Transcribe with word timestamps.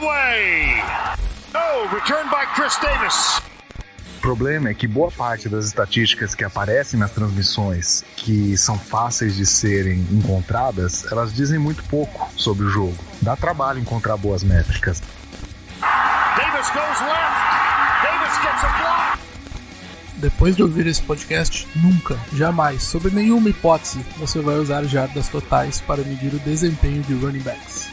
way. 0.00 0.82
Return 1.92 2.28
by 2.30 2.44
Chris 2.54 2.76
Davis. 2.80 3.40
O 4.18 4.20
problema 4.20 4.70
é 4.70 4.74
que 4.74 4.88
boa 4.88 5.10
parte 5.10 5.48
das 5.48 5.66
estatísticas 5.66 6.34
que 6.34 6.42
aparecem 6.42 6.98
nas 6.98 7.12
transmissões, 7.12 8.04
que 8.16 8.56
são 8.58 8.76
fáceis 8.76 9.36
de 9.36 9.46
serem 9.46 10.00
encontradas, 10.10 11.06
elas 11.12 11.32
dizem 11.32 11.58
muito 11.60 11.84
pouco 11.84 12.28
sobre 12.36 12.66
o 12.66 12.68
jogo. 12.68 12.96
Dá 13.22 13.36
trabalho 13.36 13.78
encontrar 13.78 14.16
boas 14.16 14.42
métricas. 14.42 15.00
Davis 15.80 16.68
goes 16.70 17.00
left. 17.00 18.02
Davis 18.02 18.42
gets 18.42 18.64
a 18.64 18.78
block. 18.78 19.18
Depois 20.16 20.56
de 20.56 20.62
ouvir 20.62 20.86
esse 20.88 21.02
podcast, 21.02 21.68
nunca, 21.76 22.18
jamais, 22.32 22.82
sob 22.82 23.10
nenhuma 23.10 23.48
hipótese, 23.48 24.04
você 24.16 24.40
vai 24.40 24.56
usar 24.56 24.82
jardas 24.84 25.28
totais 25.28 25.80
para 25.80 26.02
medir 26.02 26.34
o 26.34 26.38
desempenho 26.40 27.02
de 27.02 27.14
running 27.14 27.40
backs. 27.40 27.90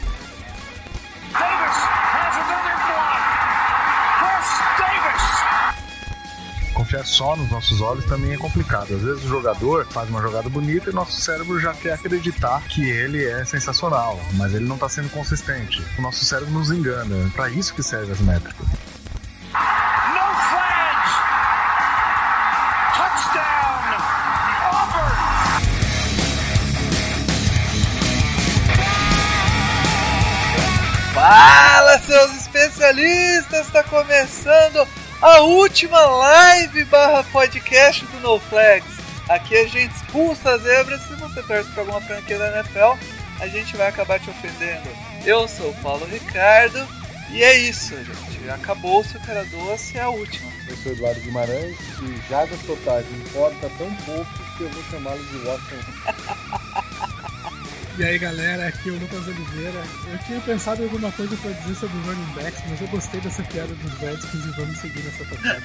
Davis. 6.94 7.04
Confiar 7.04 7.04
só 7.06 7.36
nos 7.36 7.50
nossos 7.50 7.80
olhos 7.80 8.04
também 8.04 8.32
é 8.32 8.36
complicado. 8.36 8.94
Às 8.94 9.02
vezes 9.02 9.24
o 9.24 9.28
jogador 9.28 9.86
faz 9.86 10.08
uma 10.08 10.22
jogada 10.22 10.48
bonita 10.48 10.90
e 10.90 10.92
nosso 10.92 11.20
cérebro 11.20 11.58
já 11.58 11.74
quer 11.74 11.94
acreditar 11.94 12.62
que 12.68 12.88
ele 12.88 13.24
é 13.24 13.44
sensacional, 13.44 14.20
mas 14.34 14.54
ele 14.54 14.64
não 14.64 14.76
está 14.76 14.88
sendo 14.88 15.10
consistente. 15.10 15.82
O 15.98 16.02
nosso 16.02 16.24
cérebro 16.24 16.52
nos 16.52 16.70
engana. 16.70 17.26
É 17.26 17.30
para 17.30 17.50
isso 17.50 17.74
que 17.74 17.82
servem 17.82 18.12
as 18.12 18.20
métricas. 18.20 18.66
Fala, 31.12 31.98
seus 32.00 32.36
especialistas! 32.36 33.66
Está 33.66 33.82
começando 33.84 34.86
a 35.24 35.40
última 35.40 35.98
live 36.00 36.84
barra 36.84 37.24
podcast 37.24 38.04
do 38.04 38.20
No 38.20 38.38
Flags. 38.38 38.94
Aqui 39.26 39.56
a 39.56 39.66
gente 39.66 39.94
expulsa 39.94 40.50
as 40.50 40.60
zebras. 40.60 41.00
Se 41.00 41.14
você 41.14 41.42
torce 41.42 41.70
para 41.70 41.80
alguma 41.80 42.00
franquia 42.02 42.38
da 42.38 42.58
NFL, 42.58 43.02
a 43.40 43.48
gente 43.48 43.74
vai 43.74 43.88
acabar 43.88 44.20
te 44.20 44.28
ofendendo. 44.28 44.86
Eu 45.24 45.48
sou 45.48 45.70
o 45.70 45.74
Paulo 45.76 46.04
Ricardo 46.04 46.86
e 47.30 47.42
é 47.42 47.58
isso, 47.58 47.96
gente. 47.96 48.50
Acabou-se 48.50 49.16
o 49.16 49.20
cara 49.20 49.46
doce, 49.46 49.96
é 49.96 50.02
a 50.02 50.10
última. 50.10 50.52
Eu 50.68 50.76
sou 50.76 50.92
Eduardo 50.92 51.20
Guimarães 51.22 51.78
e 52.02 52.28
jardas 52.28 52.60
totais 52.66 53.06
importa 53.10 53.70
tão 53.78 53.94
pouco 54.04 54.30
que 54.58 54.64
eu 54.64 54.68
vou 54.68 54.84
chamá-lo 54.90 55.24
de 55.24 55.38
Washington. 55.38 57.08
E 57.96 58.04
aí 58.04 58.18
galera, 58.18 58.66
aqui 58.66 58.88
é 58.88 58.92
o 58.92 58.98
Lucas 58.98 59.26
Oliveira. 59.28 59.84
Eu 60.10 60.18
tinha 60.26 60.40
pensado 60.40 60.82
em 60.82 60.84
alguma 60.84 61.12
coisa 61.12 61.36
para 61.36 61.52
dizer 61.52 61.76
sobre 61.76 61.96
running 61.98 62.32
backs, 62.34 62.60
mas 62.68 62.80
eu 62.80 62.88
gostei 62.88 63.20
dessa 63.20 63.42
piada 63.44 63.72
dos 63.72 63.92
Redskins 64.00 64.44
e 64.44 64.50
vamos 64.50 64.78
seguir 64.78 65.02
nessa 65.02 65.24
tocada. 65.24 65.62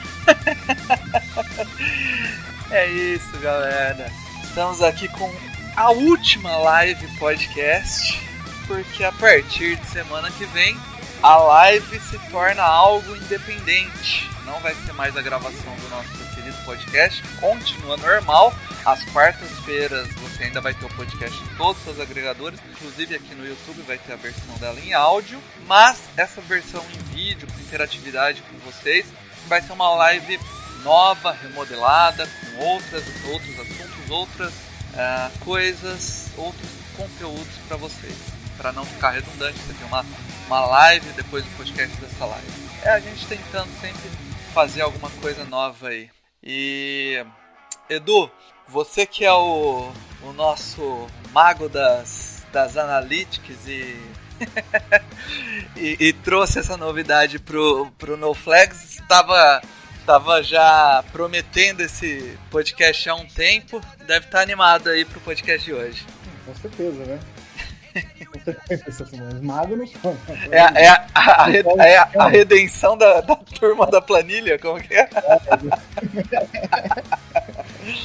É 2.71 2.87
isso, 2.87 3.35
galera. 3.39 4.11
Estamos 4.43 4.79
aqui 4.83 5.07
com 5.07 5.33
a 5.75 5.89
última 5.89 6.55
live 6.57 7.07
podcast, 7.17 8.21
porque 8.67 9.03
a 9.03 9.11
partir 9.11 9.75
de 9.75 9.87
semana 9.87 10.29
que 10.29 10.45
vem 10.45 10.77
a 11.23 11.35
live 11.35 11.99
se 11.99 12.19
torna 12.29 12.61
algo 12.61 13.15
independente. 13.15 14.29
Não 14.45 14.59
vai 14.59 14.75
ser 14.85 14.93
mais 14.93 15.17
a 15.17 15.21
gravação 15.23 15.75
do 15.77 15.89
nosso 15.89 16.28
podcast, 16.59 17.21
continua 17.39 17.97
normal. 17.97 18.53
Às 18.85 19.03
quartas-feiras 19.05 20.07
você 20.15 20.43
ainda 20.45 20.61
vai 20.61 20.73
ter 20.73 20.85
o 20.85 20.89
podcast 20.95 21.37
em 21.43 21.55
todos 21.57 21.85
os 21.85 21.99
agregadores, 21.99 22.59
inclusive 22.71 23.15
aqui 23.15 23.35
no 23.35 23.45
YouTube 23.45 23.81
vai 23.83 23.97
ter 23.97 24.13
a 24.13 24.15
versão 24.15 24.55
dela 24.57 24.79
em 24.79 24.93
áudio, 24.93 25.41
mas 25.67 25.99
essa 26.15 26.39
versão 26.41 26.83
em 26.93 27.15
vídeo, 27.15 27.47
com 27.47 27.59
interatividade 27.59 28.41
com 28.43 28.57
vocês, 28.59 29.05
vai 29.47 29.61
ser 29.61 29.73
uma 29.73 29.89
live 29.95 30.39
nova, 30.83 31.31
remodelada, 31.31 32.27
com 32.27 32.63
outras, 32.63 33.03
outros 33.25 33.59
assuntos, 33.59 34.09
outras 34.09 34.53
ah, 34.95 35.29
coisas, 35.41 36.31
outros 36.37 36.69
conteúdos 36.95 37.55
para 37.67 37.77
vocês. 37.77 38.15
Para 38.57 38.71
não 38.71 38.85
ficar 38.85 39.11
redundante, 39.11 39.57
você 39.59 39.73
tem 39.73 39.87
uma, 39.87 40.05
uma 40.47 40.65
live 40.65 41.07
depois 41.13 41.43
do 41.43 41.57
podcast 41.57 41.95
dessa 41.97 42.25
live. 42.25 42.47
É 42.83 42.89
a 42.89 42.99
gente 42.99 43.25
tentando 43.25 43.69
sempre 43.79 44.09
fazer 44.53 44.81
alguma 44.81 45.09
coisa 45.21 45.45
nova 45.45 45.89
aí. 45.89 46.09
E 46.43 47.25
Edu, 47.89 48.31
você 48.67 49.05
que 49.05 49.25
é 49.25 49.33
o, 49.33 49.91
o 50.23 50.33
nosso 50.33 51.07
mago 51.31 51.67
das, 51.67 52.45
das 52.51 52.77
analytics 52.77 53.67
e, 53.67 53.99
e, 55.75 55.97
e 55.99 56.13
trouxe 56.13 56.59
essa 56.59 56.77
novidade 56.77 57.39
pro, 57.39 57.91
pro 57.97 58.15
No 58.15 58.33
Flags, 58.33 58.95
estava 58.95 59.61
tava 60.05 60.41
já 60.41 61.03
prometendo 61.11 61.81
esse 61.81 62.35
podcast 62.49 63.07
há 63.09 63.13
um 63.13 63.27
tempo, 63.27 63.79
deve 64.07 64.25
estar 64.25 64.41
animado 64.41 64.89
aí 64.89 65.05
pro 65.05 65.19
podcast 65.19 65.63
de 65.63 65.71
hoje. 65.71 66.03
Com 66.45 66.55
certeza, 66.55 67.05
né? 67.05 67.19
Mago 69.41 69.75
não. 69.75 69.85
É, 70.51 70.59
a- 70.61 70.73
é 70.75 70.87
a, 70.87 71.05
a, 71.15 71.51
é 71.85 71.97
a- 71.97 72.09
a 72.19 72.27
redenção 72.27 72.97
da, 72.97 73.21
da 73.21 73.35
turma 73.35 73.85
da 73.87 74.01
planilha, 74.01 74.57
como 74.59 74.79
que 74.81 74.93
é? 74.93 75.09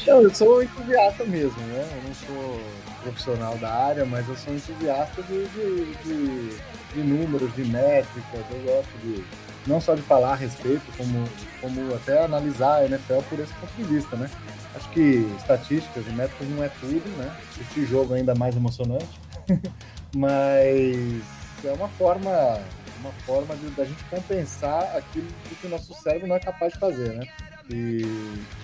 Não, 0.06 0.22
eu 0.22 0.34
sou 0.34 0.62
entusiasta 0.62 1.24
mesmo, 1.24 1.60
né? 1.66 1.86
Eu 1.96 2.02
não 2.08 2.14
sou 2.14 2.60
profissional 3.02 3.56
da 3.58 3.70
área, 3.70 4.04
mas 4.04 4.26
eu 4.28 4.36
sou 4.36 4.54
entusiasta 4.54 5.22
de, 5.24 5.46
de, 5.48 5.94
de, 6.04 6.56
de 6.94 7.00
números, 7.02 7.54
de 7.54 7.64
métricas. 7.64 8.40
Eu 8.50 8.60
gosto 8.60 8.88
de 9.02 9.24
não 9.66 9.80
só 9.80 9.94
de 9.94 10.02
falar 10.02 10.32
a 10.32 10.36
respeito, 10.36 10.82
como, 10.96 11.24
como 11.60 11.94
até 11.94 12.24
analisar 12.24 12.76
a 12.76 12.84
NFL 12.86 13.18
por 13.28 13.38
esse 13.40 13.52
ponto 13.54 13.72
de 13.76 13.84
vista, 13.84 14.16
né? 14.16 14.30
Acho 14.74 14.88
que 14.90 15.30
estatísticas 15.38 16.06
e 16.06 16.10
métricas 16.10 16.48
não 16.48 16.62
é 16.64 16.68
tudo, 16.80 17.08
né? 17.18 17.30
Esse 17.60 17.84
jogo 17.86 18.14
é 18.14 18.18
ainda 18.18 18.34
mais 18.34 18.56
emocionante, 18.56 19.06
mas 20.14 21.22
é 21.64 21.72
uma 21.72 21.88
forma, 21.88 22.60
uma 23.00 23.12
forma 23.24 23.54
da 23.76 23.84
gente 23.84 24.02
compensar 24.04 24.96
aquilo 24.96 25.26
que 25.60 25.66
o 25.66 25.70
nosso 25.70 25.94
cérebro 25.94 26.28
não 26.28 26.36
é 26.36 26.40
capaz 26.40 26.72
de 26.72 26.78
fazer, 26.78 27.12
né? 27.14 27.26
E 27.70 28.02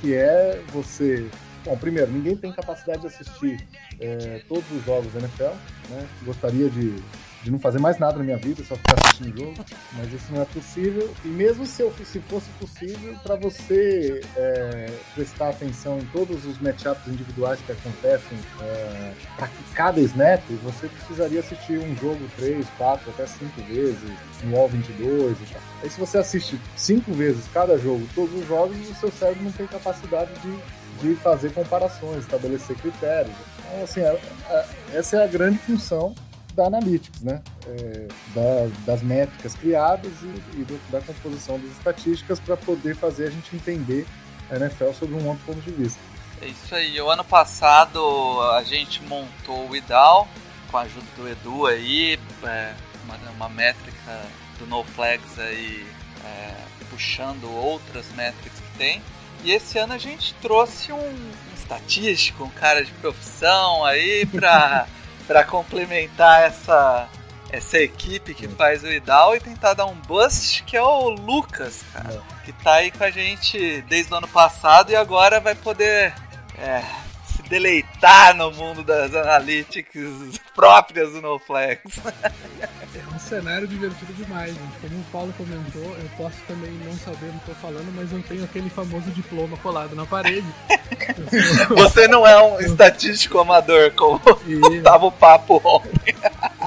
que 0.01 0.15
é 0.15 0.63
você. 0.73 1.29
Bom, 1.65 1.77
primeiro, 1.77 2.11
ninguém 2.11 2.37
tem 2.37 2.53
capacidade 2.53 3.01
de 3.01 3.07
assistir 3.07 3.67
é, 4.01 4.43
todos 4.49 4.71
os 4.71 4.85
jogos 4.85 5.13
da 5.13 5.21
NFL, 5.21 5.55
né? 5.91 6.07
Gostaria 6.23 6.71
de, 6.71 6.97
de 7.43 7.51
não 7.51 7.59
fazer 7.59 7.79
mais 7.79 7.99
nada 7.99 8.19
na 8.19 8.25
minha 8.25 8.37
vida, 8.37 8.63
só 8.65 8.77
ficar 8.77 8.97
assistindo 9.03 9.39
jogo, 9.39 9.65
mas 9.95 10.13
isso 10.13 10.27
não 10.33 10.43
é 10.43 10.45
possível. 10.45 11.11
E 11.25 11.29
mesmo 11.29 11.65
se, 11.67 11.83
eu, 11.83 11.93
se 12.05 12.21
fosse 12.21 12.49
possível, 12.59 13.15
para 13.23 13.37
você 13.37 14.21
é, 14.37 14.91
prestar 15.15 15.49
atenção 15.51 15.99
em 15.99 16.05
todos 16.07 16.45
os 16.45 16.59
matchups 16.61 17.07
individuais 17.09 17.59
que 17.65 17.73
acontecem 17.73 18.39
é, 18.61 19.13
para 19.37 19.49
cada 19.75 20.01
snap, 20.01 20.43
você 20.63 20.87
precisaria 20.89 21.41
assistir 21.41 21.79
um 21.79 21.97
jogo 21.97 22.21
três, 22.37 22.67
quatro, 22.77 23.11
até 23.11 23.27
cinco 23.27 23.63
vezes, 23.63 23.99
no 24.45 24.59
All 24.59 24.69
22 24.69 25.37
e 25.41 25.53
tal. 25.53 25.63
Aí 25.83 25.89
se 25.91 25.99
você 25.99 26.19
assiste 26.19 26.61
cinco 26.77 27.13
vezes 27.15 27.45
cada 27.55 27.79
jogo, 27.79 28.07
todos 28.15 28.35
os 28.39 28.47
jogos, 28.47 28.77
o 28.91 28.95
seu 28.95 29.11
cérebro 29.11 29.45
não 29.45 29.53
tem 29.53 29.67
capacidade 29.67 30.31
de, 30.41 31.09
de 31.09 31.15
fazer 31.17 31.53
comparações, 31.55 32.19
estabelecer 32.19 32.77
critérios. 32.77 33.35
Então, 33.67 33.83
assim, 33.85 34.03
a- 34.03 34.19
a- 34.51 34.67
essa 34.93 35.17
é 35.17 35.25
a 35.25 35.27
grande 35.27 35.57
função 35.59 36.15
da 36.61 36.67
Analytics, 36.67 37.23
né? 37.23 37.41
É, 37.67 38.07
da- 38.35 38.71
das 38.85 39.03
métricas 39.03 39.55
criadas 39.55 40.13
e, 40.23 40.61
e 40.61 40.65
do- 40.65 40.81
da 40.91 41.01
composição 41.01 41.59
das 41.59 41.71
estatísticas 41.73 42.39
para 42.39 42.57
poder 42.57 42.95
fazer 42.97 43.29
a 43.29 43.31
gente 43.31 43.55
entender 43.57 44.07
a 44.51 44.57
NFL 44.57 44.93
sob 44.93 45.15
um 45.15 45.27
outro 45.29 45.43
ponto 45.47 45.61
de 45.61 45.71
vista. 45.71 45.99
É 46.43 46.47
isso 46.47 46.75
aí. 46.75 47.01
O 47.01 47.11
ano 47.11 47.25
passado 47.25 48.01
a 48.53 48.63
gente 48.63 49.03
montou 49.05 49.69
o 49.69 49.77
IDAL 49.77 50.27
com 50.71 50.77
a 50.77 50.83
ajuda 50.83 51.07
do 51.17 51.29
Edu 51.29 51.67
aí, 51.67 52.19
é, 52.45 52.75
uma, 53.05 53.17
uma 53.37 53.49
métrica 53.49 54.23
do 54.59 54.67
No 54.67 54.85
Flags 54.85 55.39
aí, 55.39 55.87
é, 56.25 56.55
puxando 56.91 57.51
outras 57.51 58.07
métricas 58.15 58.53
que 58.59 58.79
tem. 58.79 59.03
E 59.45 59.53
esse 59.53 59.79
ano 59.79 59.95
a 59.95 59.99
gente 59.99 60.35
trouxe 60.43 60.93
um, 60.93 60.97
um 60.99 61.31
estatístico, 61.57 62.45
um 62.45 62.51
cara 62.51 62.85
de 62.85 62.93
profissão 62.93 63.85
aí 63.85 64.27
pra, 64.27 64.87
pra 65.31 65.45
complementar 65.45 66.43
essa, 66.43 67.09
essa 67.53 67.79
equipe 67.79 68.35
que 68.35 68.49
faz 68.49 68.83
o 68.83 68.89
IDAL 68.89 69.37
e 69.37 69.41
tentar 69.41 69.75
dar 69.75 69.87
um 69.87 69.95
boost, 69.95 70.65
que 70.65 70.77
é 70.77 70.83
o 70.83 71.09
Lucas, 71.09 71.85
cara, 71.93 72.21
que 72.45 72.53
tá 72.53 72.75
aí 72.75 72.91
com 72.91 73.05
a 73.05 73.13
gente 73.13 73.81
desde 73.83 74.13
o 74.13 74.17
ano 74.17 74.27
passado 74.27 74.91
e 74.91 74.97
agora 74.97 75.39
vai 75.39 75.55
poder 75.55 76.13
é, 76.59 76.83
deleitar 77.51 78.35
no 78.37 78.51
mundo 78.53 78.83
das 78.85 79.13
analytics 79.15 80.39
próprias 80.55 81.13
do 81.13 81.21
NoFlex. 81.21 81.83
É 82.95 83.15
um 83.15 83.19
cenário 83.19 83.67
divertido 83.67 84.13
demais, 84.15 84.55
gente. 84.55 84.79
Como 84.81 85.01
o 85.01 85.05
Paulo 85.13 85.35
comentou, 85.37 85.83
eu 85.83 86.09
posso 86.17 86.37
também 86.47 86.71
não 86.85 86.93
saber 86.99 87.27
o 87.27 87.33
que 87.33 87.39
estou 87.51 87.55
falando, 87.57 87.93
mas 87.95 88.11
eu 88.13 88.23
tenho 88.23 88.45
aquele 88.45 88.71
famoso 88.71 89.11
diploma 89.11 89.57
colado 89.59 89.95
na 89.97 90.07
parede. 90.07 90.47
Eu 91.19 91.67
sou- 91.67 91.77
Você 91.77 92.07
não 92.09 92.27
é 92.27 92.41
um 92.43 92.61
estatístico 92.61 93.39
amador, 93.41 93.91
como 93.93 94.21
e 94.47 94.81
tava 94.81 95.07
o 95.07 95.13
papo 95.13 95.61
ontem. 95.65 96.15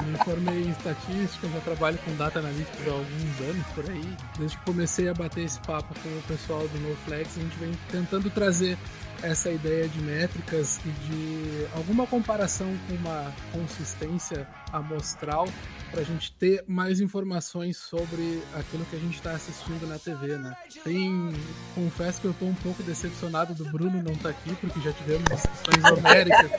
me 0.02 0.18
formei 0.24 0.64
em 0.64 0.70
estatística, 0.70 1.48
já 1.48 1.60
trabalho 1.60 1.98
com 2.04 2.14
data 2.16 2.38
analytics 2.40 2.86
há 2.86 2.90
alguns 2.90 3.40
anos 3.40 3.66
por 3.74 3.90
aí. 3.90 4.12
Desde 4.38 4.56
que 4.58 4.64
comecei 4.64 5.08
a 5.08 5.14
bater 5.14 5.44
esse 5.44 5.58
papo 5.60 5.94
com 6.02 6.08
o 6.10 6.22
pessoal 6.28 6.66
do 6.68 6.78
NoFlex, 6.80 7.36
a 7.36 7.40
gente 7.40 7.56
vem 7.58 7.72
tentando 7.90 8.28
trazer 8.30 8.76
essa 9.24 9.50
ideia 9.50 9.88
de 9.88 9.98
métricas 10.02 10.78
e 10.84 10.90
de 10.90 11.66
alguma 11.74 12.06
comparação 12.06 12.68
com 12.86 12.94
uma 12.94 13.32
consistência 13.52 14.46
amostral 14.70 15.48
para 15.90 16.02
a 16.02 16.04
gente 16.04 16.30
ter 16.32 16.62
mais 16.66 17.00
informações 17.00 17.78
sobre 17.78 18.42
aquilo 18.54 18.84
que 18.84 18.96
a 18.96 18.98
gente 18.98 19.14
está 19.14 19.30
assistindo 19.30 19.86
na 19.88 19.98
TV, 19.98 20.36
né? 20.36 20.54
Tem, 20.82 21.32
confesso 21.74 22.20
que 22.20 22.26
eu 22.26 22.32
estou 22.32 22.48
um 22.48 22.54
pouco 22.54 22.82
decepcionado 22.82 23.54
do 23.54 23.64
Bruno 23.64 24.02
não 24.02 24.12
estar 24.12 24.24
tá 24.24 24.28
aqui, 24.30 24.54
porque 24.56 24.80
já 24.80 24.92
tivemos 24.92 25.24
discussões 25.24 25.84
homéricas 25.98 26.50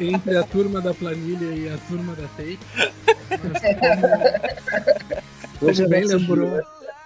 entre 0.00 0.36
a 0.36 0.42
turma 0.42 0.80
da 0.80 0.92
planilha 0.92 1.54
e 1.54 1.72
a 1.72 1.78
turma 1.86 2.16
da 2.16 2.26
tape. 2.28 2.58
Mas 3.30 3.62
como, 5.60 5.76
como 5.76 5.88
bem 5.88 6.04
lembrou, 6.04 6.62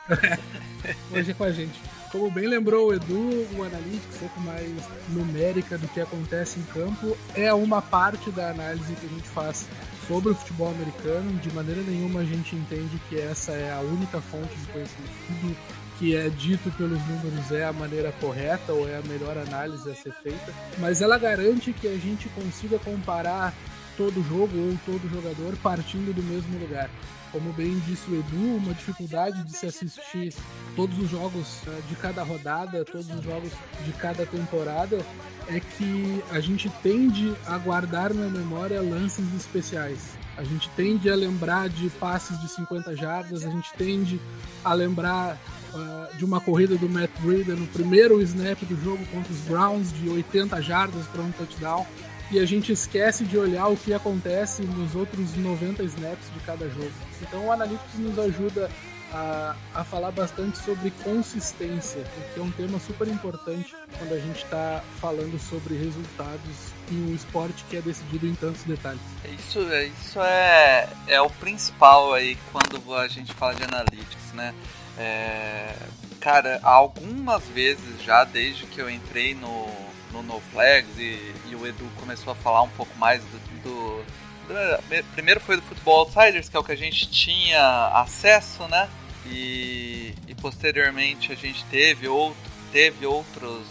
hoje 1.13 1.31
é 1.31 1.35
com 1.35 1.45
a 1.45 1.53
gente. 1.53 1.81
Como 2.15 2.31
bem 2.31 2.47
lembrou 2.47 2.91
o 2.91 2.95
Edu, 2.95 3.45
o 3.59 3.65
Analytics, 3.65 4.15
um 4.15 4.19
pouco 4.21 4.41
mais 4.43 4.71
numérica 5.09 5.77
do 5.77 5.89
que 5.89 6.01
acontece 6.01 6.61
em 6.61 6.63
campo, 6.63 7.17
é 7.35 7.53
uma 7.53 7.83
parte 7.83 8.31
da 8.31 8.51
análise 8.51 8.95
que 8.95 9.07
a 9.07 9.09
gente 9.09 9.29
faz 9.31 9.67
sobre 10.07 10.31
o 10.31 10.35
futebol 10.37 10.69
americano. 10.69 11.33
De 11.41 11.53
maneira 11.53 11.83
nenhuma 11.83 12.21
a 12.21 12.25
gente 12.25 12.55
entende 12.55 13.01
que 13.09 13.19
essa 13.19 13.51
é 13.51 13.73
a 13.73 13.81
única 13.81 14.21
fonte 14.21 14.55
de 14.57 14.67
conhecimento. 14.67 15.13
Tudo 15.27 15.57
que 15.99 16.15
é 16.15 16.29
dito 16.29 16.71
pelos 16.77 17.01
números 17.05 17.51
é 17.51 17.65
a 17.65 17.73
maneira 17.73 18.13
correta 18.21 18.73
ou 18.73 18.89
é 18.89 18.97
a 18.97 19.03
melhor 19.09 19.37
análise 19.37 19.91
a 19.91 19.95
ser 19.97 20.13
feita, 20.23 20.55
mas 20.79 21.03
ela 21.03 21.19
garante 21.19 21.73
que 21.73 21.89
a 21.89 21.97
gente 21.97 22.29
consiga 22.29 22.79
comparar 22.79 23.53
todo 23.97 24.23
jogo 24.29 24.57
ou 24.57 24.79
todo 24.85 25.11
jogador 25.11 25.57
partindo 25.63 26.15
do 26.15 26.23
mesmo 26.23 26.59
lugar. 26.59 26.91
Como 27.33 27.53
bem 27.53 27.77
disse 27.81 28.09
o 28.11 28.15
Edu, 28.15 28.57
uma 28.57 28.73
dificuldade 28.73 29.43
de 29.43 29.57
se 29.57 29.67
assistir 29.67 30.33
todos 30.77 30.97
os 30.99 31.11
jogos 31.11 31.63
eh, 31.67 31.81
de 31.89 31.97
cada 31.97 32.23
rodada, 32.23 32.85
todos 32.85 33.11
os 33.11 33.25
jogos 33.25 33.51
de 33.85 33.93
cada 33.95 34.25
temporada, 34.25 35.05
é 35.49 35.59
que 35.59 36.23
a 36.31 36.39
gente 36.39 36.71
tende 36.83 37.35
a 37.47 37.59
guardar 37.59 38.15
na 38.15 38.29
memória 38.29 38.81
lances 38.81 39.35
especiais. 39.35 40.15
A 40.37 40.45
gente 40.45 40.69
tende 40.77 41.11
a 41.11 41.15
lembrar 41.15 41.69
de 41.69 41.91
passes 41.91 42.41
de 42.41 42.49
50 42.49 42.97
jardas, 42.97 43.45
a 43.45 43.51
gente 43.51 43.73
tende 43.77 44.21
a 44.65 44.73
lembrar 44.73 45.37
uh, 45.73 46.17
de 46.17 46.25
uma 46.25 46.41
corrida 46.41 46.77
do 46.77 46.89
Matt 46.89 47.11
Breida 47.21 47.55
no 47.55 47.67
primeiro 47.67 48.21
snap 48.23 48.61
do 48.63 48.81
jogo 48.83 49.05
contra 49.07 49.33
os 49.33 49.41
Browns 49.41 49.93
de 49.93 50.09
80 50.09 50.61
jardas 50.63 51.07
para 51.07 51.23
um 51.23 51.31
touchdown 51.33 51.87
e 52.31 52.39
a 52.39 52.45
gente 52.45 52.73
esquece 52.73 53.25
de 53.25 53.37
olhar 53.37 53.69
o 53.69 53.77
que 53.77 53.93
acontece 53.93 54.63
nos 54.63 54.95
outros 54.95 55.37
90 55.37 55.83
snaps 55.85 56.33
de 56.33 56.41
cada 56.41 56.69
jogo. 56.69 56.93
Então 57.23 57.47
o 57.47 57.53
Analytics 57.53 57.99
nos 57.99 58.19
ajuda 58.19 58.71
a, 59.15 59.55
a 59.75 59.85
falar 59.85 60.11
bastante 60.11 60.59
sobre 60.59 60.91
consistência, 61.03 62.03
que 62.33 62.41
é 62.41 62.43
um 62.43 62.51
tema 62.51 62.81
super 62.81 63.07
importante 63.07 63.75
quando 63.99 64.13
a 64.13 64.19
gente 64.19 64.43
está 64.43 64.83
falando 65.01 65.39
sobre 65.39 65.77
resultados 65.77 66.73
em 66.91 67.11
um 67.11 67.15
esporte 67.15 67.65
que 67.71 67.77
é 67.77 67.81
decidido 67.81 68.27
em 68.27 68.35
tantos 68.35 68.65
detalhes. 68.65 69.01
Isso, 69.39 69.61
isso 69.61 70.21
é, 70.21 70.89
é 71.07 71.21
o 71.21 71.31
principal 71.31 72.13
aí 72.13 72.37
quando 72.51 72.95
a 72.95 73.07
gente 73.07 73.33
fala 73.35 73.55
de 73.55 73.63
analytics, 73.63 74.33
né? 74.33 74.53
É, 74.99 75.75
cara, 76.21 76.59
algumas 76.63 77.45
vezes 77.49 78.03
já 78.03 78.25
desde 78.25 78.67
que 78.67 78.81
eu 78.81 78.91
entrei 78.91 79.35
no, 79.35 79.69
no 80.15 80.23
No 80.23 80.41
Flags 80.53 80.97
e, 80.97 81.35
e 81.51 81.57
o 81.57 81.67
Edu 81.67 81.85
começou 81.99 82.33
a 82.33 82.37
falar 82.37 82.63
um 82.63 82.69
pouco 82.71 82.97
mais 82.97 83.21
do, 83.23 83.63
do, 83.63 84.05
do, 84.49 85.05
Primeiro 85.13 85.41
foi 85.41 85.57
do 85.57 85.63
Football 85.63 86.01
Outsiders, 86.01 86.49
que 86.49 86.57
é 86.57 86.61
o 86.61 86.65
que 86.65 86.73
a 86.73 86.77
gente 86.77 87.11
tinha 87.11 87.89
acesso, 87.89 88.69
né? 88.69 88.89
E, 89.27 90.15
e 90.29 90.35
posteriormente 90.35 91.33
a 91.33 91.35
gente 91.35 91.65
teve, 91.65 92.07
outro, 92.07 92.39
teve 92.71 93.07
outros, 93.07 93.67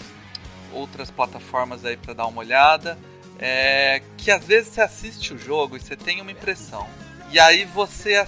outras 0.74 1.10
plataformas 1.10 1.86
aí 1.86 1.96
para 1.96 2.14
dar 2.14 2.28
uma 2.28 2.40
olhada. 2.40 2.98
É, 3.40 4.02
que 4.18 4.30
às 4.30 4.46
vezes 4.46 4.74
você 4.74 4.82
assiste 4.82 5.34
o 5.34 5.38
jogo 5.38 5.78
e 5.78 5.80
você 5.80 5.96
tem 5.96 6.22
uma 6.22 6.32
impressão. 6.32 6.88
E 7.32 7.40
aí 7.40 7.66
você, 7.66 8.24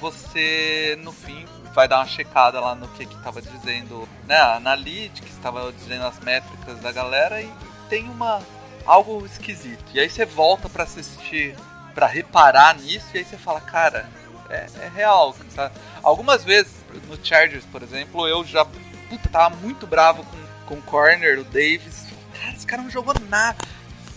você 0.00 0.98
no 1.02 1.12
fim 1.12 1.46
vai 1.74 1.86
dar 1.86 1.98
uma 1.98 2.06
checada 2.06 2.60
lá 2.60 2.74
no 2.74 2.88
que 2.88 3.06
que 3.06 3.16
tava 3.22 3.40
dizendo, 3.40 4.08
né, 4.26 4.36
a 4.36 4.56
Analytics, 4.56 5.30
estava 5.30 5.72
dizendo 5.72 6.04
as 6.04 6.18
métricas 6.20 6.80
da 6.80 6.92
galera 6.92 7.40
e 7.40 7.50
tem 7.88 8.08
uma 8.08 8.40
algo 8.86 9.24
esquisito. 9.24 9.84
E 9.92 10.00
aí 10.00 10.08
você 10.08 10.24
volta 10.24 10.68
para 10.68 10.84
assistir, 10.84 11.54
para 11.94 12.06
reparar 12.06 12.74
nisso 12.76 13.06
e 13.14 13.18
aí 13.18 13.24
você 13.24 13.36
fala, 13.36 13.60
cara, 13.60 14.08
é, 14.48 14.66
é 14.80 14.90
real, 14.94 15.34
sabe? 15.54 15.74
Algumas 16.02 16.44
vezes 16.44 16.72
no 17.08 17.18
Chargers, 17.24 17.64
por 17.66 17.82
exemplo, 17.82 18.26
eu 18.26 18.44
já 18.44 18.64
puta, 18.64 19.28
tava 19.28 19.54
muito 19.56 19.86
bravo 19.86 20.24
com, 20.24 20.66
com 20.66 20.74
o 20.74 20.82
corner, 20.82 21.38
o 21.38 21.44
Davis. 21.44 22.06
Cara, 22.38 22.52
esse 22.52 22.66
cara 22.66 22.82
não 22.82 22.90
jogou 22.90 23.14
nada. 23.28 23.58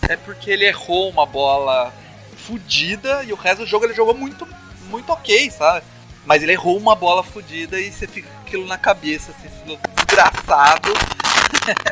É 0.08 0.16
porque 0.16 0.50
ele 0.50 0.66
errou 0.66 1.08
uma 1.08 1.24
bola 1.24 1.92
fodida 2.36 3.22
e 3.24 3.32
o 3.32 3.36
resto 3.36 3.60
do 3.60 3.66
jogo 3.66 3.86
ele 3.86 3.94
jogou 3.94 4.14
muito, 4.14 4.46
muito 4.90 5.10
ok, 5.10 5.50
sabe? 5.50 5.84
Mas 6.24 6.42
ele 6.42 6.52
errou 6.52 6.76
uma 6.78 6.94
bola 6.94 7.22
fodida 7.22 7.80
e 7.80 7.92
você 7.92 8.06
fica 8.06 8.28
com 8.28 8.40
aquilo 8.40 8.66
na 8.66 8.78
cabeça, 8.78 9.32
assim, 9.32 9.48
desgraçado. 9.96 10.88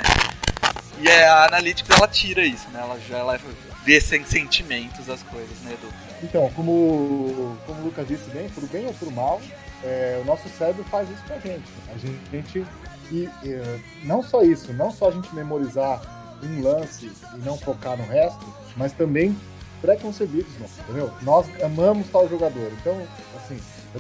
e 1.01 1.09
é, 1.09 1.29
a 1.29 1.47
Analytics 1.47 1.91
ela 1.91 2.09
tira 2.09 2.45
isso, 2.45 2.69
né? 2.71 2.81
Ela 2.81 2.99
já 3.01 3.19
ela 3.19 3.39
vê 3.85 4.01
sem 4.01 4.25
sentimentos 4.25 5.09
as 5.11 5.23
coisas, 5.23 5.59
né, 5.61 5.73
Edu? 5.73 5.93
Então, 6.23 6.51
como, 6.55 7.59
como 7.67 7.81
o 7.81 7.85
Lucas 7.85 8.07
disse 8.07 8.31
bem, 8.31 8.49
pro 8.49 8.67
bem 8.67 8.87
ou 8.87 8.95
pro 8.95 9.11
mal, 9.11 9.41
é, 9.83 10.21
o 10.23 10.25
nosso 10.25 10.49
cérebro 10.49 10.85
faz 10.85 11.11
isso 11.11 11.23
com 11.27 11.35
a 11.35 11.39
gente. 11.39 11.65
A 11.93 11.99
gente. 11.99 12.65
E, 13.11 13.29
e, 13.43 13.81
não 14.05 14.23
só 14.23 14.43
isso, 14.43 14.73
não 14.73 14.91
só 14.91 15.09
a 15.09 15.11
gente 15.11 15.35
memorizar 15.35 16.01
um 16.43 16.63
lance 16.63 17.11
e 17.35 17.39
não 17.45 17.59
focar 17.59 17.97
no 17.97 18.07
resto, 18.07 18.45
mas 18.77 18.93
também 18.93 19.37
preconcebidos, 19.81 20.53
entendeu? 20.81 21.13
Nós 21.23 21.47
amamos 21.63 22.09
tal 22.09 22.29
jogador. 22.29 22.73
Então, 22.81 23.07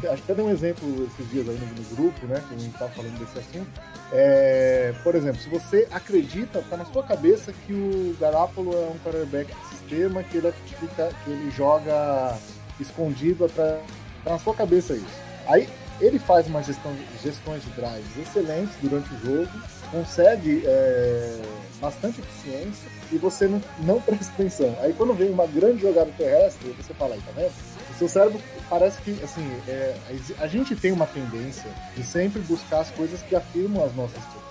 que 0.01 0.07
até 0.07 0.35
dei 0.35 0.45
um 0.45 0.51
exemplo 0.51 1.05
esses 1.05 1.31
dias 1.31 1.49
aí 1.49 1.59
no, 1.59 1.97
grupo, 1.97 2.27
né? 2.27 2.43
Que 2.49 2.55
a 2.55 2.59
gente 2.59 2.79
tava 2.79 2.91
falando 2.93 3.19
desse 3.19 3.39
assunto. 3.39 3.81
É, 4.13 4.95
por 5.03 5.15
exemplo, 5.15 5.41
se 5.41 5.49
você 5.49 5.87
acredita, 5.91 6.63
tá 6.69 6.77
na 6.77 6.85
sua 6.87 7.03
cabeça 7.03 7.53
que 7.67 7.73
o 7.73 8.17
Garápolo 8.19 8.73
é 8.73 8.87
um 8.91 8.99
quarterback 8.99 9.55
de 9.55 9.69
sistema, 9.69 10.23
que 10.23 10.39
ele, 10.39 10.53
fica, 10.81 11.11
que 11.25 11.31
ele 11.31 11.51
joga 11.51 12.39
escondido 12.81 13.45
atrás. 13.45 13.81
Tá 14.25 14.31
na 14.31 14.39
sua 14.39 14.55
cabeça 14.55 14.95
isso. 14.95 15.21
Aí 15.47 15.69
ele 16.01 16.19
faz 16.19 16.47
uma 16.47 16.63
gestão, 16.63 16.95
gestões 17.23 17.63
de 17.63 17.71
drives 17.71 18.17
excelentes 18.19 18.75
durante 18.81 19.13
o 19.15 19.19
jogo, 19.19 19.51
consegue 19.91 20.63
é, 20.67 21.41
bastante 21.81 22.21
eficiência 22.21 22.91
e 23.13 23.19
você 23.19 23.47
não, 23.47 23.63
não 23.81 24.01
presta 24.03 24.33
atenção. 24.33 24.77
Aí 24.81 24.93
quando 24.95 25.15
vem 25.15 25.31
uma 25.31 25.47
grande 25.47 25.83
jogada 25.83 26.11
terrestre, 26.17 26.75
você 26.81 26.95
fala 26.95 27.15
aí, 27.15 27.21
tá 27.21 27.33
vendo? 27.37 27.53
O 27.91 27.95
seu 27.99 28.09
cérebro 28.09 28.41
parece 28.73 29.03
que, 29.03 29.11
assim, 29.23 29.47
é, 29.69 29.95
a 30.39 30.47
gente 30.47 30.75
tem 30.75 30.93
uma 30.93 31.05
tendência 31.05 31.71
de 31.95 32.03
sempre 32.03 32.41
buscar 32.41 32.81
as 32.81 32.91
coisas 32.91 33.21
que 33.21 33.37
afirmam 33.37 33.85
as 33.85 33.95
nossas 33.95 34.25
coisas. 34.25 34.51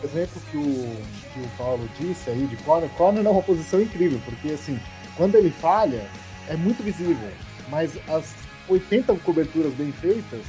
Por 0.00 0.10
exemplo, 0.10 0.42
que 0.50 0.56
o, 0.56 0.96
que 1.32 1.38
o 1.38 1.48
Paulo 1.56 1.88
disse 1.96 2.28
aí 2.28 2.44
de 2.48 2.56
corner, 2.64 2.90
corner 2.96 3.24
é 3.24 3.30
uma 3.30 3.42
posição 3.42 3.80
incrível, 3.80 4.20
porque, 4.24 4.48
assim, 4.48 4.80
quando 5.16 5.36
ele 5.36 5.52
falha, 5.52 6.04
é 6.48 6.56
muito 6.56 6.82
visível, 6.82 7.30
mas 7.68 7.92
as 8.08 8.34
80 8.68 9.14
coberturas 9.18 9.72
bem 9.74 9.92
feitas, 9.92 10.40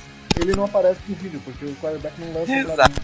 ele 0.42 0.56
não 0.56 0.66
aparece 0.66 1.00
no 1.08 1.16
vídeo, 1.16 1.40
porque 1.46 1.66
o 1.66 1.76
quarterback 1.76 2.20
não 2.20 2.34
lança 2.34 2.52
Exato. 2.52 3.02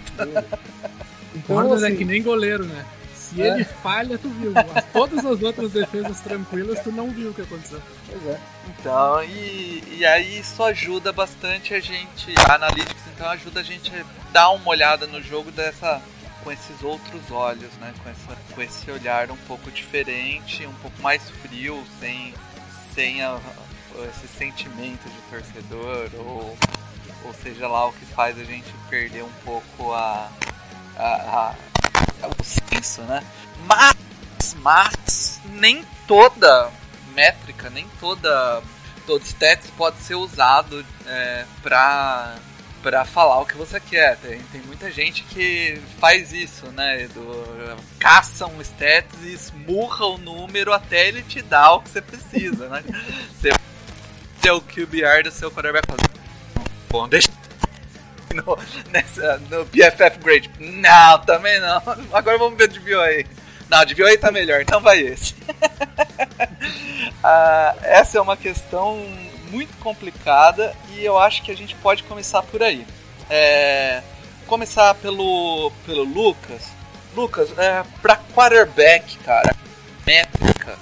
Então, 1.36 1.72
assim, 1.72 1.86
é 1.86 1.96
que 1.96 2.04
nem 2.04 2.24
goleiro, 2.24 2.66
né? 2.66 2.84
Se 3.30 3.42
é. 3.42 3.48
ele 3.48 3.64
falha, 3.64 4.18
tu 4.18 4.30
viu. 4.30 4.54
todas 4.92 5.26
as 5.26 5.42
outras 5.42 5.72
defesas 5.72 6.20
tranquilas, 6.22 6.80
tu 6.82 6.92
não 6.92 7.10
viu 7.12 7.30
o 7.30 7.34
que 7.34 7.42
aconteceu. 7.42 7.82
Pois 8.08 8.26
é. 8.28 8.40
Então, 8.68 9.24
e, 9.24 9.84
e 9.98 10.06
aí 10.06 10.40
isso 10.40 10.64
ajuda 10.64 11.12
bastante 11.12 11.74
a 11.74 11.80
gente. 11.80 12.34
A 12.50 12.56
Analytics 12.56 13.04
então 13.14 13.30
ajuda 13.30 13.60
a 13.60 13.64
gente 13.64 13.92
a 13.96 14.04
dar 14.32 14.50
uma 14.50 14.70
olhada 14.70 15.06
no 15.06 15.22
jogo 15.22 15.52
dessa. 15.52 16.02
Com 16.44 16.54
esses 16.54 16.82
outros 16.82 17.30
olhos, 17.32 17.70
né? 17.82 17.94
Com, 18.02 18.10
essa, 18.10 18.38
com 18.56 18.62
esse 18.62 18.90
olhar 18.90 19.30
um 19.30 19.36
pouco 19.46 19.70
diferente, 19.70 20.66
um 20.66 20.74
pouco 20.76 21.02
mais 21.02 21.30
frio, 21.30 21.84
sem, 22.00 22.34
sem 22.96 23.22
a, 23.22 23.38
esse 24.08 24.26
sentimento 24.26 25.04
de 25.04 25.22
torcedor, 25.30 26.10
ou, 26.18 26.58
ou 27.26 27.34
seja 27.44 27.68
lá 27.68 27.88
o 27.88 27.92
que 27.92 28.06
faz 28.06 28.40
a 28.40 28.44
gente 28.46 28.74
perder 28.90 29.22
um 29.26 29.32
pouco 29.44 29.92
a, 29.92 30.30
a, 30.98 31.06
a 31.06 31.56
o 32.28 32.44
senso, 32.44 33.02
né? 33.04 33.24
Mas, 33.66 34.56
mas 34.62 35.42
nem 35.46 35.86
toda 36.08 36.72
métrica, 37.14 37.70
nem 37.70 37.88
toda 38.00 38.62
todo 39.06 39.24
stats 39.24 39.72
pode 39.72 39.98
ser 40.02 40.16
usado 40.16 40.86
é, 41.08 41.46
para 41.64 42.36
para 42.82 43.04
falar 43.04 43.42
o 43.42 43.46
que 43.46 43.58
você 43.58 43.78
quer. 43.78 44.16
Tem, 44.18 44.40
tem 44.54 44.62
muita 44.62 44.90
gente 44.90 45.24
que 45.24 45.82
faz 46.00 46.32
isso, 46.32 46.68
né? 46.68 47.10
Do, 47.14 47.78
caça 48.00 48.46
um 48.46 48.62
stats 48.62 49.20
e 49.24 49.34
esmurra 49.34 50.06
o 50.06 50.18
número 50.18 50.72
até 50.72 51.08
ele 51.08 51.22
te 51.22 51.42
dar 51.42 51.74
o 51.74 51.82
que 51.82 51.90
você 51.90 52.02
precisa, 52.02 52.70
né? 52.70 52.84
Você 53.36 53.50
seu 54.42 54.62
QBR 54.62 55.24
do 55.24 55.32
seu 55.32 55.52
quarterback. 55.52 55.86
Bom, 56.90 57.08
deixa 57.10 57.30
no, 58.36 58.58
nessa, 58.92 59.38
no 59.50 59.66
Grade. 60.24 60.50
Não, 60.60 61.20
também 61.20 61.60
não. 61.60 61.82
Agora 62.14 62.38
vamos 62.38 62.58
ver 62.58 62.68
de 62.68 62.80
aí. 62.96 63.26
Não, 63.70 63.86
de 63.86 64.04
aí 64.04 64.18
tá 64.18 64.32
melhor, 64.32 64.62
então 64.62 64.82
vai 64.82 65.00
esse. 65.00 65.36
ah, 67.24 67.76
essa 67.84 68.18
é 68.18 68.22
uma 68.22 68.36
questão 68.36 68.98
muito 69.52 69.76
complicada 69.78 70.76
e 70.96 71.06
eu 71.06 71.18
acho 71.18 71.44
que 71.44 71.52
a 71.52 71.58
gente 71.58 71.76
pode 71.76 72.04
começar 72.04 72.42
por 72.42 72.64
aí. 72.64 72.86
É, 73.30 74.02
começar 74.48 74.96
pelo, 74.96 75.72
pelo 75.86 76.04
Lucas. 76.04 76.64
Lucas, 77.16 77.56
é, 77.58 77.84
pra 78.02 78.16
quarterback, 78.34 79.18
cara, 79.20 79.56
métrica 80.06 80.78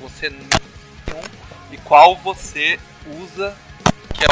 você 0.00 0.28
não 0.28 0.64
e 1.72 1.78
qual 1.78 2.14
você 2.16 2.78
usa 3.20 3.54
que 4.14 4.24
é 4.24 4.28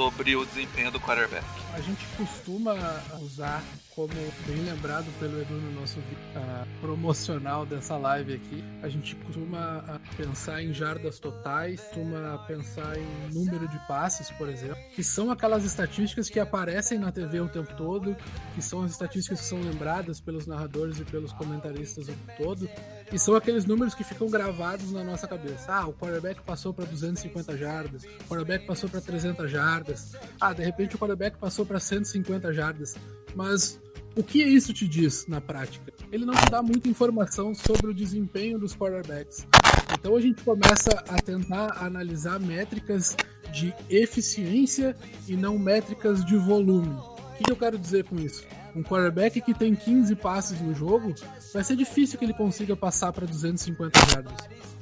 sobre 0.00 0.34
o 0.34 0.46
desempenho 0.46 0.90
do 0.90 0.98
quarterback. 0.98 1.44
A 1.74 1.80
gente 1.82 2.06
costuma 2.16 2.72
usar 3.20 3.62
como 3.94 4.14
bem 4.46 4.56
lembrado 4.64 5.04
pelo 5.18 5.42
Edu 5.42 5.52
no 5.52 5.78
nosso 5.78 6.00
uh, 6.36 6.80
promocional 6.80 7.66
dessa 7.66 7.96
live 7.96 8.34
aqui, 8.34 8.64
a 8.82 8.88
gente 8.88 9.14
costuma 9.16 9.78
uh, 9.78 10.16
pensar 10.16 10.62
em 10.62 10.72
jardas 10.72 11.18
totais, 11.18 11.80
costuma 11.80 12.38
pensar 12.46 12.96
em 12.96 13.34
número 13.34 13.68
de 13.68 13.78
passes, 13.86 14.30
por 14.32 14.48
exemplo, 14.48 14.76
que 14.94 15.02
são 15.02 15.30
aquelas 15.30 15.64
estatísticas 15.64 16.28
que 16.28 16.38
aparecem 16.38 16.98
na 16.98 17.12
TV 17.12 17.40
o 17.40 17.48
tempo 17.48 17.74
todo, 17.76 18.16
que 18.54 18.62
são 18.62 18.82
as 18.82 18.92
estatísticas 18.92 19.40
que 19.40 19.46
são 19.46 19.60
lembradas 19.60 20.20
pelos 20.20 20.46
narradores 20.46 20.98
e 20.98 21.04
pelos 21.04 21.32
comentaristas 21.32 22.08
o 22.08 22.12
tempo 22.12 22.32
todo, 22.36 22.70
e 23.12 23.18
são 23.18 23.34
aqueles 23.34 23.64
números 23.64 23.94
que 23.94 24.04
ficam 24.04 24.28
gravados 24.28 24.92
na 24.92 25.02
nossa 25.02 25.26
cabeça. 25.26 25.72
Ah, 25.72 25.86
o 25.86 25.92
quarterback 25.92 26.40
passou 26.42 26.72
para 26.72 26.84
250 26.84 27.56
jardas, 27.56 28.04
o 28.04 28.28
quarterback 28.28 28.66
passou 28.66 28.88
para 28.88 29.00
300 29.00 29.50
jardas, 29.50 30.16
ah, 30.40 30.52
de 30.52 30.62
repente 30.62 30.96
o 30.96 30.98
quarterback 30.98 31.36
passou 31.38 31.66
para 31.66 31.80
150 31.80 32.52
jardas, 32.52 32.96
mas 33.34 33.80
o 34.16 34.22
que 34.22 34.42
isso 34.42 34.72
te 34.72 34.88
diz 34.88 35.26
na 35.26 35.40
prática? 35.40 35.92
Ele 36.12 36.24
não 36.24 36.34
te 36.34 36.50
dá 36.50 36.60
muita 36.60 36.88
informação 36.88 37.54
sobre 37.54 37.88
o 37.88 37.94
desempenho 37.94 38.58
dos 38.58 38.74
quarterbacks. 38.74 39.46
Então 39.94 40.16
a 40.16 40.20
gente 40.20 40.42
começa 40.42 40.90
a 41.08 41.22
tentar 41.22 41.84
analisar 41.84 42.40
métricas 42.40 43.16
de 43.52 43.72
eficiência 43.88 44.96
e 45.28 45.36
não 45.36 45.56
métricas 45.58 46.24
de 46.24 46.36
volume. 46.36 46.96
O 47.38 47.44
que 47.44 47.52
eu 47.52 47.56
quero 47.56 47.78
dizer 47.78 48.04
com 48.04 48.16
isso? 48.16 48.44
Um 48.74 48.82
quarterback 48.82 49.40
que 49.40 49.54
tem 49.54 49.74
15 49.74 50.14
passes 50.16 50.60
no 50.60 50.74
jogo, 50.74 51.14
vai 51.52 51.62
ser 51.62 51.76
difícil 51.76 52.18
que 52.18 52.24
ele 52.24 52.34
consiga 52.34 52.76
passar 52.76 53.12
para 53.12 53.26
250 53.26 53.98
jardas. 54.10 54.36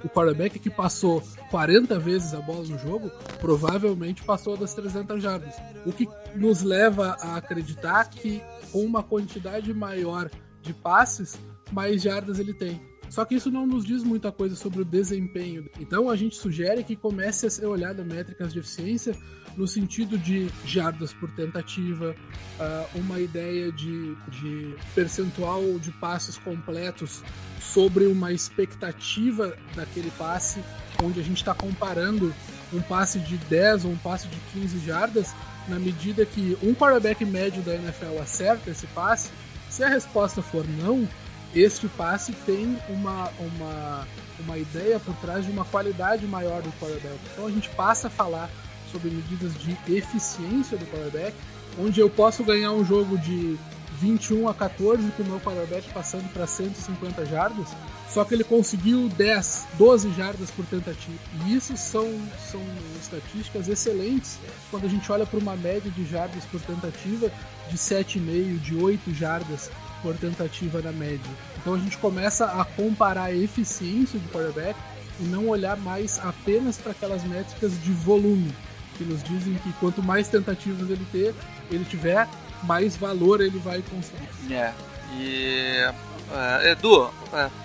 O 0.04 0.08
quarterback 0.08 0.58
que 0.58 0.70
passou 0.70 1.22
40 1.50 1.98
vezes 1.98 2.34
a 2.34 2.40
bola 2.40 2.66
no 2.66 2.78
jogo, 2.78 3.10
provavelmente 3.40 4.22
passou 4.22 4.56
das 4.56 4.74
300 4.74 5.22
jardas. 5.22 5.54
O 5.86 5.92
que 5.92 6.08
nos 6.34 6.62
leva 6.62 7.16
a 7.20 7.36
acreditar 7.36 8.08
que 8.10 8.42
com 8.70 8.84
uma 8.84 9.02
quantidade 9.02 9.72
maior 9.72 10.30
de 10.62 10.72
passes, 10.72 11.38
mais 11.72 12.02
jardas 12.02 12.38
ele 12.38 12.54
tem. 12.54 12.80
Só 13.10 13.24
que 13.24 13.34
isso 13.34 13.50
não 13.50 13.66
nos 13.66 13.84
diz 13.84 14.02
muita 14.02 14.30
coisa 14.30 14.54
sobre 14.54 14.82
o 14.82 14.84
desempenho. 14.84 15.68
Então 15.80 16.10
a 16.10 16.16
gente 16.16 16.36
sugere 16.36 16.84
que 16.84 16.94
comece 16.94 17.46
a 17.46 17.50
ser 17.50 17.66
olhado 17.66 18.04
métricas 18.04 18.52
de 18.52 18.58
eficiência 18.58 19.16
no 19.56 19.66
sentido 19.66 20.16
de 20.16 20.48
jardas 20.64 21.12
por 21.12 21.30
tentativa, 21.32 22.14
uh, 22.60 22.98
uma 22.98 23.18
ideia 23.18 23.72
de, 23.72 24.14
de 24.28 24.74
percentual 24.94 25.62
de 25.80 25.90
passes 25.92 26.38
completos 26.38 27.22
sobre 27.60 28.06
uma 28.06 28.32
expectativa 28.32 29.56
daquele 29.74 30.12
passe, 30.12 30.62
onde 31.02 31.18
a 31.18 31.24
gente 31.24 31.38
está 31.38 31.54
comparando 31.54 32.32
um 32.72 32.80
passe 32.82 33.18
de 33.18 33.36
10 33.36 33.86
ou 33.86 33.92
um 33.92 33.96
passe 33.96 34.28
de 34.28 34.36
15 34.52 34.78
jardas 34.86 35.34
na 35.66 35.78
medida 35.78 36.24
que 36.24 36.56
um 36.62 36.74
quarterback 36.74 37.24
médio 37.24 37.62
da 37.62 37.74
NFL 37.74 38.18
acerta 38.22 38.70
esse 38.70 38.86
passe, 38.88 39.30
se 39.78 39.84
a 39.84 39.88
resposta 39.88 40.42
for 40.42 40.66
não, 40.66 41.08
este 41.54 41.86
passe 41.86 42.32
tem 42.44 42.76
uma, 42.88 43.30
uma, 43.38 44.08
uma 44.40 44.58
ideia 44.58 44.98
por 44.98 45.14
trás 45.18 45.44
de 45.44 45.52
uma 45.52 45.64
qualidade 45.64 46.26
maior 46.26 46.60
do 46.62 46.72
quarterback. 46.80 47.16
Então 47.32 47.46
a 47.46 47.50
gente 47.52 47.68
passa 47.70 48.08
a 48.08 48.10
falar 48.10 48.50
sobre 48.90 49.08
medidas 49.08 49.54
de 49.54 49.78
eficiência 49.86 50.76
do 50.76 50.84
quarterback, 50.86 51.32
onde 51.78 52.00
eu 52.00 52.10
posso 52.10 52.42
ganhar 52.42 52.72
um 52.72 52.84
jogo 52.84 53.16
de 53.18 53.56
21 54.00 54.48
a 54.48 54.54
14 54.54 55.12
com 55.12 55.22
o 55.22 55.26
meu 55.26 55.38
quarterback 55.38 55.88
passando 55.92 56.28
para 56.32 56.44
150 56.44 57.24
jardas, 57.26 57.68
só 58.08 58.24
que 58.24 58.34
ele 58.34 58.42
conseguiu 58.42 59.08
10, 59.10 59.68
12 59.78 60.12
jardas 60.14 60.50
por 60.50 60.66
tentativa. 60.66 61.18
E 61.46 61.54
isso 61.54 61.76
são, 61.76 62.20
são 62.50 62.60
estatísticas 63.00 63.68
excelentes 63.68 64.40
quando 64.72 64.86
a 64.86 64.88
gente 64.88 65.10
olha 65.12 65.24
para 65.24 65.38
uma 65.38 65.54
média 65.54 65.88
de 65.88 66.04
jardas 66.04 66.44
por 66.46 66.60
tentativa 66.62 67.30
de 67.68 67.76
7,5, 67.76 68.60
de 68.60 68.74
8 68.74 69.14
jardas 69.14 69.70
por 70.02 70.16
tentativa 70.16 70.80
na 70.80 70.92
média. 70.92 71.30
Então 71.60 71.74
a 71.74 71.78
gente 71.78 71.96
começa 71.98 72.46
a 72.46 72.64
comparar 72.64 73.24
a 73.24 73.34
eficiência 73.34 74.18
do 74.18 74.28
quarterback 74.30 74.78
e 75.20 75.24
não 75.24 75.48
olhar 75.48 75.76
mais 75.76 76.18
apenas 76.20 76.78
para 76.78 76.92
aquelas 76.92 77.24
métricas 77.24 77.72
de 77.82 77.90
volume, 77.92 78.54
que 78.96 79.04
nos 79.04 79.22
dizem 79.22 79.54
que 79.54 79.72
quanto 79.74 80.02
mais 80.02 80.28
tentativas 80.28 80.88
ele 80.88 81.06
ter, 81.10 81.34
ele 81.70 81.84
tiver, 81.84 82.28
mais 82.62 82.96
valor 82.96 83.40
ele 83.40 83.58
vai 83.58 83.82
conseguir. 83.82 84.54
É. 84.54 84.72
E 85.14 85.84
uh, 86.30 86.66
Edu, 86.68 87.06
uh, 87.06 87.12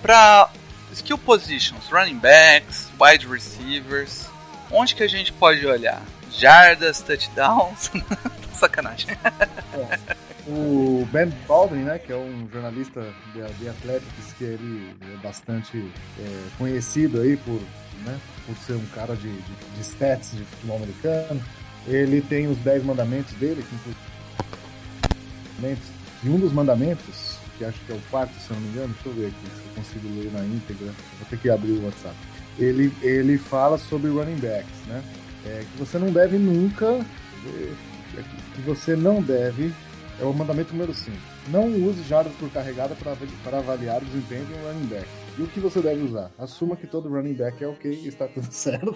para 0.02 0.50
skill 0.92 1.18
positions, 1.18 1.90
running 1.92 2.18
backs, 2.18 2.90
wide 3.00 3.28
receivers, 3.28 4.28
onde 4.72 4.96
que 4.96 5.04
a 5.04 5.08
gente 5.08 5.32
pode 5.34 5.66
olhar? 5.66 6.02
Jardas, 6.38 7.02
touchdowns? 7.02 7.92
Sacanagem. 8.54 9.10
É. 9.12 10.16
O 10.48 11.08
Ben 11.12 11.30
Baldwin, 11.48 11.84
né, 11.84 12.00
que 12.00 12.12
é 12.12 12.18
um 12.18 12.50
jornalista 12.52 13.02
de, 13.34 13.42
de 13.60 13.70
Athletics, 13.70 14.34
que 14.38 14.44
ele 14.44 14.96
é 15.02 15.18
bastante 15.18 15.90
é, 16.20 16.44
conhecido 16.58 17.22
aí 17.22 17.38
por, 17.38 17.62
né, 18.06 18.20
por 18.46 18.58
ser 18.58 18.74
um 18.74 18.86
cara 18.88 19.16
de, 19.16 19.32
de, 19.32 19.56
de 19.76 19.82
stats 19.82 20.32
de 20.32 20.44
futebol 20.44 20.78
americano, 20.78 21.42
ele 21.88 22.22
tem 22.22 22.48
os 22.48 22.58
10 22.58 22.84
mandamentos 22.84 23.34
dele, 23.34 23.64
que 23.64 23.76
inclusive 23.76 24.14
e 26.24 26.30
um 26.30 26.40
dos 26.40 26.52
mandamentos, 26.52 27.38
que 27.58 27.64
acho 27.64 27.80
que 27.86 27.92
é 27.92 27.96
o 27.96 28.02
quarto, 28.10 28.34
se 28.40 28.50
eu 28.50 28.56
não 28.56 28.64
me 28.64 28.70
engano, 28.70 28.94
deixa 28.94 29.10
eu 29.10 29.14
ver 29.14 29.28
aqui 29.28 29.46
se 29.46 29.68
eu 29.68 29.76
consigo 29.76 30.08
ler 30.20 30.32
na 30.32 30.46
íntegra, 30.46 30.88
vou 30.88 31.28
ter 31.30 31.38
que 31.38 31.50
abrir 31.50 31.72
o 31.72 31.86
WhatsApp. 31.86 32.16
Ele, 32.58 32.94
ele 33.02 33.38
fala 33.38 33.78
sobre 33.78 34.10
running 34.10 34.38
backs, 34.38 34.88
né? 34.88 35.04
É, 35.46 35.64
que 35.72 35.78
você 35.78 35.98
não 35.98 36.12
deve 36.12 36.38
nunca, 36.38 36.86
é, 36.86 37.74
que 38.56 38.62
você 38.62 38.96
não 38.96 39.22
deve, 39.22 39.74
é 40.20 40.24
o 40.24 40.34
mandamento 40.34 40.72
número 40.74 40.94
5, 40.94 41.18
não 41.50 41.68
use 41.68 42.04
jardas 42.04 42.34
por 42.36 42.50
carregada 42.50 42.96
para, 42.96 43.16
para 43.44 43.58
avaliar 43.58 44.02
o 44.02 44.06
desempenho 44.06 44.46
de 44.46 44.54
um 44.54 44.68
running 44.68 44.86
back. 44.88 45.08
E 45.38 45.42
o 45.42 45.48
que 45.48 45.60
você 45.60 45.82
deve 45.82 46.04
usar? 46.04 46.32
Assuma 46.38 46.76
que 46.76 46.86
todo 46.86 47.10
running 47.10 47.34
back 47.34 47.64
é 47.64 47.68
ok, 47.68 47.92
está 48.06 48.28
tudo 48.28 48.46
certo. 48.54 48.96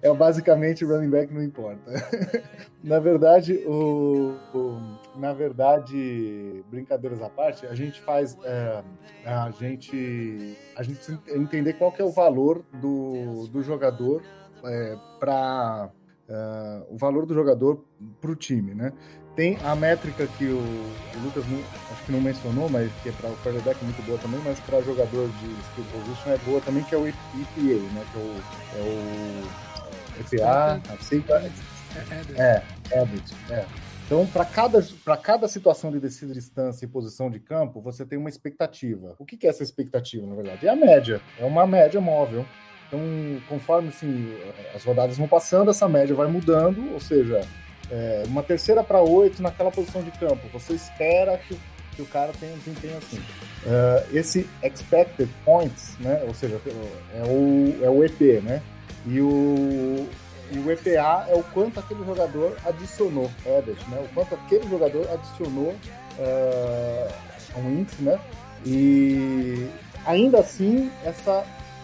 é 0.00 0.12
basicamente 0.14 0.84
running 0.84 1.10
back 1.10 1.32
não 1.32 1.42
importa. 1.42 1.92
na 2.82 2.98
verdade, 2.98 3.62
o, 3.66 4.34
o, 4.54 5.18
na 5.18 5.34
verdade, 5.34 6.64
brincadeiras 6.70 7.20
à 7.20 7.28
parte, 7.28 7.66
a 7.66 7.74
gente 7.74 8.00
faz 8.00 8.38
é, 8.42 8.82
a 9.26 9.50
gente 9.50 10.56
a 10.74 10.82
gente 10.82 11.00
entender 11.28 11.74
qual 11.74 11.92
que 11.92 12.00
é 12.00 12.04
o 12.04 12.10
valor 12.10 12.64
do, 12.80 13.46
do 13.48 13.62
jogador 13.62 14.22
é, 14.64 14.96
para 15.18 15.90
uh, 16.28 16.94
o 16.94 16.96
valor 16.96 17.26
do 17.26 17.34
jogador 17.34 17.84
para 18.20 18.30
o 18.30 18.36
time, 18.36 18.74
né? 18.74 18.92
Tem 19.34 19.56
a 19.64 19.74
métrica 19.74 20.26
que 20.26 20.44
o, 20.44 20.58
o, 20.58 21.24
Lucas 21.24 21.44
não, 21.48 21.58
acho 21.90 22.04
que 22.04 22.12
não 22.12 22.20
mencionou, 22.20 22.68
mas 22.68 22.92
que 23.02 23.08
é 23.08 23.12
para 23.12 23.30
o 23.30 23.36
quarterback 23.38 23.78
é 23.80 23.84
muito 23.84 24.02
boa 24.04 24.18
também, 24.18 24.40
mas 24.44 24.60
para 24.60 24.82
jogador 24.82 25.28
de 25.28 25.46
skill 25.46 25.84
position 25.92 26.32
é 26.32 26.38
boa 26.38 26.60
também, 26.60 26.84
que 26.84 26.94
é 26.94 26.98
o 26.98 27.08
EPA, 27.08 27.14
né? 27.94 28.04
Que 28.12 28.18
é 28.18 28.20
o, 28.20 28.42
é 28.76 28.82
o 28.82 30.20
EPA, 30.20 30.82
assim, 30.92 31.24
é, 32.36 32.62
Average, 32.94 33.34
é. 33.50 33.66
Então, 34.06 34.26
para 34.26 34.44
cada, 34.44 34.84
cada 35.22 35.48
situação 35.48 35.90
de 35.90 35.98
descida 35.98 36.34
de 36.34 36.38
distância 36.38 36.84
e 36.84 36.88
posição 36.88 37.30
de 37.30 37.40
campo, 37.40 37.80
você 37.80 38.04
tem 38.04 38.18
uma 38.18 38.28
expectativa. 38.28 39.14
O 39.18 39.24
que, 39.24 39.38
que 39.38 39.46
é 39.46 39.50
essa 39.50 39.62
expectativa, 39.62 40.26
na 40.26 40.34
verdade? 40.34 40.66
É 40.66 40.70
a 40.70 40.76
média. 40.76 41.20
É 41.38 41.44
uma 41.46 41.66
média 41.66 41.98
móvel. 42.00 42.44
Então, 42.92 43.00
conforme 43.48 43.88
assim, 43.88 44.36
as 44.74 44.84
rodadas 44.84 45.16
vão 45.16 45.26
passando, 45.26 45.70
essa 45.70 45.88
média 45.88 46.14
vai 46.14 46.26
mudando, 46.26 46.92
ou 46.92 47.00
seja, 47.00 47.40
é, 47.90 48.24
uma 48.26 48.42
terceira 48.42 48.84
para 48.84 49.00
oito 49.00 49.42
naquela 49.42 49.70
posição 49.70 50.02
de 50.02 50.10
campo. 50.10 50.46
Você 50.52 50.74
espera 50.74 51.38
que, 51.38 51.58
que 51.96 52.02
o 52.02 52.06
cara 52.06 52.32
tenha 52.38 52.52
um 52.52 52.58
desempenho 52.58 52.98
assim. 52.98 53.16
Uh, 53.16 54.16
esse 54.16 54.46
expected 54.62 55.30
points, 55.42 55.96
né, 56.00 56.22
ou 56.26 56.34
seja, 56.34 56.60
é 57.14 57.22
o, 57.24 57.78
é 57.82 57.88
o 57.88 58.04
EP, 58.04 58.42
né? 58.42 58.60
E 59.06 59.22
o, 59.22 60.06
e 60.50 60.58
o 60.58 60.70
EPA 60.70 61.26
é 61.30 61.34
o 61.34 61.42
quanto 61.42 61.80
aquele 61.80 62.04
jogador 62.04 62.58
adicionou, 62.66 63.30
added, 63.46 63.78
né? 63.88 64.04
O 64.04 64.14
quanto 64.14 64.34
aquele 64.34 64.68
jogador 64.68 65.08
adicionou 65.10 65.74
uh, 66.18 67.58
um 67.58 67.70
índice, 67.70 68.02
né? 68.02 68.20
E 68.66 69.66
ainda 70.04 70.40
assim, 70.40 70.90
essa 71.04 71.42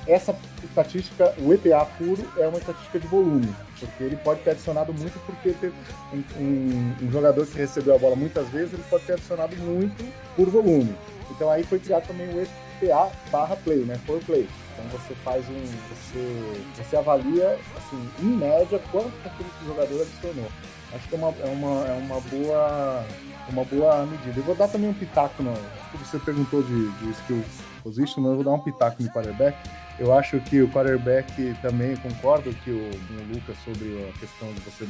essa 0.08 0.34
estatística, 0.64 1.34
o 1.38 1.52
EPA 1.52 1.84
puro, 1.98 2.26
é 2.38 2.48
uma 2.48 2.58
estatística 2.58 2.98
de 2.98 3.06
volume, 3.06 3.54
porque 3.78 4.02
ele 4.02 4.16
pode 4.16 4.40
ter 4.40 4.52
adicionado 4.52 4.92
muito, 4.94 5.18
porque 5.26 5.54
um, 6.12 6.42
um, 6.42 6.94
um, 7.02 7.12
jogador 7.12 7.46
que 7.46 7.58
recebeu 7.58 7.94
a 7.94 7.98
bola 7.98 8.16
muitas 8.16 8.48
vezes, 8.48 8.72
ele 8.72 8.84
pode 8.88 9.04
ter 9.04 9.12
adicionado 9.12 9.54
muito 9.56 10.10
por 10.34 10.48
volume. 10.48 10.94
Então 11.30 11.50
aí 11.50 11.62
foi 11.62 11.78
criado 11.78 12.06
também 12.06 12.26
o 12.28 12.40
EPA 12.40 13.12
barra 13.30 13.54
play, 13.56 13.84
né? 13.84 14.00
Por 14.06 14.18
play. 14.20 14.48
Então 14.72 14.98
você 14.98 15.14
faz 15.16 15.44
um. 15.48 15.64
Você, 15.90 16.62
você 16.76 16.96
avalia, 16.96 17.58
assim, 17.76 18.08
em 18.20 18.36
média, 18.36 18.80
quanto 18.90 19.12
aquele 19.24 19.50
jogador 19.66 20.00
adicionou. 20.00 20.50
Acho 20.94 21.06
que 21.06 21.14
é 21.14 21.18
uma, 21.18 21.34
é 21.40 21.46
uma, 21.46 21.86
é 21.86 21.92
uma 21.92 22.20
boa. 22.20 23.04
Uma 23.50 23.64
boa 23.64 24.04
medida. 24.04 24.38
Eu 24.38 24.44
vou 24.44 24.54
dar 24.54 24.68
também 24.68 24.90
um 24.90 24.94
pitaco, 24.94 25.42
não. 25.42 25.54
Você 26.04 26.18
perguntou 26.18 26.62
de, 26.62 26.90
de 26.98 27.10
skill 27.12 27.42
position, 27.88 28.22
mas 28.22 28.30
eu 28.30 28.36
vou 28.36 28.44
dar 28.44 28.52
um 28.52 28.60
pitaco 28.60 29.02
no 29.02 29.08
quarterback 29.10 29.56
eu 29.98 30.12
acho 30.16 30.38
que 30.40 30.62
o 30.62 30.68
quarterback 30.68 31.56
também 31.60 31.96
concordo 31.96 32.54
que 32.62 32.70
o, 32.70 32.78
com 32.78 33.14
o 33.14 33.34
Lucas 33.34 33.56
sobre 33.64 34.08
a 34.08 34.18
questão 34.18 34.52
de 34.52 34.60
você 34.60 34.86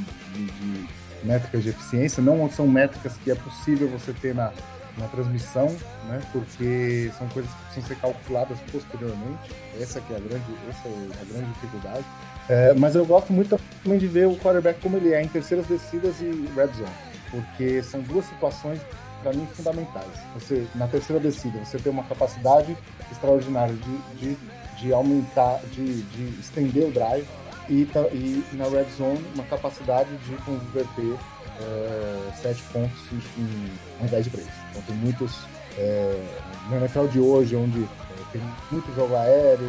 métricas 1.25 1.63
de 1.63 1.71
eficiência. 1.71 2.23
Não 2.23 2.49
são 2.51 2.69
métricas 2.69 3.17
que 3.25 3.31
é 3.31 3.35
possível 3.35 3.89
você 3.89 4.13
ter 4.13 4.35
na, 4.35 4.53
na 4.99 5.09
transmissão, 5.09 5.75
né? 6.09 6.21
Porque 6.31 7.11
são 7.17 7.27
coisas 7.29 7.51
que 7.51 7.65
precisam 7.65 7.89
ser 7.89 7.97
calculadas 7.97 8.59
posteriormente. 8.71 9.51
Essa 9.81 9.99
que 10.03 10.13
é 10.13 10.17
a 10.17 10.21
grande, 10.21 10.45
essa 10.69 10.89
é 10.89 11.09
a 11.23 11.33
grande 11.33 11.53
dificuldade. 11.55 12.05
É, 12.51 12.75
mas 12.75 12.95
eu 12.95 13.07
gosto 13.07 13.33
muito 13.33 13.59
também 13.83 13.99
de 13.99 14.07
ver 14.07 14.27
o 14.27 14.37
quarterback 14.37 14.79
como 14.81 14.99
ele 14.99 15.15
é 15.15 15.23
em 15.23 15.29
terceiras 15.29 15.67
descidas 15.67 16.21
e 16.21 16.31
red 16.55 16.69
zone, 16.69 16.91
porque 17.31 17.83
são 17.83 18.01
duas 18.01 18.27
situações 18.27 18.81
para 19.23 19.33
mim 19.33 19.47
fundamentais. 19.55 20.13
Você 20.35 20.67
na 20.75 20.87
terceira 20.87 21.21
descida 21.21 21.65
você 21.65 21.79
tem 21.79 21.93
uma 21.93 22.05
capacidade 22.05 22.77
extraordinária 23.11 23.75
de, 23.75 23.99
de 24.19 24.39
de 24.79 24.93
aumentar, 24.93 25.61
de, 25.73 26.03
de 26.03 26.41
estender 26.41 26.87
o 26.87 26.91
drive 26.91 27.27
e, 27.69 27.83
e, 27.83 28.45
na 28.53 28.65
red 28.65 28.87
zone 28.97 29.25
uma 29.35 29.45
capacidade 29.45 30.09
de 30.19 30.37
converter 30.37 31.17
é, 31.61 32.33
sete 32.41 32.63
pontos 32.73 32.99
em, 33.37 33.73
ao 33.99 34.07
invés 34.07 34.25
de 34.25 34.31
três. 34.31 34.49
Então 34.71 34.83
tem 34.83 34.97
muitos 34.97 35.45
é, 35.77 36.25
no 36.71 36.77
NFL 36.77 37.07
de 37.07 37.21
hoje, 37.21 37.57
onde 37.57 37.83
é, 37.83 38.33
tem 38.33 38.41
muito 38.71 38.95
jogo 38.95 39.15
aéreo, 39.17 39.69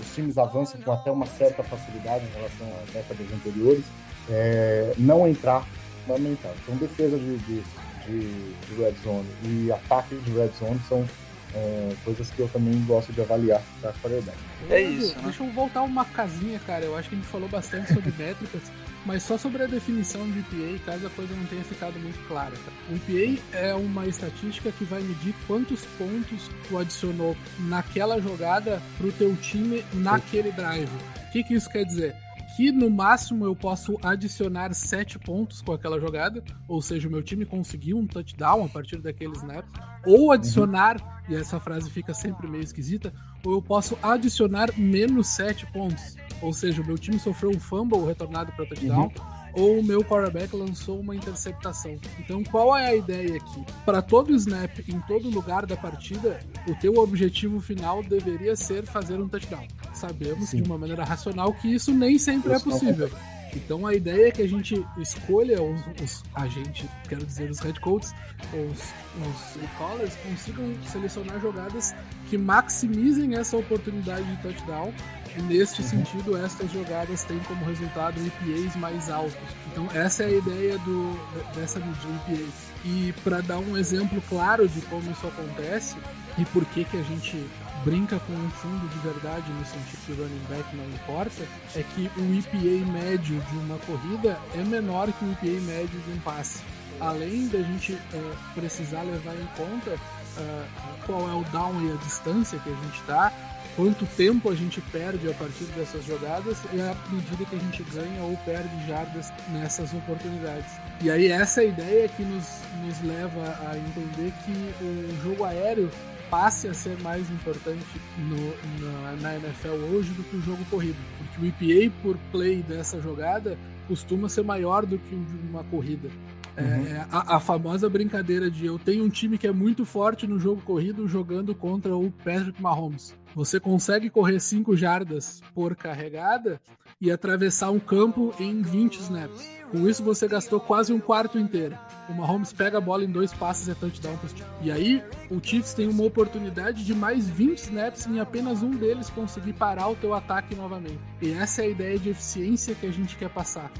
os 0.00 0.14
times 0.14 0.38
avançam 0.38 0.80
com 0.82 0.92
até 0.92 1.10
uma 1.10 1.26
certa 1.26 1.62
facilidade 1.62 2.24
em 2.24 2.30
relação 2.30 2.66
a 2.66 2.92
décadas 2.92 3.26
anteriores, 3.32 3.84
é, 4.28 4.92
não 4.98 5.26
entrar 5.26 5.66
fundamental. 6.06 6.52
Então 6.62 6.76
defesa 6.76 7.18
de, 7.18 7.38
de, 7.38 7.62
de, 8.06 8.52
de 8.52 8.74
red 8.82 8.94
zone 9.02 9.28
e 9.44 9.72
ataque 9.72 10.16
de 10.16 10.32
red 10.32 10.50
zone 10.58 10.80
são 10.88 11.06
é, 11.54 11.94
coisas 12.04 12.30
que 12.30 12.40
eu 12.40 12.48
também 12.48 12.80
gosto 12.84 13.12
de 13.12 13.20
avaliar 13.20 13.62
da 13.82 13.92
quarterback. 13.94 14.38
É 14.68 14.80
isso. 14.80 15.16
Né? 15.16 15.22
Deixa 15.24 15.42
eu 15.42 15.50
voltar 15.50 15.82
uma 15.82 16.04
casinha, 16.04 16.58
cara. 16.60 16.84
Eu 16.84 16.96
acho 16.96 17.08
que 17.08 17.14
a 17.14 17.18
gente 17.18 17.28
falou 17.28 17.48
bastante 17.48 17.92
sobre 17.92 18.12
métricas, 18.16 18.62
mas 19.04 19.22
só 19.22 19.36
sobre 19.36 19.62
a 19.62 19.66
definição 19.66 20.28
de 20.30 20.40
EPA, 20.40 20.92
caso 20.92 21.06
a 21.06 21.10
coisa 21.10 21.34
não 21.34 21.44
tenha 21.46 21.64
ficado 21.64 21.98
muito 21.98 22.26
clara. 22.28 22.52
Tá? 22.52 22.72
O 22.90 22.94
EPA 22.94 23.42
é 23.52 23.74
uma 23.74 24.06
estatística 24.06 24.70
que 24.72 24.84
vai 24.84 25.00
medir 25.00 25.34
quantos 25.46 25.84
pontos 25.98 26.48
tu 26.68 26.78
adicionou 26.78 27.36
naquela 27.58 28.20
jogada 28.20 28.80
pro 28.98 29.12
teu 29.12 29.34
time 29.36 29.84
naquele 29.94 30.52
drive. 30.52 30.90
O 31.28 31.32
que, 31.32 31.44
que 31.44 31.54
isso 31.54 31.70
quer 31.70 31.84
dizer? 31.84 32.14
Que 32.60 32.70
no 32.70 32.90
máximo 32.90 33.46
eu 33.46 33.56
posso 33.56 33.96
adicionar 34.02 34.74
7 34.74 35.18
pontos 35.18 35.62
com 35.62 35.72
aquela 35.72 35.98
jogada, 35.98 36.44
ou 36.68 36.82
seja, 36.82 37.08
o 37.08 37.10
meu 37.10 37.22
time 37.22 37.46
conseguiu 37.46 37.96
um 37.96 38.06
touchdown 38.06 38.66
a 38.66 38.68
partir 38.68 38.98
daquele 38.98 39.32
snap, 39.32 39.64
ou 40.04 40.30
adicionar, 40.30 41.00
uhum. 41.00 41.34
e 41.34 41.36
essa 41.36 41.58
frase 41.58 41.88
fica 41.88 42.12
sempre 42.12 42.46
meio 42.46 42.62
esquisita, 42.62 43.14
ou 43.42 43.54
eu 43.54 43.62
posso 43.62 43.96
adicionar 44.02 44.68
menos 44.76 45.28
7 45.28 45.72
pontos, 45.72 46.16
ou 46.42 46.52
seja, 46.52 46.82
o 46.82 46.86
meu 46.86 46.98
time 46.98 47.18
sofreu 47.18 47.48
um 47.48 47.58
fumble 47.58 48.04
retornado 48.04 48.52
para 48.52 48.66
touchdown. 48.66 49.04
Uhum 49.04 49.40
ou 49.52 49.80
o 49.80 49.84
meu 49.84 50.04
quarterback 50.04 50.54
lançou 50.54 51.00
uma 51.00 51.16
interceptação. 51.16 51.96
Então, 52.20 52.44
qual 52.44 52.76
é 52.76 52.90
a 52.90 52.94
ideia 52.94 53.36
aqui? 53.36 53.64
Para 53.84 54.00
todo 54.00 54.32
snap, 54.36 54.78
em 54.88 55.00
todo 55.00 55.28
lugar 55.28 55.66
da 55.66 55.76
partida, 55.76 56.38
o 56.68 56.74
teu 56.76 56.94
objetivo 56.98 57.60
final 57.60 58.00
deveria 58.00 58.54
ser 58.54 58.86
fazer 58.86 59.20
um 59.20 59.28
touchdown. 59.28 59.66
Sabemos 59.92 60.50
Sim. 60.50 60.62
de 60.62 60.68
uma 60.68 60.78
maneira 60.78 61.04
racional 61.04 61.52
que 61.52 61.74
isso 61.74 61.92
nem 61.92 62.18
sempre 62.18 62.52
é 62.52 62.58
possível. 62.58 63.10
Então 63.54 63.86
a 63.86 63.94
ideia 63.94 64.28
é 64.28 64.30
que 64.30 64.42
a 64.42 64.48
gente 64.48 64.84
escolha 64.98 65.60
os, 65.60 65.80
os 66.00 66.22
a 66.34 66.46
gente, 66.46 66.88
quero 67.08 67.24
dizer, 67.26 67.50
os 67.50 67.58
head 67.58 67.80
coaches, 67.80 68.12
os, 68.52 68.78
os 69.26 69.78
callers 69.78 70.14
consigam 70.16 70.72
selecionar 70.86 71.40
jogadas 71.40 71.94
que 72.28 72.38
maximizem 72.38 73.34
essa 73.34 73.56
oportunidade 73.56 74.24
de 74.24 74.42
touchdown 74.42 74.92
e 75.36 75.42
neste 75.42 75.82
uhum. 75.82 75.88
sentido, 75.88 76.36
estas 76.36 76.72
jogadas 76.72 77.24
têm 77.24 77.38
como 77.40 77.64
resultado 77.64 78.20
EPAs 78.20 78.74
mais 78.76 79.08
altos. 79.08 79.36
Então, 79.70 79.88
essa 79.94 80.24
é 80.24 80.26
a 80.26 80.30
ideia 80.30 80.78
do, 80.78 81.18
dessa 81.54 81.78
medida 81.78 82.32
EPA. 82.32 82.52
E 82.84 83.14
para 83.22 83.40
dar 83.40 83.58
um 83.58 83.76
exemplo 83.76 84.22
claro 84.28 84.68
de 84.68 84.80
como 84.82 85.10
isso 85.10 85.26
acontece 85.26 85.96
e 86.38 86.44
por 86.46 86.64
que, 86.66 86.84
que 86.84 86.96
a 86.96 87.02
gente 87.02 87.46
brinca 87.84 88.18
com 88.20 88.32
um 88.32 88.50
fundo 88.50 88.88
de 88.88 88.98
verdade 88.98 89.50
no 89.52 89.64
sentido 89.64 90.06
que 90.06 90.12
running 90.12 90.44
back 90.48 90.76
não 90.76 90.84
importa, 90.84 91.42
é 91.76 91.82
que 91.82 92.10
o 92.16 92.38
EPA 92.38 92.92
médio 92.92 93.40
de 93.40 93.56
uma 93.58 93.78
corrida 93.78 94.38
é 94.54 94.62
menor 94.64 95.10
que 95.12 95.24
o 95.24 95.32
EPA 95.32 95.60
médio 95.62 96.00
de 96.00 96.12
um 96.12 96.18
passe. 96.20 96.62
Além 97.00 97.48
da 97.48 97.58
gente 97.62 97.92
uh, 97.92 98.36
precisar 98.54 99.02
levar 99.02 99.34
em 99.34 99.46
conta 99.56 99.92
uh, 99.92 100.66
qual 101.06 101.28
é 101.28 101.34
o 101.34 101.44
down 101.44 101.88
e 101.88 101.92
a 101.92 101.96
distância 101.96 102.58
que 102.58 102.68
a 102.68 102.74
gente 102.74 103.00
está, 103.00 103.32
quanto 103.74 104.04
tempo 104.16 104.50
a 104.50 104.54
gente 104.54 104.80
perde 104.92 105.30
a 105.30 105.34
partir 105.34 105.64
dessas 105.76 106.04
jogadas 106.04 106.58
e 106.74 106.80
a 106.80 106.94
medida 107.10 107.44
que 107.46 107.56
a 107.56 107.58
gente 107.58 107.82
ganha 107.84 108.22
ou 108.22 108.36
perde 108.44 108.68
jardas 108.86 109.32
nessas 109.48 109.94
oportunidades. 109.94 110.70
E 111.00 111.10
aí 111.10 111.28
essa 111.28 111.62
é 111.62 111.68
ideia 111.68 112.08
que 112.08 112.22
nos, 112.22 112.46
nos 112.84 113.00
leva 113.02 113.58
a 113.70 113.78
entender 113.78 114.32
que 114.44 114.84
o 114.84 115.22
jogo 115.22 115.44
aéreo 115.44 115.90
passe 116.30 116.68
a 116.68 116.74
ser 116.74 116.96
mais 117.02 117.28
importante 117.30 117.84
no, 118.16 118.86
na, 118.86 119.16
na 119.16 119.36
NFL 119.36 119.74
hoje 119.92 120.12
do 120.12 120.22
que 120.22 120.36
o 120.36 120.40
jogo 120.40 120.64
corrido. 120.70 120.96
Porque 121.18 121.44
o 121.44 121.48
EPA 121.48 121.92
por 122.02 122.16
play 122.30 122.62
dessa 122.62 123.00
jogada 123.00 123.58
costuma 123.88 124.28
ser 124.28 124.44
maior 124.44 124.86
do 124.86 124.98
que 124.98 125.14
uma 125.50 125.64
corrida. 125.64 126.08
É, 126.56 126.62
uhum. 126.62 126.86
É, 126.86 127.06
a, 127.10 127.36
a, 127.36 127.40
famosa 127.40 127.88
brincadeira 127.88 128.50
de 128.50 128.66
eu 128.66 128.78
tenho 128.78 129.04
um 129.04 129.08
time 129.08 129.36
que 129.36 129.46
é 129.46 129.52
muito 129.52 129.84
forte 129.84 130.26
no 130.26 130.38
jogo 130.38 130.62
corrido 130.62 131.08
jogando 131.08 131.54
contra 131.54 131.96
o 131.96 132.10
Patrick 132.24 132.60
Mahomes. 132.60 133.14
Você 133.34 133.60
consegue 133.60 134.10
correr 134.10 134.40
5 134.40 134.76
jardas 134.76 135.40
por 135.54 135.76
carregada 135.76 136.60
e 137.00 137.10
atravessar 137.10 137.70
um 137.70 137.78
campo 137.78 138.34
em 138.38 138.60
20 138.62 138.96
snaps. 138.96 139.59
Com 139.70 139.88
isso, 139.88 140.02
você 140.02 140.26
gastou 140.26 140.58
quase 140.58 140.92
um 140.92 140.98
quarto 140.98 141.38
inteiro. 141.38 141.78
O 142.08 142.12
Mahomes 142.12 142.52
pega 142.52 142.78
a 142.78 142.80
bola 142.80 143.04
em 143.04 143.10
dois 143.10 143.32
passes 143.32 143.68
e 143.68 143.70
é 143.70 143.74
touchdown 143.74 144.16
pro 144.16 144.28
time. 144.28 144.48
E 144.62 144.70
aí, 144.70 145.02
o 145.30 145.38
Chiefs 145.40 145.74
tem 145.74 145.88
uma 145.88 146.02
oportunidade 146.02 146.84
de 146.84 146.92
mais 146.92 147.28
20 147.28 147.58
snaps 147.58 148.06
em 148.06 148.18
apenas 148.18 148.62
um 148.62 148.70
deles 148.70 149.08
conseguir 149.10 149.52
parar 149.52 149.88
o 149.88 149.94
teu 149.94 150.12
ataque 150.12 150.56
novamente. 150.56 150.98
E 151.22 151.32
essa 151.32 151.62
é 151.62 151.66
a 151.66 151.68
ideia 151.68 151.98
de 151.98 152.10
eficiência 152.10 152.74
que 152.74 152.86
a 152.86 152.92
gente 152.92 153.16
quer 153.16 153.30
passar. 153.30 153.70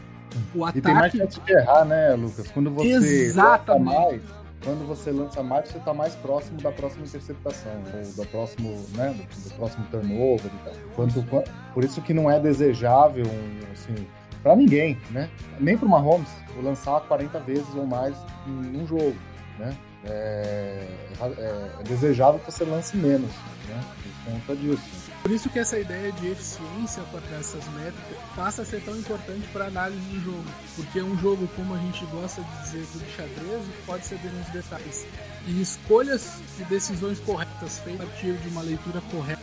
O 0.55 0.65
ataque... 0.65 0.79
E 0.79 0.83
tem 0.83 0.95
mais 0.95 1.13
chance 1.13 1.41
de 1.41 1.53
errar, 1.53 1.85
né, 1.85 2.15
Lucas? 2.15 2.49
Quando 2.53 2.71
você 2.71 2.89
Exatamente. 2.89 3.95
mais 3.95 4.41
quando 4.63 4.87
você 4.87 5.11
lança 5.11 5.43
mais, 5.43 5.69
você 5.69 5.79
está 5.79 5.95
mais 5.95 6.15
próximo 6.17 6.61
da 6.61 6.71
próxima 6.71 7.07
interceptação, 7.07 7.73
ou 7.95 8.13
do 8.13 8.31
próximo, 8.31 8.87
né, 8.95 9.09
do, 9.09 9.49
do 9.49 9.55
próximo 9.55 9.87
turnover 9.91 10.47
e 10.47 10.65
tal. 10.65 10.75
Quanto, 10.95 11.25
por 11.73 11.83
isso 11.83 12.03
que 12.03 12.13
não 12.13 12.31
é 12.31 12.39
desejável, 12.39 13.25
assim, 13.73 14.07
para 14.43 14.57
ninguém, 14.57 14.99
né? 15.11 15.29
Nem 15.59 15.77
para 15.77 15.87
o 15.87 15.91
Mahomes, 15.91 16.29
lançar 16.63 17.01
40 17.01 17.39
vezes 17.41 17.75
ou 17.75 17.87
mais 17.87 18.17
em 18.47 18.83
um 18.83 18.87
jogo, 18.87 19.17
né? 19.59 19.77
É, 20.05 20.87
é, 21.21 21.71
é 21.81 21.83
desejável 21.85 22.41
que 22.41 22.51
você 22.51 22.65
lance 22.65 22.97
menos, 22.97 23.31
né? 23.69 23.85
Por 24.25 24.33
conta 24.33 24.57
disso. 24.57 25.11
Por 25.23 25.31
isso 25.31 25.51
que 25.51 25.59
essa 25.59 25.79
ideia 25.79 26.11
de 26.13 26.29
eficiência 26.29 27.03
dessas 27.31 27.63
métricas 27.75 28.17
passa 28.35 28.63
a 28.63 28.65
ser 28.65 28.83
tão 28.83 28.97
importante 28.97 29.47
para 29.53 29.67
análise 29.67 30.01
do 30.01 30.25
jogo, 30.25 30.45
porque 30.75 31.03
um 31.03 31.17
jogo, 31.19 31.47
como 31.55 31.75
a 31.75 31.79
gente 31.79 32.07
gosta 32.07 32.43
de 32.43 32.63
dizer, 32.63 32.87
do 32.99 33.11
xadrez, 33.11 33.67
pode 33.85 34.07
ser 34.07 34.19
nos 34.33 34.49
detalhes. 34.49 35.07
E 35.47 35.61
escolhas 35.61 36.41
e 36.59 36.65
decisões 36.65 37.21
corretas 37.21 37.79
feitas 37.81 38.01
a 38.01 38.07
partir 38.07 38.33
de 38.33 38.49
uma 38.49 38.63
leitura 38.63 39.03
correta 39.11 39.41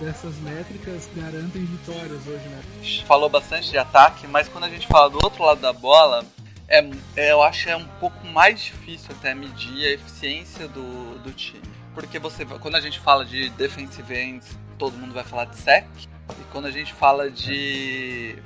dessas 0.00 0.36
métricas 0.38 1.08
garantem 1.14 1.64
vitórias 1.64 2.26
hoje, 2.26 2.48
né? 2.48 2.62
Falou 3.06 3.28
bastante 3.28 3.70
de 3.70 3.78
ataque, 3.78 4.26
mas 4.26 4.48
quando 4.48 4.64
a 4.64 4.68
gente 4.68 4.86
fala 4.86 5.10
do 5.10 5.18
outro 5.22 5.44
lado 5.44 5.60
da 5.60 5.72
bola, 5.72 6.24
é, 6.68 6.78
é, 7.16 7.32
eu 7.32 7.42
acho 7.42 7.64
que 7.64 7.70
é 7.70 7.76
um 7.76 7.86
pouco 8.00 8.26
mais 8.26 8.60
difícil 8.60 9.10
até 9.10 9.34
medir 9.34 9.86
a 9.86 9.92
eficiência 9.92 10.68
do, 10.68 11.18
do 11.18 11.32
time. 11.32 11.62
Porque 11.94 12.18
você, 12.18 12.44
quando 12.44 12.74
a 12.74 12.80
gente 12.80 12.98
fala 12.98 13.24
de 13.24 13.48
defensive 13.50 14.14
ends, 14.14 14.58
todo 14.78 14.96
mundo 14.96 15.14
vai 15.14 15.24
falar 15.24 15.44
de 15.44 15.56
sec. 15.56 15.86
E 16.30 16.44
quando 16.50 16.66
a 16.66 16.70
gente 16.70 16.92
fala 16.92 17.30
de 17.30 18.36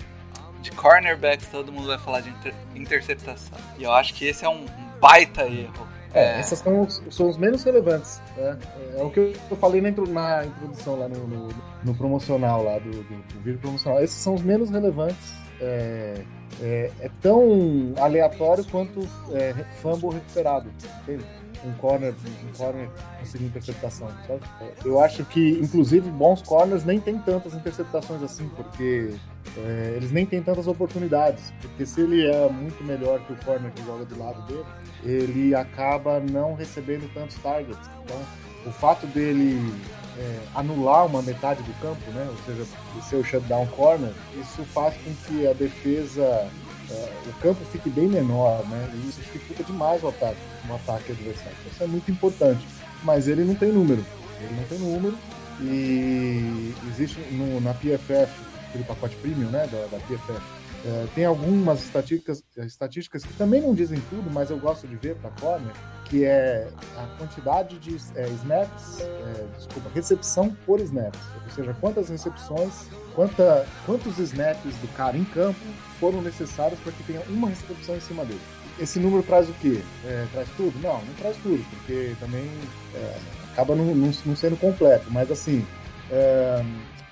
de 0.60 0.70
cornerbacks, 0.72 1.48
todo 1.48 1.72
mundo 1.72 1.86
vai 1.86 1.98
falar 1.98 2.20
de 2.20 2.30
inter, 2.30 2.54
interceptação. 2.74 3.58
E 3.78 3.84
eu 3.84 3.92
acho 3.92 4.14
que 4.14 4.24
esse 4.26 4.44
é 4.44 4.48
um 4.48 4.66
baita 5.00 5.42
erro. 5.46 5.86
É, 6.18 6.40
essas 6.40 6.58
são 6.58 6.82
os, 6.82 7.02
são 7.10 7.28
os 7.28 7.36
menos 7.36 7.62
relevantes. 7.62 8.20
Né? 8.36 8.58
É, 8.96 9.02
o 9.02 9.10
que 9.10 9.36
eu 9.50 9.56
falei 9.56 9.80
na, 9.80 9.90
na 9.90 10.44
introdução 10.44 10.98
lá 10.98 11.08
no, 11.08 11.26
no, 11.26 11.48
no 11.84 11.94
promocional 11.94 12.64
lá 12.64 12.78
do, 12.78 12.90
do, 12.90 13.02
do, 13.02 13.40
vídeo 13.40 13.60
promocional. 13.60 14.02
Esses 14.02 14.16
são 14.16 14.34
os 14.34 14.42
menos 14.42 14.70
relevantes. 14.70 15.32
É, 15.60 16.22
é, 16.60 16.90
é 17.00 17.10
tão 17.22 17.92
aleatório 17.98 18.64
quanto 18.64 19.00
é, 19.32 19.54
fumble 19.80 20.10
recuperado. 20.10 20.68
Entende? 21.02 21.24
um 21.64 21.72
corner, 21.74 22.14
um 22.44 22.56
corner 22.56 22.88
conseguir 23.18 23.46
interceptação, 23.46 24.08
sabe? 24.26 24.40
Eu 24.84 25.00
acho 25.00 25.24
que, 25.24 25.58
inclusive, 25.60 26.08
bons 26.10 26.42
corners 26.42 26.84
nem 26.84 27.00
tem 27.00 27.18
tantas 27.18 27.54
interceptações 27.54 28.22
assim, 28.22 28.48
porque 28.50 29.14
é, 29.56 29.94
eles 29.96 30.12
nem 30.12 30.24
têm 30.24 30.42
tantas 30.42 30.66
oportunidades. 30.66 31.52
Porque 31.60 31.84
se 31.84 32.00
ele 32.00 32.26
é 32.26 32.48
muito 32.48 32.82
melhor 32.84 33.20
que 33.26 33.32
o 33.32 33.36
corner 33.44 33.72
que 33.72 33.84
joga 33.84 34.04
do 34.04 34.18
lado 34.18 34.40
dele, 34.46 34.64
ele 35.04 35.54
acaba 35.54 36.20
não 36.20 36.54
recebendo 36.54 37.12
tantos 37.12 37.36
targets. 37.36 37.88
Então, 38.04 38.20
o 38.66 38.70
fato 38.70 39.06
dele 39.06 39.72
é, 40.18 40.38
anular 40.54 41.06
uma 41.06 41.22
metade 41.22 41.62
do 41.62 41.72
campo, 41.80 42.10
né? 42.10 42.28
Ou 42.28 42.36
seja, 42.44 43.16
o 43.16 43.24
shutdown 43.24 43.66
corner, 43.68 44.12
isso 44.40 44.64
faz 44.64 44.94
com 44.96 45.14
que 45.26 45.46
a 45.46 45.52
defesa 45.52 46.50
é, 46.90 47.12
o 47.26 47.32
campo 47.40 47.64
fique 47.66 47.90
bem 47.90 48.08
menor, 48.08 48.64
né? 48.66 48.90
E 48.94 49.08
isso 49.08 49.20
dificulta 49.20 49.62
demais 49.62 50.02
o 50.02 50.08
ataque, 50.08 50.38
um 50.68 50.74
ataque 50.74 51.12
adversário. 51.12 51.56
Isso 51.70 51.82
é 51.82 51.86
muito 51.86 52.10
importante. 52.10 52.66
Mas 53.02 53.28
ele 53.28 53.44
não 53.44 53.54
tem 53.54 53.72
número. 53.72 54.04
Ele 54.40 54.54
não 54.54 54.64
tem 54.64 54.78
número. 54.78 55.16
E 55.60 56.74
existe 56.90 57.18
no, 57.32 57.60
na 57.60 57.74
PFF, 57.74 58.32
aquele 58.68 58.84
pacote 58.84 59.16
premium, 59.16 59.50
né? 59.50 59.68
Da, 59.70 59.86
da 59.86 59.98
PFF, 59.98 60.40
é, 60.84 61.06
tem 61.14 61.24
algumas 61.24 61.84
estatísticas, 61.84 62.44
estatísticas 62.56 63.24
que 63.24 63.32
também 63.34 63.60
não 63.60 63.74
dizem 63.74 64.00
tudo, 64.08 64.30
mas 64.30 64.50
eu 64.50 64.58
gosto 64.58 64.86
de 64.86 64.94
ver 64.96 65.16
para 65.16 65.30
corner, 65.30 65.72
que 66.04 66.24
é 66.24 66.68
a 66.96 67.18
quantidade 67.18 67.78
de 67.78 67.96
é, 68.14 68.28
snaps, 68.28 69.00
é, 69.00 69.46
desculpa, 69.56 69.90
recepção 69.92 70.56
por 70.64 70.80
snaps, 70.80 71.20
ou 71.44 71.50
seja, 71.50 71.76
quantas 71.80 72.08
recepções, 72.08 72.88
quanta, 73.14 73.66
quantos 73.84 74.18
snaps 74.18 74.76
do 74.76 74.88
cara 74.96 75.16
em 75.16 75.24
campo 75.24 75.58
foram 75.98 76.22
necessários 76.22 76.78
para 76.80 76.92
que 76.92 77.02
tenha 77.02 77.22
uma 77.28 77.48
recepção 77.48 77.96
em 77.96 78.00
cima 78.00 78.24
dele. 78.24 78.40
Esse 78.78 79.00
número 79.00 79.24
traz 79.24 79.48
o 79.48 79.52
quê? 79.54 79.82
É, 80.04 80.26
traz 80.32 80.48
tudo? 80.56 80.78
Não, 80.80 81.02
não 81.04 81.14
traz 81.14 81.36
tudo, 81.38 81.64
porque 81.70 82.14
também 82.20 82.48
é, 82.94 83.18
acaba 83.52 83.74
não, 83.74 83.86
não, 83.86 84.12
não, 84.24 84.36
sendo 84.36 84.56
completo, 84.56 85.06
mas 85.10 85.28
assim, 85.32 85.66
é, 86.08 86.64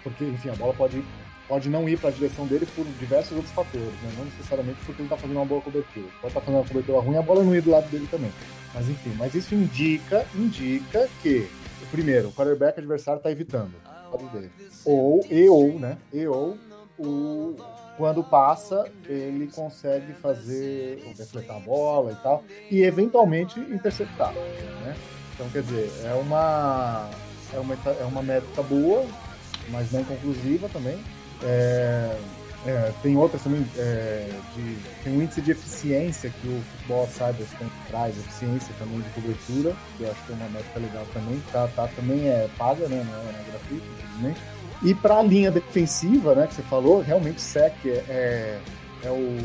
porque 0.04 0.24
enfim, 0.24 0.50
a 0.50 0.54
bola 0.54 0.72
pode 0.72 1.04
pode 1.48 1.68
não 1.68 1.88
ir 1.88 1.98
para 1.98 2.10
a 2.10 2.12
direção 2.12 2.46
dele 2.46 2.66
por 2.74 2.84
diversos 2.98 3.32
outros 3.32 3.52
fatores, 3.52 3.86
né? 4.02 4.12
não 4.16 4.24
necessariamente 4.24 4.78
porque 4.84 5.02
ele 5.02 5.06
está 5.06 5.16
fazendo 5.16 5.36
uma 5.36 5.46
boa 5.46 5.60
cobertura. 5.60 6.06
Pode 6.20 6.28
estar 6.28 6.40
tá 6.40 6.46
fazendo 6.46 6.60
uma 6.60 6.68
cobertura 6.68 7.00
ruim 7.00 7.14
e 7.14 7.18
a 7.18 7.22
bola 7.22 7.44
não 7.44 7.54
ir 7.54 7.62
do 7.62 7.70
lado 7.70 7.88
dele 7.90 8.08
também. 8.10 8.32
Mas 8.74 8.88
enfim, 8.88 9.14
mas 9.16 9.34
isso 9.34 9.54
indica, 9.54 10.26
indica 10.34 11.08
que, 11.22 11.48
primeiro, 11.90 12.28
o 12.28 12.32
quarterback 12.32 12.78
adversário 12.78 13.18
está 13.18 13.30
evitando 13.30 13.74
dele. 14.32 14.50
Ou, 14.84 15.24
e 15.30 15.48
ou, 15.48 15.78
né? 15.78 15.98
E 16.12 16.26
ou, 16.26 16.56
o, 16.98 17.56
quando 17.96 18.22
passa, 18.24 18.90
ele 19.06 19.48
consegue 19.48 20.12
fazer, 20.14 21.12
defletar 21.16 21.56
a 21.56 21.60
bola 21.60 22.12
e 22.12 22.16
tal, 22.16 22.44
e 22.70 22.82
eventualmente 22.82 23.58
interceptar, 23.60 24.32
né? 24.32 24.96
Então, 25.34 25.48
quer 25.50 25.62
dizer, 25.62 25.90
é 26.04 26.14
uma, 26.14 27.10
é 27.52 27.58
uma, 27.58 27.74
é 28.00 28.04
uma 28.04 28.22
métrica 28.22 28.62
boa, 28.62 29.04
mas 29.68 29.92
não 29.92 30.02
conclusiva 30.04 30.68
também, 30.70 30.98
é, 31.42 32.18
é, 32.66 32.92
tem 33.02 33.16
outras 33.16 33.42
também, 33.42 33.64
é, 33.76 34.28
de, 34.54 34.76
tem 35.04 35.16
um 35.16 35.22
índice 35.22 35.40
de 35.40 35.52
eficiência 35.52 36.30
que 36.30 36.48
o 36.48 36.60
Futebol 36.72 37.06
Cybers 37.06 37.50
tem, 37.58 37.70
traz, 37.88 38.18
eficiência 38.18 38.74
também 38.78 39.00
de 39.00 39.08
cobertura, 39.10 39.76
que 39.96 40.02
eu 40.02 40.10
acho 40.10 40.24
que 40.24 40.32
é 40.32 40.34
uma 40.34 40.48
métrica 40.48 40.80
legal 40.80 41.06
também, 41.12 41.40
tá, 41.52 41.68
tá, 41.76 41.88
também 41.94 42.28
é 42.28 42.48
paga, 42.58 42.88
né, 42.88 43.06
não 43.08 43.20
é, 43.20 43.40
é 43.40 43.50
gratuito. 43.50 43.86
E 44.82 44.94
para 44.94 45.18
a 45.18 45.22
linha 45.22 45.50
defensiva, 45.50 46.34
né, 46.34 46.46
que 46.46 46.54
você 46.54 46.62
falou, 46.62 47.00
realmente 47.00 47.40
SEC 47.40 47.74
é, 47.86 47.90
é, 48.08 48.60
é 49.04 49.10
o. 49.10 49.38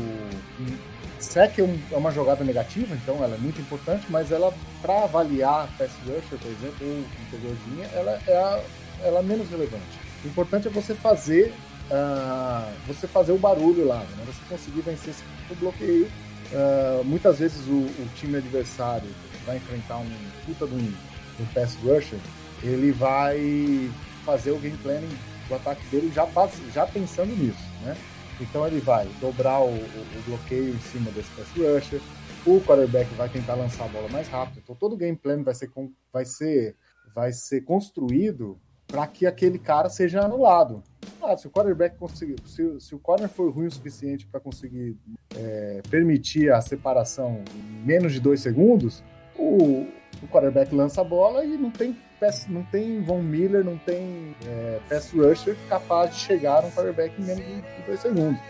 SEC 1.20 1.60
é, 1.60 1.78
é, 1.92 1.96
uma 1.96 2.10
jogada 2.10 2.42
negativa, 2.42 2.94
então 2.94 3.22
ela 3.22 3.36
é 3.36 3.38
muito 3.38 3.60
importante, 3.60 4.04
mas 4.10 4.32
ela, 4.32 4.52
para 4.80 5.04
avaliar 5.04 5.68
pass 5.78 5.90
rusher, 6.04 6.38
por 6.38 6.50
exemplo, 6.50 6.86
ou 6.86 7.04
interior 7.26 7.56
ela 7.94 8.20
é, 8.26 8.36
a, 8.36 8.60
ela 9.04 9.20
é 9.20 9.22
menos 9.22 9.48
relevante. 9.48 10.00
O 10.24 10.28
importante 10.28 10.66
é 10.66 10.70
você 10.70 10.94
fazer 10.94 11.54
uh, 11.92 12.72
você 12.86 13.06
fazer 13.06 13.32
o 13.32 13.38
barulho 13.38 13.86
lá, 13.86 13.98
né? 13.98 14.24
você 14.26 14.40
conseguir 14.48 14.80
vencer 14.80 15.10
esse 15.10 15.22
bloqueio. 15.54 16.10
Uh, 16.52 17.04
muitas 17.04 17.38
vezes 17.38 17.66
o, 17.66 17.72
o, 17.72 18.08
time 18.14 18.36
adversário 18.36 19.08
vai 19.46 19.56
enfrentar 19.56 19.98
um 19.98 20.10
puta 20.44 20.66
de 20.66 20.74
um, 20.74 20.92
um 21.40 21.46
pass 21.54 21.76
rusher, 21.76 22.18
ele 22.62 22.92
vai 22.92 23.90
fazer 24.24 24.50
o 24.50 24.58
game 24.58 24.76
planning 24.78 25.16
do 25.48 25.54
ataque 25.54 25.84
dele 25.86 26.12
já, 26.14 26.28
já 26.72 26.86
pensando 26.86 27.34
nisso, 27.34 27.64
né? 27.82 27.96
Então 28.38 28.66
ele 28.66 28.80
vai 28.80 29.08
dobrar 29.20 29.60
o, 29.60 29.70
o, 29.70 29.70
o, 29.70 30.22
bloqueio 30.26 30.74
em 30.74 30.80
cima 30.80 31.10
desse 31.10 31.30
pass 31.30 31.48
rusher, 31.56 32.00
o 32.44 32.60
quarterback 32.60 33.12
vai 33.14 33.30
tentar 33.30 33.54
lançar 33.54 33.84
a 33.84 33.88
bola 33.88 34.08
mais 34.10 34.28
rápido. 34.28 34.60
Então 34.62 34.76
todo 34.76 34.92
o 34.92 34.96
game 34.96 35.16
plan 35.16 35.42
vai 35.42 35.54
ser, 35.54 35.70
vai 36.12 36.24
ser, 36.26 36.76
vai 37.14 37.32
ser 37.32 37.62
construído 37.62 38.60
para 38.92 39.06
que 39.06 39.26
aquele 39.26 39.58
cara 39.58 39.88
seja 39.88 40.20
anulado. 40.20 40.82
Ah, 41.22 41.34
se 41.34 41.46
o 41.46 41.50
quarterback 41.50 41.96
conseguir, 41.96 42.36
se, 42.44 42.78
se 42.78 42.94
o 42.94 42.98
corner 42.98 43.26
for 43.26 43.50
ruim 43.50 43.66
o 43.66 43.70
suficiente 43.70 44.26
para 44.26 44.38
conseguir 44.38 44.98
é, 45.34 45.80
permitir 45.88 46.52
a 46.52 46.60
separação 46.60 47.42
em 47.56 47.86
menos 47.86 48.12
de 48.12 48.20
dois 48.20 48.40
segundos, 48.42 49.02
o, 49.34 49.86
o 50.22 50.28
quarterback 50.30 50.74
lança 50.74 51.00
a 51.00 51.04
bola 51.04 51.42
e 51.42 51.56
não 51.56 51.70
tem 51.70 51.96
pass, 52.20 52.46
não 52.48 52.64
tem 52.64 53.02
Von 53.02 53.22
Miller, 53.22 53.64
não 53.64 53.78
tem 53.78 54.36
é, 54.46 54.78
pass 54.86 55.10
rusher 55.10 55.56
capaz 55.70 56.14
de 56.14 56.20
chegar 56.20 56.62
no 56.62 56.70
quarterback 56.70 57.18
em 57.18 57.24
menos 57.24 57.44
de 57.46 57.62
dois 57.86 58.00
segundos. 58.00 58.40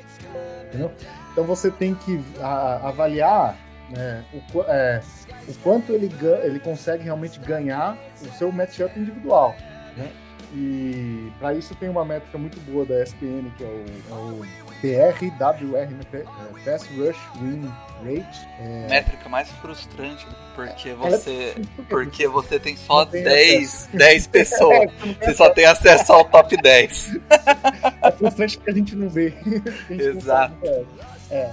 Entendeu? 0.67 0.91
Então 1.31 1.45
você 1.45 1.71
tem 1.71 1.95
que 1.95 2.21
a, 2.41 2.89
avaliar 2.89 3.57
é, 3.97 4.23
o, 4.53 4.63
é, 4.63 5.01
o, 5.47 5.55
quanto 5.63 5.93
ele, 5.93 6.11
ele 6.43 6.59
consegue 6.59 7.05
realmente 7.05 7.39
ganhar 7.39 7.97
o 8.21 8.33
seu 8.33 8.51
matchup 8.51 8.99
individual. 8.99 9.55
Né? 9.97 10.11
E 10.55 11.33
para 11.39 11.55
isso 11.55 11.75
tem 11.75 11.89
uma 11.89 12.05
métrica 12.05 12.37
muito 12.37 12.61
boa 12.61 12.85
da 12.85 13.03
SPN, 13.03 13.51
que 13.57 13.65
é 13.65 13.67
o, 13.67 13.85
é 14.11 14.15
o 14.15 14.43
PRWR, 14.83 15.91
né? 15.91 16.05
É, 16.13 16.25
Pass 16.65 16.87
Rush 16.89 17.17
Win 17.41 17.67
Rate. 18.05 18.49
É... 18.59 18.87
Métrica 18.89 19.29
mais 19.31 19.49
frustrante, 19.51 20.27
porque 20.55 20.91
é, 20.91 20.95
você, 20.95 21.55
é... 21.57 21.83
porque 21.89 22.29
você 22.29 22.59
tem 22.59 22.77
só 22.77 23.07
tem 23.07 23.23
10, 23.23 23.91
10 23.95 24.27
pessoas. 24.29 24.91
você 25.19 25.35
só 25.35 25.49
tem 25.49 25.65
acesso 25.65 26.13
ao 26.13 26.25
top 26.27 26.55
10. 26.61 27.17
é 28.03 28.13
frustrante 28.13 28.59
porque 28.59 28.71
a 28.71 28.75
gente 28.75 28.95
não 28.95 29.09
vê. 29.09 29.31
Gente 29.89 30.03
Exato. 30.03 30.55
Não 30.63 30.87
é. 31.31 31.51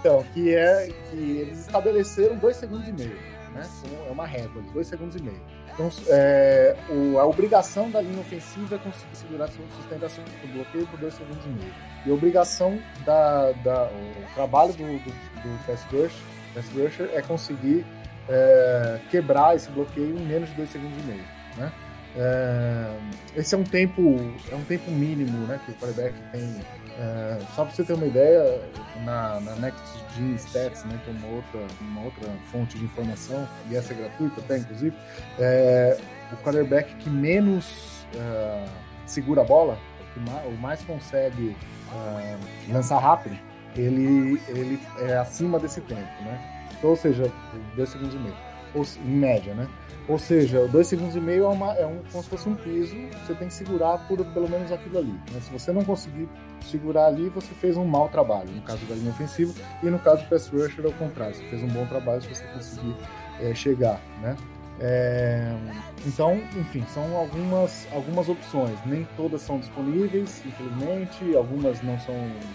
Então, 0.00 0.24
que 0.34 0.54
é 0.54 0.88
que 1.10 1.16
eles 1.16 1.60
estabeleceram 1.60 2.36
2 2.36 2.56
segundos 2.56 2.88
e 2.88 2.92
meio. 2.92 3.16
Né? 3.52 3.68
É 4.08 4.10
uma 4.10 4.26
régua, 4.26 4.62
2 4.72 4.86
segundos 4.86 5.16
e 5.16 5.22
meio. 5.22 5.40
Então, 5.76 5.90
é, 6.08 6.74
o, 6.88 7.18
a 7.18 7.26
obrigação 7.26 7.90
da 7.90 8.00
linha 8.00 8.18
ofensiva 8.18 8.76
é 8.76 8.78
conseguir 8.78 9.14
segurar 9.14 9.48
sustentação 9.76 10.24
do 10.24 10.52
bloqueio 10.54 10.86
por 10.86 10.98
dois 10.98 11.12
segundos 11.12 11.44
e 11.44 11.48
meio. 11.48 11.74
E 12.06 12.10
a 12.10 12.14
obrigação 12.14 12.78
da, 13.04 13.52
da 13.52 13.84
o 13.84 14.34
trabalho 14.34 14.72
do, 14.72 14.84
do, 14.84 15.10
do 15.42 16.02
rush, 16.02 16.72
rusher 16.72 17.10
é 17.12 17.20
conseguir 17.20 17.84
é, 18.26 19.00
quebrar 19.10 19.54
esse 19.54 19.70
bloqueio 19.70 20.16
em 20.16 20.24
menos 20.24 20.48
de 20.48 20.54
dois 20.54 20.70
segundos 20.70 20.98
e 20.98 21.06
meio. 21.06 21.24
Né? 21.58 21.70
É, 22.16 22.96
esse 23.36 23.54
é 23.54 23.58
um 23.58 23.64
tempo 23.64 24.02
é 24.50 24.54
um 24.54 24.64
tempo 24.64 24.90
mínimo 24.90 25.46
né, 25.46 25.60
que 25.62 25.72
o 25.72 25.74
quarterback 25.74 26.14
tem 26.32 26.58
é, 26.98 27.38
só 27.54 27.64
para 27.64 27.74
você 27.74 27.84
ter 27.84 27.92
uma 27.92 28.06
ideia, 28.06 28.60
na, 29.04 29.40
na 29.40 29.54
NextG 29.56 30.34
Stats, 30.38 30.84
né, 30.84 30.98
que 31.04 31.10
é 31.10 31.12
uma 31.12 31.28
outra, 31.28 31.60
uma 31.80 32.02
outra 32.04 32.28
fonte 32.50 32.78
de 32.78 32.84
informação, 32.84 33.46
e 33.70 33.76
essa 33.76 33.92
é 33.92 33.96
gratuita 33.96 34.40
até, 34.40 34.58
inclusive, 34.58 34.96
é, 35.38 35.98
o 36.32 36.36
quarterback 36.38 36.94
que 36.96 37.10
menos 37.10 38.06
é, 38.14 38.64
segura 39.04 39.42
a 39.42 39.44
bola, 39.44 39.78
que 40.14 40.20
mais, 40.20 40.46
o 40.46 40.52
mais 40.52 40.82
consegue 40.82 41.54
é, 41.92 42.72
lançar 42.72 42.98
rápido, 42.98 43.36
ele, 43.76 44.40
ele 44.48 44.80
é 45.00 45.18
acima 45.18 45.58
desse 45.58 45.82
tempo, 45.82 46.22
né? 46.22 46.66
Então, 46.78 46.90
ou 46.90 46.96
seja, 46.96 47.30
dois 47.74 47.90
segundos 47.90 48.14
e 48.14 48.18
meio, 48.18 48.36
ou, 48.74 48.84
em 49.04 49.16
média, 49.16 49.54
né? 49.54 49.68
Ou 50.08 50.18
seja, 50.18 50.68
dois 50.68 50.86
segundos 50.86 51.16
e 51.16 51.20
meio 51.20 51.44
é, 51.44 51.48
uma, 51.48 51.72
é 51.74 51.84
um, 51.84 52.00
como 52.10 52.22
se 52.22 52.30
fosse 52.30 52.48
um 52.48 52.54
piso, 52.54 52.94
você 53.26 53.34
tem 53.34 53.48
que 53.48 53.54
segurar 53.54 53.98
por 54.06 54.24
pelo 54.24 54.48
menos 54.48 54.70
aquilo 54.70 54.98
ali. 54.98 55.12
Né? 55.32 55.40
Se 55.40 55.50
você 55.50 55.72
não 55.72 55.84
conseguir 55.84 56.28
segurar 56.62 57.06
ali, 57.06 57.28
você 57.28 57.54
fez 57.54 57.76
um 57.76 57.84
mau 57.84 58.08
trabalho, 58.08 58.50
no 58.50 58.62
caso 58.62 58.84
da 58.86 58.94
linha 58.94 59.10
ofensiva, 59.10 59.52
e 59.82 59.86
no 59.86 59.98
caso 59.98 60.22
do 60.22 60.28
pass 60.28 60.48
rusher 60.48 60.84
é 60.84 60.88
o 60.88 60.92
contrário, 60.92 61.34
você 61.34 61.44
fez 61.44 61.62
um 61.62 61.68
bom 61.68 61.86
trabalho 61.86 62.22
se 62.22 62.28
você 62.28 62.44
conseguir 62.46 62.96
é, 63.40 63.54
chegar, 63.54 64.00
né? 64.20 64.36
É, 64.78 65.56
então, 66.04 66.36
enfim, 66.54 66.84
são 66.92 67.16
algumas, 67.16 67.88
algumas 67.92 68.28
opções. 68.28 68.78
Nem 68.84 69.06
todas 69.16 69.40
são 69.40 69.58
disponíveis, 69.58 70.42
infelizmente. 70.44 71.34
Algumas 71.34 71.82
não 71.82 71.98
são 72.00 72.14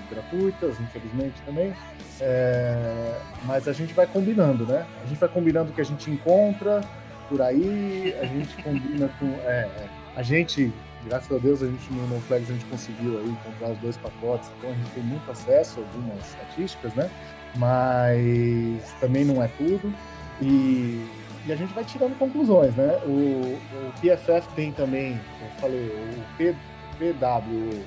gratuitas, 0.10 0.80
infelizmente 0.80 1.42
também. 1.44 1.74
É, 2.20 3.20
mas 3.46 3.68
a 3.68 3.74
gente 3.74 3.94
vai 3.94 4.06
combinando, 4.06 4.66
né? 4.66 4.86
A 5.04 5.08
gente 5.08 5.18
vai 5.18 5.30
combinando 5.30 5.72
o 5.72 5.74
que 5.74 5.82
a 5.82 5.86
gente 5.86 6.12
encontra 6.12 6.82
por 7.28 7.42
aí, 7.42 8.16
a 8.22 8.26
gente 8.26 8.62
combina 8.62 9.10
com. 9.20 9.28
É, 9.46 9.68
é, 9.78 9.90
a 10.16 10.22
gente, 10.22 10.72
graças 11.06 11.32
a 11.32 11.40
Deus, 11.40 11.62
a 11.62 11.68
gente 11.68 11.94
no 11.94 12.08
NoFlags 12.08 12.50
a 12.50 12.54
gente 12.54 12.66
conseguiu 12.66 13.20
aí 13.20 13.36
comprar 13.44 13.70
os 13.70 13.78
dois 13.80 13.98
pacotes, 13.98 14.50
então 14.58 14.70
a 14.70 14.74
gente 14.74 14.92
tem 14.92 15.04
muito 15.04 15.30
acesso 15.30 15.80
a 15.80 15.84
algumas 15.84 16.28
estatísticas, 16.28 16.94
né? 16.96 17.10
Mas 17.58 18.94
também 19.00 19.26
não 19.26 19.42
é 19.42 19.48
tudo. 19.58 19.94
E 20.42 21.06
e 21.46 21.52
a 21.52 21.56
gente 21.56 21.74
vai 21.74 21.84
tirando 21.84 22.18
conclusões, 22.20 22.76
né? 22.76 23.00
O, 23.06 23.58
o 23.58 23.94
PFF 24.00 24.48
tem 24.56 24.72
também, 24.72 25.20
eu 25.42 25.60
falei, 25.60 25.88
o 25.88 26.38
P, 26.38 26.56
PW, 27.00 27.84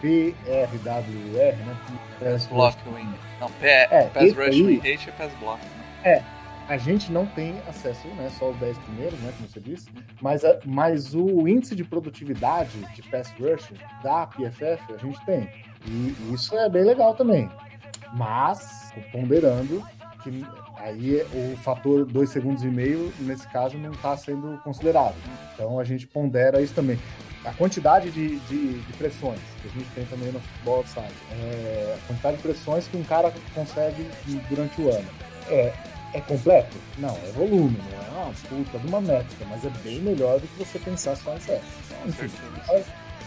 PRWR, 0.00 1.56
né? 1.66 1.76
Pass 2.18 2.46
Block 2.46 2.78
Wing. 2.88 3.14
Não, 3.40 3.50
P, 3.50 3.66
é, 3.66 4.10
Pass 4.14 4.32
Rush 4.32 4.56
Wing 4.56 4.76
Rate 4.76 5.10
é 5.10 5.12
Pass 5.12 5.32
Block. 5.38 5.60
É, 6.02 6.22
a 6.68 6.76
gente 6.76 7.10
não 7.10 7.24
tem 7.24 7.58
acesso, 7.66 8.06
né, 8.08 8.30
só 8.38 8.50
os 8.50 8.56
10 8.58 8.76
primeiros, 8.78 9.18
né, 9.20 9.32
como 9.36 9.48
você 9.48 9.58
disse, 9.58 9.88
mas, 10.20 10.44
a, 10.44 10.58
mas 10.66 11.14
o 11.14 11.48
índice 11.48 11.74
de 11.74 11.82
produtividade 11.82 12.78
de 12.94 13.02
pass 13.04 13.32
rush 13.40 13.72
da 14.02 14.26
PFF 14.26 14.92
a 14.92 14.98
gente 14.98 15.24
tem. 15.24 15.48
E 15.86 16.34
isso 16.34 16.54
é 16.56 16.68
bem 16.68 16.84
legal 16.84 17.14
também. 17.14 17.50
Mas, 18.12 18.92
ponderando 19.10 19.82
que 20.22 20.44
aí 20.76 21.22
o 21.32 21.56
fator 21.58 22.04
2 22.04 22.28
segundos 22.28 22.62
e 22.62 22.68
meio, 22.68 23.12
nesse 23.20 23.48
caso, 23.48 23.78
não 23.78 23.92
está 23.92 24.16
sendo 24.16 24.58
considerado. 24.62 25.14
Então 25.54 25.78
a 25.78 25.84
gente 25.84 26.06
pondera 26.06 26.60
isso 26.60 26.74
também. 26.74 26.98
A 27.44 27.52
quantidade 27.52 28.10
de, 28.10 28.38
de, 28.40 28.80
de, 28.80 28.92
pressões 28.94 29.38
que 29.62 29.68
a 29.68 29.70
gente 29.70 29.88
tem 29.94 30.04
também 30.06 30.30
no 30.32 30.40
futebol, 30.40 30.84
sabe? 30.86 31.12
É, 31.40 31.96
a 31.96 32.06
quantidade 32.06 32.36
de 32.36 32.42
pressões 32.42 32.88
que 32.88 32.96
um 32.96 33.04
cara 33.04 33.32
consegue 33.54 34.06
durante 34.50 34.80
o 34.82 34.90
ano. 34.90 35.08
É, 35.48 35.72
é 36.14 36.20
completo? 36.20 36.76
Não, 36.98 37.16
é 37.16 37.32
volume, 37.32 37.78
não 37.90 38.22
é 38.22 38.24
uma 38.24 38.34
puta 38.48 38.78
de 38.78 38.86
uma 38.86 39.00
métrica, 39.00 39.44
mas 39.48 39.64
é 39.64 39.70
bem 39.82 40.00
melhor 40.00 40.40
do 40.40 40.46
que 40.46 40.64
você 40.64 40.78
pensar 40.78 41.16
só 41.16 41.34
em 41.34 41.40
sexo. 41.40 41.66
Enfim, 42.06 42.30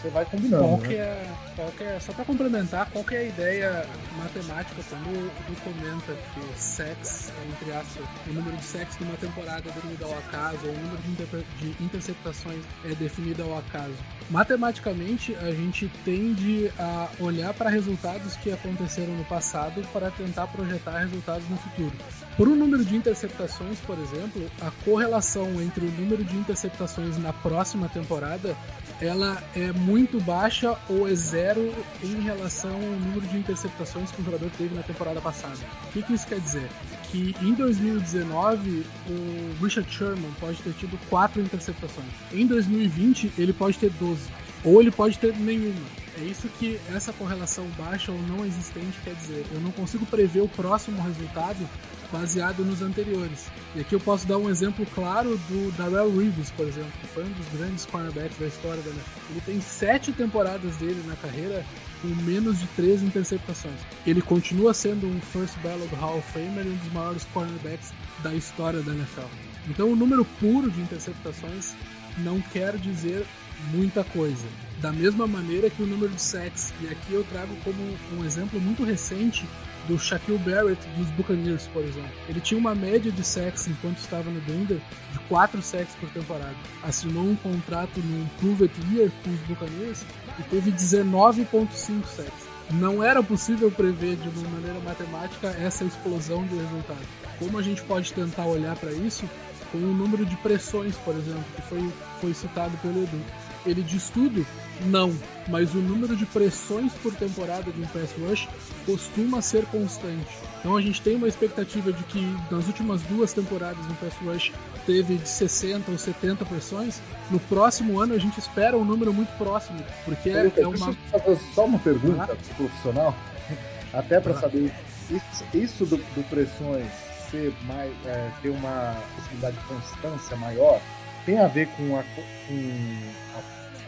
você 0.02 0.08
vai 0.10 0.24
combinando. 0.24 0.64
Qual 0.64 0.78
né? 0.78 0.88
que 0.88 0.94
é, 0.94 1.30
qual 1.54 1.70
que 1.70 1.84
é, 1.84 2.00
só 2.00 2.12
para 2.12 2.24
complementar, 2.24 2.90
qual 2.90 3.04
que 3.04 3.14
é 3.14 3.18
a 3.18 3.24
ideia 3.24 3.86
matemática 4.18 4.82
quando 4.88 5.08
o 5.08 5.56
comenta 5.62 6.12
que 6.34 6.60
sex, 6.60 7.32
entre 7.48 7.72
aspas, 7.72 8.04
o 8.28 8.32
número 8.32 8.56
de 8.56 8.64
sex 8.64 8.98
de 8.98 9.04
uma 9.04 9.16
temporada 9.16 9.62
é 9.68 9.72
definido 9.72 10.04
ao 10.04 10.18
acaso, 10.18 10.66
ou 10.66 10.72
o 10.72 10.76
número 10.76 10.98
de, 11.02 11.10
inter 11.10 11.44
de 11.60 11.84
interceptações 11.84 12.64
é 12.84 12.94
definido 12.94 13.42
ao 13.44 13.58
acaso? 13.58 13.94
Matematicamente, 14.28 15.36
a 15.36 15.50
gente 15.52 15.90
tende 16.04 16.70
a 16.78 17.08
olhar 17.20 17.54
para 17.54 17.70
resultados 17.70 18.34
que 18.36 18.50
aconteceram 18.50 19.14
no 19.14 19.24
passado 19.24 19.82
para 19.92 20.10
tentar 20.10 20.46
projetar 20.48 20.98
resultados 20.98 21.48
no 21.48 21.56
futuro. 21.58 21.92
Por 22.36 22.48
um 22.48 22.56
número 22.56 22.84
de 22.84 22.96
interceptações, 22.96 23.78
por 23.80 23.98
exemplo, 23.98 24.50
a 24.60 24.70
correlação 24.84 25.60
entre 25.60 25.84
o 25.84 25.90
número 25.90 26.24
de 26.24 26.34
interceptações 26.34 27.18
na 27.18 27.32
próxima 27.32 27.88
temporada 27.90 28.56
ela 29.00 29.42
é 29.54 29.72
muito 29.72 30.20
baixa 30.20 30.76
ou 30.88 31.08
é 31.08 31.14
zero 31.14 31.72
em 32.02 32.20
relação 32.20 32.74
ao 32.74 32.80
número 32.80 33.26
de 33.26 33.36
interceptações 33.36 34.10
que 34.10 34.20
o 34.20 34.24
jogador 34.24 34.50
teve 34.56 34.74
na 34.74 34.82
temporada 34.82 35.20
passada. 35.20 35.58
O 35.88 35.92
que, 35.92 36.02
que 36.02 36.14
isso 36.14 36.26
quer 36.26 36.40
dizer? 36.40 36.68
Que 37.10 37.34
em 37.40 37.54
2019 37.54 38.86
o 39.08 39.64
Richard 39.64 39.90
Sherman 39.92 40.30
pode 40.40 40.62
ter 40.62 40.72
tido 40.74 40.98
quatro 41.08 41.40
interceptações. 41.40 42.08
Em 42.32 42.46
2020 42.46 43.32
ele 43.38 43.52
pode 43.52 43.78
ter 43.78 43.90
12. 43.90 44.20
Ou 44.64 44.80
ele 44.80 44.90
pode 44.90 45.18
ter 45.18 45.36
nenhuma. 45.36 46.02
É 46.20 46.24
isso 46.24 46.48
que 46.58 46.78
essa 46.94 47.12
correlação 47.12 47.66
baixa 47.78 48.12
ou 48.12 48.18
não 48.22 48.44
existente 48.44 48.98
quer 49.02 49.14
dizer. 49.14 49.44
Eu 49.52 49.60
não 49.60 49.72
consigo 49.72 50.04
prever 50.06 50.42
o 50.42 50.48
próximo 50.48 51.02
resultado 51.02 51.68
baseado 52.12 52.64
nos 52.64 52.82
anteriores. 52.82 53.46
E 53.74 53.80
aqui 53.80 53.94
eu 53.94 54.00
posso 54.00 54.26
dar 54.26 54.36
um 54.36 54.50
exemplo 54.50 54.86
claro 54.94 55.36
do 55.48 55.72
Darrell 55.76 56.14
Reeves, 56.14 56.50
por 56.50 56.66
exemplo, 56.66 56.92
que 57.00 57.06
foi 57.08 57.24
um 57.24 57.32
dos 57.32 57.48
grandes 57.58 57.86
cornerbacks 57.86 58.38
da 58.38 58.46
história 58.46 58.82
da 58.82 58.90
NFL. 58.90 59.20
Ele 59.30 59.40
tem 59.40 59.60
sete 59.60 60.12
temporadas 60.12 60.76
dele 60.76 61.02
na 61.06 61.16
carreira 61.16 61.64
com 62.02 62.08
menos 62.22 62.60
de 62.60 62.66
três 62.68 63.02
interceptações. 63.02 63.80
Ele 64.06 64.20
continua 64.20 64.74
sendo 64.74 65.06
um 65.06 65.20
First 65.20 65.56
Ballot 65.62 65.94
Hall 65.94 66.18
of 66.18 66.32
Famer 66.32 66.66
e 66.66 66.70
um 66.70 66.76
dos 66.76 66.92
maiores 66.92 67.24
cornerbacks 67.32 67.92
da 68.22 68.34
história 68.34 68.82
da 68.82 68.92
NFL. 68.92 69.28
Então 69.70 69.90
o 69.90 69.96
número 69.96 70.24
puro 70.38 70.70
de 70.70 70.80
interceptações 70.80 71.74
não 72.18 72.40
quer 72.40 72.76
dizer 72.76 73.24
muita 73.70 74.04
coisa. 74.04 74.46
Da 74.80 74.92
mesma 74.92 75.26
maneira 75.26 75.70
que 75.70 75.82
o 75.82 75.86
número 75.86 76.12
de 76.12 76.20
sacks, 76.20 76.74
e 76.80 76.88
aqui 76.88 77.12
eu 77.12 77.24
trago 77.24 77.54
como 77.62 77.78
um 78.18 78.24
exemplo 78.24 78.60
muito 78.60 78.82
recente 78.82 79.46
do 79.88 79.98
Shaquille 79.98 80.38
Barrett 80.38 80.80
dos 80.96 81.08
Buccaneers, 81.10 81.66
por 81.68 81.82
exemplo. 81.82 82.10
Ele 82.28 82.40
tinha 82.40 82.58
uma 82.58 82.74
média 82.74 83.10
de 83.10 83.24
sacks 83.24 83.66
enquanto 83.68 83.98
estava 83.98 84.30
no 84.30 84.40
Denver 84.42 84.80
de 85.12 85.18
4 85.28 85.60
sacks 85.62 85.94
por 85.96 86.08
temporada. 86.10 86.54
Assinou 86.82 87.24
um 87.24 87.36
contrato 87.36 88.00
no 88.00 88.28
Proved 88.38 88.72
Year 88.92 89.10
com 89.22 89.30
os 89.30 89.40
Buccaneers 89.40 90.04
e 90.38 90.42
teve 90.44 90.70
19.5 90.70 92.04
sacks. 92.04 92.52
Não 92.70 93.02
era 93.02 93.22
possível 93.22 93.70
prever 93.70 94.16
de 94.16 94.28
uma 94.28 94.48
maneira 94.48 94.80
matemática 94.80 95.48
essa 95.48 95.84
explosão 95.84 96.44
de 96.46 96.54
resultado. 96.54 97.06
Como 97.38 97.58
a 97.58 97.62
gente 97.62 97.82
pode 97.82 98.12
tentar 98.12 98.46
olhar 98.46 98.76
para 98.76 98.92
isso 98.92 99.28
com 99.70 99.78
o 99.78 99.94
número 99.94 100.24
de 100.24 100.36
pressões, 100.36 100.96
por 100.96 101.14
exemplo, 101.14 101.44
que 101.56 101.62
foi, 101.62 101.92
foi 102.20 102.34
citado 102.34 102.76
pelo 102.78 103.02
Edu. 103.02 103.20
Ele 103.66 103.82
diz 103.82 104.10
tudo 104.10 104.46
não, 104.86 105.14
mas 105.48 105.74
o 105.74 105.78
número 105.78 106.16
de 106.16 106.26
pressões 106.26 106.92
por 106.94 107.14
temporada 107.14 107.70
de 107.70 107.80
um 107.80 107.86
pass 107.86 108.12
rush 108.18 108.48
costuma 108.84 109.40
ser 109.40 109.64
constante. 109.66 110.38
Então 110.60 110.76
a 110.76 110.80
gente 110.80 111.00
tem 111.00 111.16
uma 111.16 111.28
expectativa 111.28 111.92
de 111.92 112.02
que 112.04 112.20
nas 112.50 112.66
últimas 112.66 113.02
duas 113.02 113.32
temporadas 113.32 113.84
um 113.86 113.94
pass 113.94 114.14
rush 114.24 114.52
teve 114.86 115.16
de 115.16 115.28
60 115.28 115.90
ou 115.90 115.98
70 115.98 116.44
pressões. 116.44 117.00
No 117.30 117.40
próximo 117.40 118.00
ano 118.00 118.14
a 118.14 118.18
gente 118.18 118.38
espera 118.38 118.76
um 118.76 118.84
número 118.84 119.12
muito 119.12 119.36
próximo, 119.36 119.78
porque 120.04 120.30
é, 120.30 120.52
é 120.56 120.66
uma. 120.66 120.92
Fazer 121.10 121.38
só 121.54 121.64
uma 121.64 121.78
pergunta 121.78 122.32
ah. 122.32 122.54
profissional, 122.56 123.16
até 123.92 124.20
para 124.20 124.32
ah. 124.32 124.40
saber 124.40 124.72
isso, 125.10 125.44
isso 125.54 125.86
do, 125.86 125.96
do, 125.96 126.28
pressões 126.28 126.86
ser 127.30 127.52
mais, 127.64 127.92
é, 128.06 128.30
ter 128.42 128.50
uma 128.50 128.96
possibilidade 129.16 129.56
de 129.56 129.64
constância 129.64 130.36
maior 130.36 130.80
tem 131.24 131.38
a 131.38 131.46
ver 131.46 131.68
com 131.68 131.96
a, 131.96 132.02
com 132.02 133.21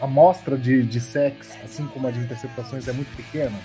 amostra 0.01 0.57
de, 0.57 0.83
de 0.83 0.99
sex, 0.99 1.57
assim 1.63 1.87
como 1.87 2.07
a 2.07 2.11
de 2.11 2.19
interceptações, 2.19 2.87
é 2.87 2.93
muito 2.93 3.15
pequena? 3.15 3.57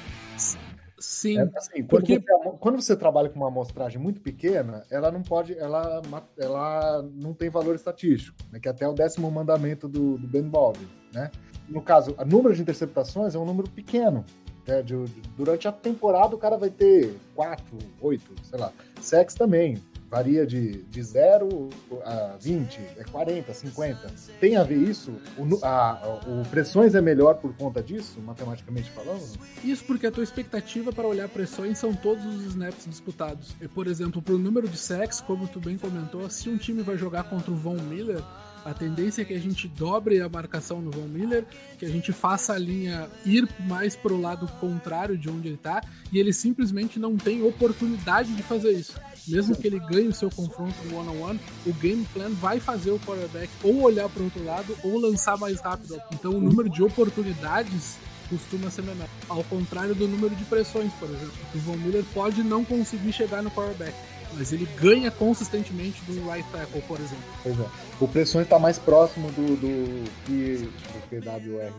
Sim. 1.01 1.39
É, 1.39 1.51
assim, 1.57 1.83
quando, 1.83 1.89
porque... 1.89 2.21
você, 2.21 2.57
quando 2.59 2.81
você 2.81 2.97
trabalha 2.97 3.31
com 3.31 3.37
uma 3.37 3.49
amostragem 3.49 3.99
muito 4.01 4.21
pequena, 4.21 4.85
ela 4.91 5.11
não 5.11 5.23
pode, 5.23 5.59
ela, 5.59 6.03
ela 6.39 7.03
não 7.15 7.33
tem 7.33 7.49
valor 7.49 7.75
estatístico, 7.75 8.37
né, 8.53 8.61
que 8.61 8.69
é 8.69 8.71
até 8.71 8.87
o 8.87 8.93
décimo 8.93 9.31
mandamento 9.31 9.89
do, 9.89 10.19
do 10.19 10.29
Ben 10.29 10.43
Baldwin, 10.43 10.89
né? 11.13 11.31
No 11.67 11.81
caso, 11.81 12.15
o 12.19 12.25
número 12.25 12.55
de 12.55 12.61
interceptações 12.61 13.35
é 13.35 13.39
um 13.39 13.45
número 13.45 13.71
pequeno. 13.71 14.25
Né, 14.67 14.83
de, 14.83 15.05
de, 15.05 15.23
durante 15.37 15.67
a 15.67 15.73
temporada 15.73 16.35
o 16.35 16.39
cara 16.39 16.59
vai 16.59 16.69
ter 16.69 17.17
4, 17.35 17.65
8, 18.01 18.35
sei 18.45 18.59
lá. 18.59 18.71
Sex 19.01 19.35
também 19.35 19.81
varia 20.11 20.45
de, 20.45 20.83
de 20.83 21.03
0 21.03 21.71
a 22.05 22.37
20, 22.41 22.81
é 22.99 23.05
40, 23.05 23.55
50. 23.55 24.13
Tem 24.41 24.57
a 24.57 24.65
ver 24.65 24.77
isso? 24.77 25.13
O, 25.39 25.65
a, 25.65 26.21
o 26.27 26.43
pressões 26.49 26.97
é 26.97 27.01
melhor 27.01 27.37
por 27.37 27.55
conta 27.55 27.81
disso, 27.81 28.21
matematicamente 28.21 28.91
falando? 28.91 29.23
Isso 29.63 29.85
porque 29.85 30.09
a 30.09 30.11
tua 30.11 30.25
expectativa 30.25 30.93
para 30.93 31.07
olhar 31.07 31.29
pressões 31.29 31.79
são 31.79 31.95
todos 31.95 32.25
os 32.27 32.45
snaps 32.47 32.87
disputados. 32.87 33.55
E, 33.61 33.69
por 33.69 33.87
exemplo, 33.87 34.21
para 34.21 34.35
o 34.35 34.39
número 34.39 34.69
de 34.69 34.77
sacks, 34.77 35.21
como 35.21 35.47
tu 35.47 35.61
bem 35.61 35.79
comentou, 35.79 36.29
se 36.29 36.49
um 36.49 36.57
time 36.57 36.83
vai 36.83 36.97
jogar 36.97 37.25
contra 37.25 37.53
o 37.53 37.55
Von 37.55 37.77
Miller, 37.77 38.21
a 38.65 38.75
tendência 38.75 39.23
é 39.23 39.25
que 39.25 39.33
a 39.33 39.39
gente 39.39 39.69
dobre 39.69 40.21
a 40.21 40.29
marcação 40.29 40.83
no 40.83 40.91
Von 40.91 41.07
Miller, 41.07 41.45
que 41.79 41.87
a 41.87 41.89
gente 41.89 42.13
faça 42.13 42.53
a 42.53 42.59
linha 42.59 43.09
ir 43.25 43.49
mais 43.61 43.97
para 43.97 44.13
o 44.13 44.21
lado 44.21 44.47
contrário 44.61 45.17
de 45.17 45.31
onde 45.31 45.49
ele 45.49 45.55
está, 45.55 45.83
e 46.13 46.19
ele 46.19 46.33
simplesmente 46.33 46.99
não 46.99 47.17
tem 47.17 47.43
oportunidade 47.43 48.35
de 48.35 48.43
fazer 48.43 48.73
isso. 48.73 49.01
Mesmo 49.27 49.57
que 49.57 49.67
ele 49.67 49.79
ganhe 49.79 50.09
o 50.09 50.15
seu 50.15 50.31
confronto 50.31 50.75
no 50.85 50.99
one-on-one, 50.99 51.39
-on 51.39 51.41
-one, 51.41 51.41
o 51.67 51.73
game 51.75 52.07
plan 52.13 52.31
vai 52.31 52.59
fazer 52.61 52.91
o 52.91 52.99
quarterback 53.01 53.51
ou 53.63 53.83
olhar 53.83 54.09
para 54.09 54.21
o 54.21 54.25
outro 54.25 54.45
lado 54.45 54.77
ou 54.83 54.99
lançar 54.99 55.37
mais 55.37 55.61
rápido. 55.61 56.01
Então 56.13 56.33
o 56.33 56.41
número 56.41 56.69
de 56.69 56.83
oportunidades 56.83 57.99
costuma 58.29 58.71
ser 58.71 58.83
menor. 58.83 59.09
Ao 59.29 59.43
contrário 59.45 59.95
do 59.95 60.07
número 60.07 60.35
de 60.35 60.45
pressões, 60.45 60.93
por 60.95 61.09
exemplo. 61.09 61.33
O 61.55 61.59
Von 61.59 61.77
Miller 61.77 62.05
pode 62.15 62.43
não 62.43 62.65
conseguir 62.65 63.13
chegar 63.13 63.43
no 63.43 63.51
quarterback 63.51 63.95
mas 64.35 64.53
ele 64.53 64.67
ganha 64.81 65.11
consistentemente 65.11 66.03
do 66.05 66.31
right 66.31 66.49
tackle, 66.51 66.83
por 66.83 66.99
exemplo. 66.99 67.25
Pois 67.43 67.59
é. 67.59 67.65
O 68.01 68.09
Pressões 68.09 68.45
está 68.45 68.59
mais 68.59 68.79
próximo 68.79 69.31
do, 69.33 69.57
do, 69.57 70.05
do, 70.27 70.67
do 70.67 71.09
PWR. 71.09 71.73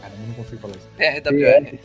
Cara, 0.00 0.12
eu 0.14 0.26
não 0.26 0.34
consigo 0.34 0.60
falar 0.60 0.76
isso. 0.76 0.88
PRWR. 0.96 1.78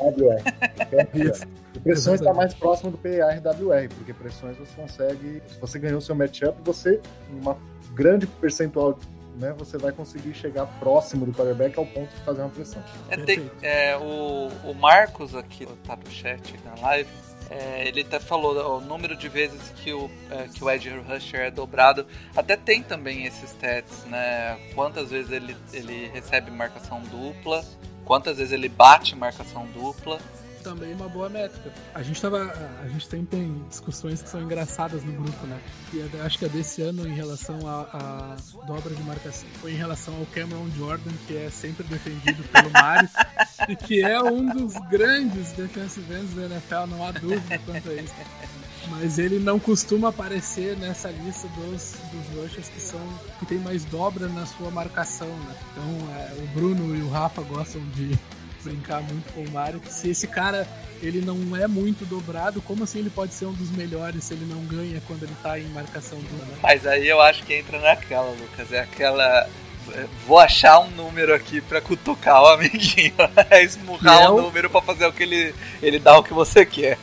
PRWR. 0.91 1.47
o 1.75 1.81
Pressões 1.81 2.19
está 2.19 2.33
mais 2.33 2.53
próximo 2.53 2.91
do 2.91 2.97
PRWR, 2.97 3.89
porque 3.95 4.13
Pressões 4.13 4.57
você 4.57 4.75
consegue. 4.75 5.41
Se 5.47 5.59
você 5.59 5.79
ganhou 5.79 6.01
seu 6.01 6.15
matchup, 6.15 6.57
você, 6.63 6.99
uma 7.29 7.57
grande 7.93 8.27
percentual 8.27 8.97
né, 9.35 9.53
você 9.57 9.77
vai 9.77 9.91
conseguir 9.91 10.33
chegar 10.33 10.65
próximo 10.79 11.25
do 11.25 11.33
quarterback 11.33 11.77
ao 11.77 11.85
ponto 11.85 12.09
de 12.13 12.21
fazer 12.21 12.41
uma 12.41 12.49
pressão. 12.49 12.83
É, 13.09 13.17
tem, 13.17 13.49
é, 13.61 13.97
o, 13.97 14.49
o 14.63 14.73
Marcos 14.75 15.35
aqui, 15.35 15.65
tá 15.83 15.95
no 15.95 16.11
chat 16.11 16.53
na 16.63 16.79
live, 16.81 17.09
é, 17.53 17.87
ele 17.87 18.01
até 18.01 18.19
falou 18.19 18.77
o 18.77 18.81
número 18.81 19.15
de 19.15 19.29
vezes 19.29 19.61
que 19.77 19.93
o, 19.93 20.09
é, 20.31 20.47
que 20.47 20.63
o 20.63 20.69
Edge 20.71 20.89
Rusher 20.89 21.41
é 21.41 21.51
dobrado. 21.51 22.05
Até 22.35 22.57
tem 22.57 22.81
também 22.81 23.25
esses 23.25 23.51
stats, 23.51 24.05
né? 24.05 24.57
Quantas 24.73 25.11
vezes 25.11 25.31
ele, 25.31 25.55
ele 25.71 26.07
recebe 26.07 26.49
marcação 26.49 26.99
dupla, 27.03 27.63
quantas 28.05 28.37
vezes 28.37 28.51
ele 28.51 28.67
bate 28.67 29.15
marcação 29.15 29.67
dupla 29.67 30.19
também 30.63 30.93
uma 30.93 31.09
boa 31.09 31.29
métrica. 31.29 31.71
A 31.93 32.01
gente 32.01 32.21
tava. 32.21 32.51
A 32.83 32.87
gente 32.87 33.07
sempre 33.07 33.37
tem 33.37 33.63
discussões 33.69 34.21
que 34.21 34.29
são 34.29 34.41
engraçadas 34.41 35.03
no 35.03 35.11
grupo, 35.11 35.45
né? 35.45 35.59
E 35.93 36.01
acho 36.21 36.39
que 36.39 36.45
a 36.45 36.47
desse 36.47 36.81
ano 36.81 37.07
em 37.07 37.13
relação 37.13 37.59
à 37.67 38.35
dobra 38.65 38.95
de 38.95 39.03
marcação 39.03 39.47
foi 39.61 39.73
em 39.73 39.75
relação 39.75 40.15
ao 40.15 40.25
Cameron 40.27 40.67
Jordan, 40.77 41.11
que 41.27 41.37
é 41.37 41.49
sempre 41.49 41.83
defendido 41.83 42.43
pelo 42.49 42.71
Mário, 42.73 43.09
e 43.67 43.75
que 43.75 44.01
é 44.01 44.21
um 44.21 44.45
dos 44.47 44.73
grandes 44.89 45.51
defensive 45.51 46.13
ends 46.13 46.33
da 46.33 46.43
NFL, 46.43 46.87
não 46.89 47.05
há 47.05 47.11
dúvida 47.11 47.59
quanto 47.65 47.89
a 47.89 47.93
isso. 47.93 48.13
Mas 48.89 49.17
ele 49.17 49.39
não 49.39 49.59
costuma 49.59 50.09
aparecer 50.09 50.77
nessa 50.77 51.09
lista 51.09 51.47
dos, 51.49 51.95
dos 52.11 52.37
rushers 52.37 52.67
que 52.67 52.81
são 52.81 52.99
que 53.39 53.45
tem 53.45 53.57
mais 53.57 53.85
dobra 53.85 54.27
na 54.27 54.45
sua 54.45 54.69
marcação, 54.69 55.27
né? 55.27 55.55
Então 55.71 56.15
é, 56.15 56.43
o 56.43 56.47
Bruno 56.47 56.95
e 56.95 57.01
o 57.01 57.09
Rafa 57.09 57.41
gostam 57.41 57.81
de 57.91 58.17
brincar 58.63 59.01
muito 59.01 59.31
com 59.33 59.41
o 59.41 59.51
Mario, 59.51 59.79
que 59.79 59.93
se 59.93 60.09
esse 60.09 60.27
cara 60.27 60.67
ele 61.01 61.21
não 61.21 61.55
é 61.55 61.67
muito 61.67 62.05
dobrado, 62.05 62.61
como 62.61 62.83
assim 62.83 62.99
ele 62.99 63.09
pode 63.09 63.33
ser 63.33 63.45
um 63.45 63.53
dos 63.53 63.69
melhores 63.71 64.23
se 64.23 64.33
ele 64.33 64.45
não 64.45 64.63
ganha 64.65 65.01
quando 65.05 65.23
ele 65.23 65.35
tá 65.43 65.59
em 65.59 65.67
marcação 65.69 66.17
dupla? 66.17 66.57
Mas 66.61 66.87
aí 66.87 67.07
eu 67.07 67.21
acho 67.21 67.43
que 67.43 67.53
entra 67.53 67.79
naquela, 67.79 68.29
Lucas, 68.31 68.71
é 68.71 68.79
aquela 68.79 69.49
vou 70.25 70.39
achar 70.39 70.79
um 70.79 70.89
número 70.91 71.33
aqui 71.33 71.61
pra 71.61 71.81
cutucar 71.81 72.41
o 72.41 72.47
amiguinho. 72.47 73.13
É 73.49 73.63
esmurrar 73.63 74.31
o 74.31 74.39
um 74.39 74.41
número 74.43 74.69
pra 74.69 74.81
fazer 74.81 75.05
o 75.05 75.13
que 75.13 75.23
ele, 75.23 75.53
ele 75.81 75.99
dá 75.99 76.17
o 76.17 76.23
que 76.23 76.33
você 76.33 76.65
quer. 76.65 76.97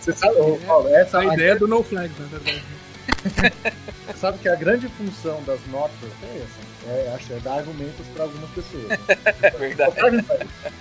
Você 0.00 0.12
sabe, 0.12 0.34
Paulo, 0.66 0.88
essa 0.88 1.18
a 1.18 1.34
ideia 1.34 1.56
do 1.56 1.66
no 1.66 1.82
flag, 1.82 2.12
na 2.18 2.26
verdade. 2.26 2.62
sabe 4.16 4.38
que 4.38 4.48
a 4.48 4.56
grande 4.56 4.88
função 4.88 5.42
das 5.44 5.60
notas 5.68 6.10
é 6.22 6.42
essa. 6.42 6.90
É, 6.90 7.14
acho, 7.14 7.32
é 7.32 7.40
dar 7.40 7.58
argumentos 7.58 8.06
para 8.14 8.24
algumas 8.24 8.50
pessoas. 8.50 8.86
Né? 8.88 8.98
É 9.42 9.50
verdade. 9.56 9.96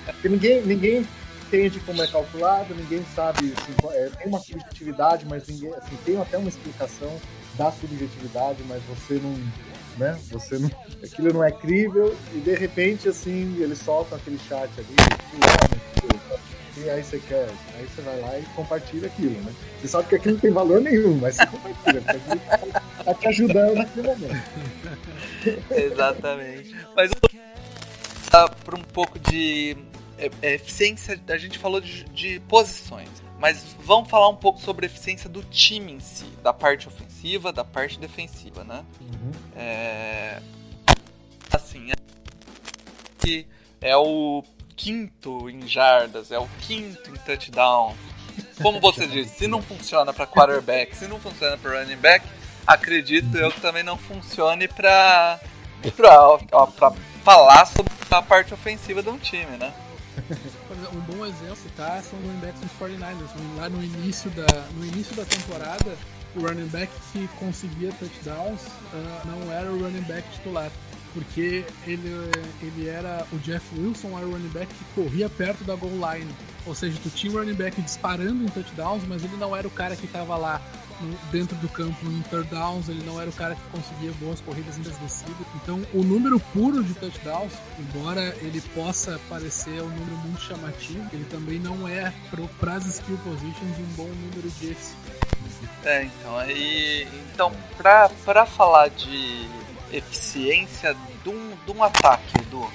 Porque 0.05 0.29
ninguém, 0.29 0.61
ninguém 0.63 1.07
entende 1.47 1.79
como 1.81 2.01
é 2.01 2.07
calculado, 2.07 2.73
ninguém 2.75 3.03
sabe. 3.15 3.53
Assim, 3.57 3.97
é, 3.97 4.09
tem 4.09 4.27
uma 4.27 4.39
subjetividade, 4.39 5.25
mas 5.27 5.47
ninguém. 5.47 5.73
Assim, 5.73 5.97
tem 6.05 6.19
até 6.21 6.37
uma 6.37 6.49
explicação 6.49 7.19
da 7.57 7.71
subjetividade, 7.71 8.63
mas 8.67 8.81
você 8.83 9.15
não. 9.15 9.35
Né? 9.97 10.17
Você 10.31 10.57
não, 10.57 10.71
aquilo 11.03 11.33
não 11.33 11.43
é 11.43 11.51
crível 11.51 12.15
e 12.33 12.37
de 12.39 12.55
repente 12.55 13.09
assim 13.09 13.57
eles 13.59 13.79
soltam 13.79 14.17
aquele 14.17 14.39
chat 14.47 14.69
ali 14.77 14.95
e 16.83 16.89
aí 16.89 17.03
você 17.03 17.19
quer, 17.19 17.49
aí 17.75 17.85
você 17.85 18.01
vai 18.01 18.19
lá 18.19 18.39
e 18.39 18.43
compartilha 18.55 19.07
aquilo, 19.07 19.41
né? 19.41 19.53
Você 19.79 19.87
sabe 19.87 20.07
que 20.09 20.15
aquilo 20.15 20.35
não 20.35 20.41
tem 20.41 20.51
valor 20.51 20.81
nenhum, 20.81 21.15
mas 21.15 21.35
você 21.35 21.45
compartilha, 21.47 22.01
porque 22.01 23.03
tá 23.03 23.13
te 23.13 23.27
ajudando 23.27 23.75
naquele 23.75 24.07
momento. 24.07 24.51
Exatamente. 25.71 26.75
Mas 26.95 27.11
para 28.29 28.75
um 28.75 28.83
pouco 28.83 29.17
de 29.19 29.75
é, 30.17 30.29
é, 30.41 30.53
eficiência, 30.53 31.19
a 31.27 31.37
gente 31.37 31.57
falou 31.57 31.81
de, 31.81 32.03
de, 32.05 32.39
posições, 32.41 33.09
mas 33.39 33.75
vamos 33.79 34.09
falar 34.09 34.29
um 34.29 34.35
pouco 34.35 34.59
sobre 34.59 34.85
a 34.85 34.87
eficiência 34.87 35.29
do 35.29 35.43
time 35.43 35.93
em 35.93 35.99
si, 35.99 36.25
da 36.43 36.53
parte 36.53 36.87
ofensiva, 36.87 37.51
da 37.51 37.63
parte 37.63 37.99
defensiva, 37.99 38.63
né? 38.63 38.85
Uhum. 39.01 39.31
É, 39.55 40.41
assim, 41.51 41.91
é, 41.91 41.95
que 43.19 43.47
é 43.81 43.95
o 43.97 44.43
quinto 44.79 45.49
em 45.49 45.67
jardas, 45.67 46.31
é 46.31 46.39
o 46.39 46.47
quinto 46.61 47.11
em 47.11 47.17
touchdown. 47.17 47.93
Como 48.61 48.79
você 48.79 49.05
disse, 49.05 49.39
se 49.39 49.47
não 49.47 49.61
funciona 49.61 50.13
para 50.13 50.25
quarterback, 50.25 50.95
se 50.95 51.05
não 51.05 51.19
funciona 51.19 51.57
para 51.57 51.81
running 51.81 51.97
back, 51.97 52.25
acredito 52.65 53.37
eu 53.37 53.51
que 53.51 53.59
também 53.59 53.83
não 53.83 53.97
funcione 53.97 54.69
para 54.69 55.37
para 56.77 56.93
falar 57.23 57.65
sobre 57.65 57.91
a 58.09 58.21
parte 58.21 58.53
ofensiva 58.53 59.03
de 59.03 59.09
um 59.09 59.17
time, 59.17 59.57
né? 59.57 59.73
Um 60.93 60.99
bom 61.01 61.25
exemplo 61.25 61.57
tá, 61.75 62.01
são 62.01 62.17
os 62.19 62.25
running 62.25 62.39
backs 62.39 62.61
dos 62.61 62.71
49ers. 62.79 63.57
Lá 63.57 63.69
no 63.69 63.83
início 63.83 64.29
da, 64.31 64.45
no 64.73 64.85
início 64.85 65.15
da 65.15 65.25
temporada, 65.25 65.97
o 66.35 66.41
running 66.41 66.67
back 66.67 66.91
que 67.11 67.27
conseguia 67.39 67.91
touchdowns 67.93 68.61
uh, 68.93 69.27
não 69.27 69.51
era 69.51 69.71
o 69.71 69.79
running 69.79 70.01
back 70.01 70.27
titular. 70.31 70.71
Porque 71.13 71.65
ele, 71.87 72.09
ele 72.61 72.87
era. 72.87 73.25
O 73.31 73.37
Jeff 73.39 73.65
Wilson 73.77 74.17
era 74.17 74.27
o 74.27 74.31
running 74.31 74.49
back 74.49 74.73
que 74.73 74.83
corria 74.93 75.29
perto 75.29 75.63
da 75.63 75.75
goal 75.75 75.93
line. 76.13 76.31
Ou 76.65 76.75
seja, 76.75 76.99
tu 77.01 77.09
tinha 77.09 77.33
o 77.33 77.37
running 77.37 77.55
back 77.55 77.81
disparando 77.81 78.43
em 78.43 78.47
touchdowns, 78.47 79.03
mas 79.07 79.23
ele 79.23 79.35
não 79.37 79.55
era 79.55 79.67
o 79.67 79.71
cara 79.71 79.95
que 79.95 80.05
estava 80.05 80.37
lá 80.37 80.61
dentro 81.31 81.55
do 81.57 81.69
campo 81.69 82.05
em 82.05 82.21
third 82.23 82.49
downs, 82.49 82.89
ele 82.89 83.03
não 83.05 83.19
era 83.19 83.29
o 83.29 83.33
cara 83.33 83.55
que 83.55 83.61
conseguia 83.71 84.11
boas 84.19 84.41
corridas 84.41 84.77
em 84.77 84.81
descidas. 84.81 85.47
Então, 85.55 85.81
o 85.93 86.03
número 86.03 86.39
puro 86.39 86.83
de 86.83 86.93
touchdowns, 86.93 87.53
embora 87.79 88.35
ele 88.41 88.61
possa 88.73 89.19
parecer 89.29 89.81
um 89.81 89.89
número 89.89 90.17
muito 90.17 90.41
chamativo, 90.41 91.07
ele 91.13 91.25
também 91.25 91.59
não 91.59 91.87
é 91.87 92.13
para 92.59 92.73
as 92.73 92.85
skill 92.85 93.17
positions 93.19 93.77
um 93.77 93.95
bom 93.95 94.07
número 94.07 94.49
de 94.59 94.75
É, 95.85 96.03
então, 96.03 96.37
aí, 96.37 97.07
então 97.33 97.51
para 97.77 98.45
falar 98.45 98.89
de 98.89 99.47
eficiência 99.91 100.95
de 101.23 101.29
um, 101.29 101.51
de 101.65 101.71
um 101.71 101.83
ataque, 101.83 102.39
do 102.49 102.69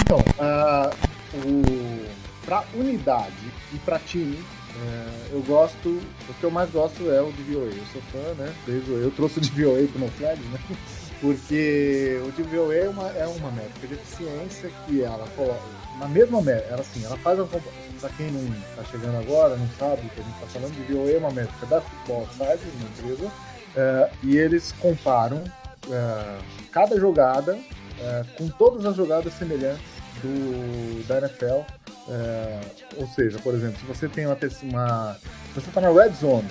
Então, 0.00 0.18
uh, 0.18 0.94
o, 1.34 2.06
para 2.44 2.64
unidade 2.74 3.52
e 3.72 3.78
para 3.78 3.98
time, 3.98 4.38
é, 4.80 5.32
eu 5.32 5.42
gosto, 5.42 5.88
o 6.28 6.34
que 6.34 6.44
eu 6.44 6.50
mais 6.50 6.70
gosto 6.70 7.10
é 7.10 7.20
o 7.20 7.32
DVOA. 7.32 7.66
Eu 7.66 7.86
sou 7.92 8.02
fã, 8.12 8.34
né? 8.34 8.54
Desde 8.66 8.90
eu 8.90 9.10
trouxe 9.10 9.38
o 9.38 9.42
DVOA 9.42 9.86
pro 9.88 10.00
No 10.00 10.06
né? 10.06 10.60
Porque 11.20 12.20
o 12.24 12.30
DVOA 12.30 12.74
é 12.74 12.88
uma, 12.88 13.08
é 13.08 13.26
uma 13.26 13.50
métrica 13.50 13.88
de 13.88 13.94
eficiência 13.94 14.70
que 14.86 15.02
ela 15.02 15.26
coloca 15.34 15.60
na 15.98 16.06
mesma 16.06 16.40
métrica, 16.40 16.74
ela 16.74 16.80
assim, 16.80 17.04
ela 17.04 17.16
faz 17.18 17.38
uma 17.38 17.48
para 17.48 18.10
quem 18.10 18.30
não 18.30 18.40
está 18.70 18.84
chegando 18.84 19.18
agora, 19.18 19.56
não 19.56 19.68
sabe 19.76 20.06
o 20.06 20.10
que 20.10 20.20
a 20.20 20.22
gente 20.22 20.34
está 20.34 20.46
falando, 20.46 20.74
de 20.74 20.92
DVOA 20.92 21.10
é 21.10 21.18
uma 21.18 21.30
métrica 21.32 21.66
da 21.66 21.80
Football 21.80 22.28
Side, 22.32 22.60
uma 22.76 22.88
empresa, 22.88 23.32
é, 23.76 24.10
e 24.22 24.36
eles 24.36 24.72
comparam 24.78 25.42
é, 25.90 26.38
cada 26.70 26.98
jogada 26.98 27.58
é, 28.00 28.24
com 28.36 28.48
todas 28.48 28.84
as 28.84 28.96
jogadas 28.96 29.32
semelhantes 29.34 29.82
do, 30.22 31.06
da 31.06 31.18
NFL 31.18 31.62
é, 32.08 32.60
ou 32.96 33.06
seja, 33.08 33.38
por 33.38 33.54
exemplo, 33.54 33.78
se 33.78 33.84
você 33.84 34.08
tem 34.08 34.26
uma. 34.26 34.38
uma 34.62 35.14
se 35.14 35.54
você 35.54 35.68
está 35.68 35.80
na 35.80 35.90
red 35.90 36.10
zone, 36.10 36.48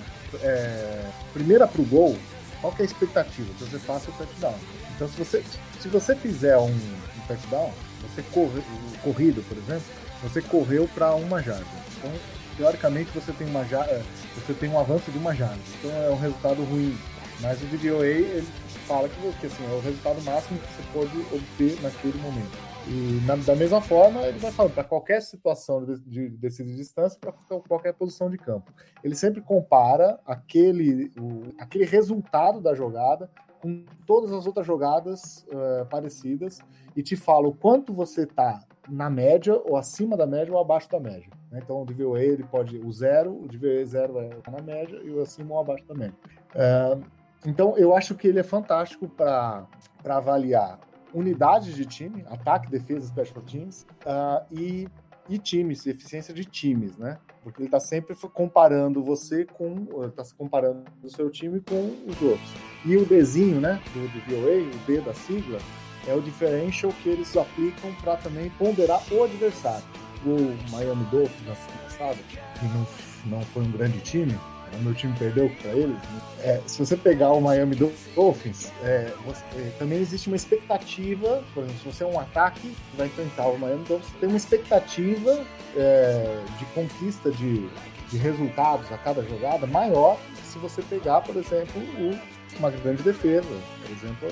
primeira 1.34 1.68
para 1.68 1.82
o 1.82 1.86
gol, 1.86 2.16
qual 2.62 2.74
é 2.78 2.82
a 2.82 2.86
expectativa? 2.86 3.52
Que 3.58 3.64
você 3.64 3.80
faça 3.80 4.10
o 4.12 4.14
touchdown. 4.14 4.56
Então, 4.96 5.08
se 5.08 5.18
você, 5.18 5.44
se 5.80 5.88
você 5.88 6.16
fizer 6.16 6.58
um, 6.58 6.70
um 6.70 7.28
touchdown, 7.28 7.74
você 8.02 8.22
corre, 8.32 8.62
corrido, 9.04 9.44
por 9.48 9.58
exemplo, 9.58 9.86
você 10.22 10.42
correu 10.42 10.88
para 10.94 11.16
uma 11.16 11.42
jarda. 11.42 11.66
Então, 11.98 12.12
teoricamente, 12.56 13.10
você 13.14 13.32
tem 13.32 13.48
uma 13.48 13.64
você 13.64 14.54
tem 14.60 14.70
um 14.70 14.80
avanço 14.80 15.12
de 15.12 15.18
uma 15.18 15.34
jarda. 15.34 15.60
Então, 15.80 15.92
é 15.92 16.10
um 16.10 16.20
resultado 16.20 16.64
ruim. 16.64 16.98
Mas 17.40 17.62
o 17.62 17.66
DVOA 17.66 18.06
ele 18.06 18.48
fala 18.88 19.10
que, 19.10 19.40
que 19.40 19.46
assim, 19.46 19.64
é 19.66 19.76
o 19.76 19.82
resultado 19.82 20.22
máximo 20.24 20.60
que 20.60 20.74
você 20.74 20.84
pode 20.94 21.36
obter 21.36 21.82
naquele 21.82 22.18
momento. 22.20 22.58
E 22.88 23.20
na, 23.26 23.36
da 23.36 23.54
mesma 23.54 23.82
forma, 23.82 24.22
ele 24.22 24.40
vai 24.40 24.52
falando 24.52 24.74
para 24.74 24.84
qualquer 24.84 25.22
situação 25.22 25.84
de, 25.84 26.30
de 26.30 26.30
de 26.30 26.76
distância, 26.76 27.20
para 27.20 27.34
qualquer 27.68 27.94
posição 27.94 28.30
de 28.30 28.38
campo. 28.38 28.72
Ele 29.04 29.14
sempre 29.14 29.42
compara 29.42 30.18
aquele, 30.26 31.12
o, 31.20 31.54
aquele 31.60 31.84
resultado 31.84 32.62
da 32.62 32.74
jogada 32.74 33.30
com 33.62 33.84
todas 34.06 34.32
as 34.32 34.46
outras 34.46 34.66
jogadas 34.66 35.46
uh, 35.50 35.86
parecidas 35.90 36.60
e 36.96 37.04
te 37.04 37.18
fala 37.18 37.48
o 37.48 37.54
quanto 37.54 37.92
você 37.92 38.24
está 38.24 38.62
na 38.88 39.10
média, 39.10 39.54
ou 39.66 39.76
acima 39.76 40.16
da 40.16 40.26
média, 40.26 40.54
ou 40.54 40.60
abaixo 40.60 40.90
da 40.90 41.00
média. 41.00 41.30
Né? 41.52 41.60
Então, 41.62 41.82
o 41.82 41.86
DVOA 41.86 42.22
ele 42.22 42.44
pode 42.44 42.78
o 42.78 42.92
zero, 42.92 43.34
o 43.34 43.48
DVOA 43.48 43.86
zero 43.86 44.20
é 44.20 44.30
na 44.50 44.62
média 44.62 44.98
e 45.04 45.10
o 45.10 45.22
acima 45.22 45.56
ou 45.56 45.60
abaixo 45.60 45.86
da 45.86 45.94
média. 45.94 46.16
Uh, 46.56 47.17
então, 47.46 47.78
eu 47.78 47.96
acho 47.96 48.16
que 48.16 48.28
ele 48.28 48.40
é 48.40 48.44
fantástico 48.44 49.08
para 49.08 49.68
avaliar 50.06 50.80
unidades 51.14 51.76
de 51.76 51.86
time, 51.86 52.24
ataque, 52.28 52.70
defesa, 52.70 53.08
special 53.08 53.42
teams, 53.44 53.86
uh, 54.06 54.46
e 54.52 54.88
e 55.30 55.38
times, 55.38 55.86
eficiência 55.86 56.34
de 56.34 56.46
times, 56.46 56.98
né? 56.98 57.18
Porque 57.44 57.62
ele 57.62 57.68
está 57.68 57.80
sempre 57.80 58.16
comparando 58.34 59.04
você 59.04 59.46
com, 59.46 59.86
está 60.06 60.24
comparando 60.38 60.84
o 61.04 61.10
seu 61.10 61.30
time 61.30 61.62
com 61.62 61.96
os 62.08 62.22
outros. 62.22 62.50
E 62.86 62.96
o 62.98 63.06
Dzinho, 63.06 63.60
né, 63.60 63.82
do, 63.94 64.08
do 64.08 64.20
VOA, 64.26 64.62
o 64.62 64.86
D 64.86 65.02
da 65.02 65.14
sigla, 65.14 65.60
é 66.08 66.14
o 66.14 66.22
differential 66.22 66.92
que 67.04 67.10
eles 67.10 67.36
aplicam 67.36 67.94
para 68.02 68.16
também 68.18 68.50
ponderar 68.52 69.02
o 69.12 69.24
adversário. 69.24 69.84
O 70.26 70.72
Miami 70.72 71.06
Dolphins 71.06 71.48
na 71.48 71.56
semana 71.56 71.84
passada, 71.84 72.18
que 72.60 72.66
não, 72.66 73.38
não 73.38 73.42
foi 73.48 73.64
um 73.64 73.72
grande 73.72 74.00
time, 74.02 74.38
o 74.74 74.84
meu 74.84 74.94
time 74.94 75.14
perdeu 75.18 75.50
para 75.62 75.72
eles. 75.72 75.96
Né? 75.96 76.22
É, 76.42 76.62
se 76.66 76.80
você 76.80 76.96
pegar 76.96 77.32
o 77.32 77.42
Miami 77.42 77.76
Dolphins, 78.16 78.72
é, 78.84 79.12
você, 79.26 79.44
é, 79.56 79.72
também 79.80 80.00
existe 80.00 80.28
uma 80.28 80.36
expectativa, 80.36 81.44
por 81.54 81.64
exemplo, 81.64 81.80
se 81.80 81.98
você 81.98 82.04
é 82.04 82.08
um 82.08 82.20
ataque 82.20 82.62
que 82.62 82.98
vai 82.98 83.08
enfrentar 83.08 83.48
o 83.48 83.58
Miami 83.58 83.84
Dolphins, 83.86 84.14
tem 84.20 84.30
uma 84.30 84.38
expectativa 84.38 85.46
é, 85.76 86.44
de 86.58 86.66
conquista 86.66 87.32
de, 87.32 87.68
de 88.10 88.18
resultados 88.18 88.92
a 88.92 88.98
cada 88.98 89.24
jogada 89.24 89.66
maior 89.68 90.18
que 90.36 90.48
se 90.48 90.60
você 90.60 90.82
pegar, 90.82 91.22
por 91.22 91.36
exemplo, 91.36 91.82
o, 91.82 92.18
uma 92.60 92.70
grande 92.72 93.04
defesa, 93.04 93.48
por 93.82 93.92
exemplo, 93.92 94.28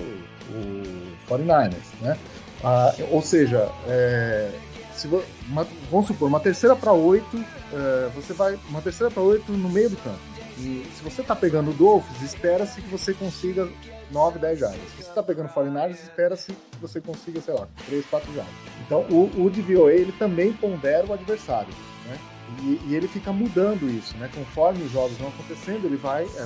o, 0.49 1.33
o 1.33 1.37
49ers, 1.37 2.01
né? 2.01 2.17
Ah, 2.63 2.95
ou 3.11 3.21
seja, 3.21 3.69
é, 3.87 4.49
se 4.95 5.07
uma, 5.07 5.67
vamos 5.91 6.07
supor, 6.07 6.27
uma 6.27 6.39
terceira 6.39 6.75
para 6.75 6.93
oito, 6.93 7.37
uh, 7.37 8.09
você 8.15 8.33
vai. 8.33 8.57
Uma 8.69 8.81
terceira 8.81 9.11
para 9.11 9.21
oito 9.21 9.51
no 9.51 9.69
meio 9.69 9.89
do 9.89 9.97
campo. 9.97 10.19
E 10.57 10.85
se 10.95 11.03
você 11.03 11.21
está 11.21 11.35
pegando 11.35 11.71
o 11.71 11.73
Dolphins, 11.73 12.21
espera-se 12.21 12.81
que 12.81 12.87
você 12.87 13.13
consiga 13.13 13.67
9, 14.11 14.39
10 14.39 14.59
jardas. 14.59 14.79
Se 14.91 15.03
você 15.03 15.09
está 15.09 15.21
pegando 15.21 15.49
49 15.49 15.93
espera-se 15.93 16.53
que 16.53 16.77
você 16.79 17.01
consiga, 17.01 17.41
sei 17.41 17.53
lá, 17.53 17.67
3, 17.87 18.05
4 18.05 18.33
jardas. 18.33 18.53
Então 18.85 19.01
o, 19.09 19.25
o 19.37 19.49
DVOA 19.49 19.91
ele 19.91 20.13
também 20.13 20.53
pondera 20.53 21.05
o 21.05 21.13
adversário. 21.13 21.73
Né? 22.05 22.17
E, 22.61 22.81
e, 22.87 22.95
ele 22.95 23.07
fica 23.07 23.33
mudando 23.33 23.89
isso, 23.89 24.15
né? 24.17 24.29
Conforme 24.33 24.83
os 24.83 24.91
jogos 24.91 25.17
vão 25.17 25.29
acontecendo, 25.29 25.85
ele 25.85 25.97
vai, 25.97 26.23
é, 26.23 26.41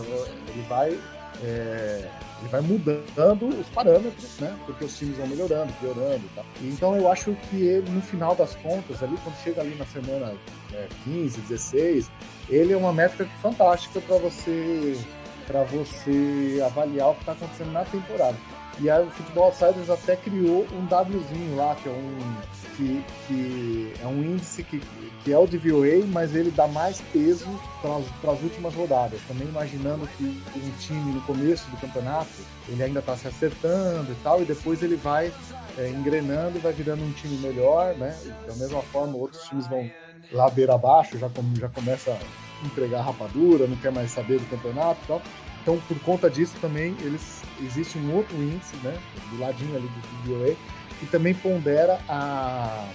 ele 0.47 0.65
vai 0.67 0.97
é, 1.43 2.09
ele 2.39 2.49
vai 2.49 2.61
mudando 2.61 3.47
os 3.47 3.67
parâmetros, 3.69 4.39
né? 4.39 4.57
Porque 4.65 4.85
os 4.85 4.97
times 4.97 5.17
vão 5.17 5.27
melhorando, 5.27 5.71
piorando 5.73 6.23
e 6.25 6.35
tal. 6.35 6.45
Então 6.61 6.95
eu 6.95 7.11
acho 7.11 7.35
que 7.49 7.61
ele, 7.61 7.89
no 7.91 8.01
final 8.01 8.35
das 8.35 8.55
contas, 8.55 9.03
ali, 9.03 9.17
quando 9.23 9.35
chega 9.43 9.61
ali 9.61 9.75
na 9.75 9.85
semana 9.85 10.33
é, 10.73 10.87
15, 11.03 11.41
16, 11.41 12.09
ele 12.49 12.73
é 12.73 12.77
uma 12.77 12.93
métrica 12.93 13.29
fantástica 13.41 13.99
para 14.01 14.17
você 14.17 14.97
para 15.45 15.63
você 15.63 16.61
avaliar 16.63 17.09
o 17.09 17.15
que 17.15 17.21
está 17.21 17.31
acontecendo 17.31 17.71
na 17.71 17.83
temporada. 17.83 18.37
E 18.79 18.87
aí 18.87 19.03
o 19.03 19.09
Futebol 19.09 19.45
Outsiders 19.45 19.89
até 19.89 20.15
criou 20.15 20.65
um 20.71 20.85
Wzinho 20.85 21.55
lá, 21.55 21.75
que 21.75 21.89
é 21.89 21.91
um, 21.91 22.35
que, 22.79 23.03
que 23.27 23.93
é 24.01 24.07
um 24.07 24.23
índice 24.23 24.63
que, 24.63 24.81
que 25.23 25.33
é 25.33 25.37
o 25.37 25.45
DVOA, 25.45 26.05
mas 26.07 26.33
ele 26.33 26.49
dá 26.49 26.65
mais 26.65 27.01
peso 27.11 27.45
para 27.81 28.31
as 28.31 28.41
últimas 28.41 28.73
rodadas. 28.73 29.19
Também 29.27 29.47
imaginando 29.47 30.07
que 30.17 30.23
um 30.23 30.71
time 30.79 31.11
no 31.11 31.21
começo 31.21 31.69
do 31.69 31.77
campeonato 31.77 32.29
ele 32.69 32.81
ainda 32.81 32.99
está 32.99 33.17
se 33.17 33.27
acertando 33.27 34.11
e 34.11 34.15
tal, 34.23 34.41
e 34.41 34.45
depois 34.45 34.81
ele 34.81 34.95
vai 34.95 35.31
é, 35.77 35.89
engrenando 35.89 36.57
e 36.57 36.61
vai 36.61 36.71
virando 36.71 37.03
um 37.03 37.11
time 37.11 37.35
melhor, 37.37 37.95
né? 37.95 38.17
Da 38.47 38.55
mesma 38.55 38.81
forma, 38.81 39.17
outros 39.17 39.43
times 39.43 39.67
vão 39.67 39.89
ladeira 40.31 40.75
abaixo, 40.75 41.17
já, 41.17 41.29
já 41.55 41.69
começa 41.69 42.11
a 42.11 42.65
entregar 42.65 43.01
rapadura, 43.01 43.67
não 43.67 43.75
quer 43.77 43.91
mais 43.91 44.11
saber 44.11 44.39
do 44.39 44.49
campeonato 44.49 44.99
e 45.03 45.07
tal. 45.07 45.21
Então, 45.61 45.77
por 45.87 45.99
conta 45.99 46.29
disso 46.29 46.55
também, 46.61 46.95
eles 47.01 47.41
existe 47.61 47.97
um 47.97 48.15
outro 48.15 48.35
índice, 48.37 48.75
né, 48.77 48.97
do 49.29 49.39
ladinho 49.39 49.75
ali 49.75 49.87
do 49.87 50.23
DVOA, 50.23 50.55
que 50.99 51.05
também 51.07 51.33
pondera 51.33 51.99
a 52.07 52.87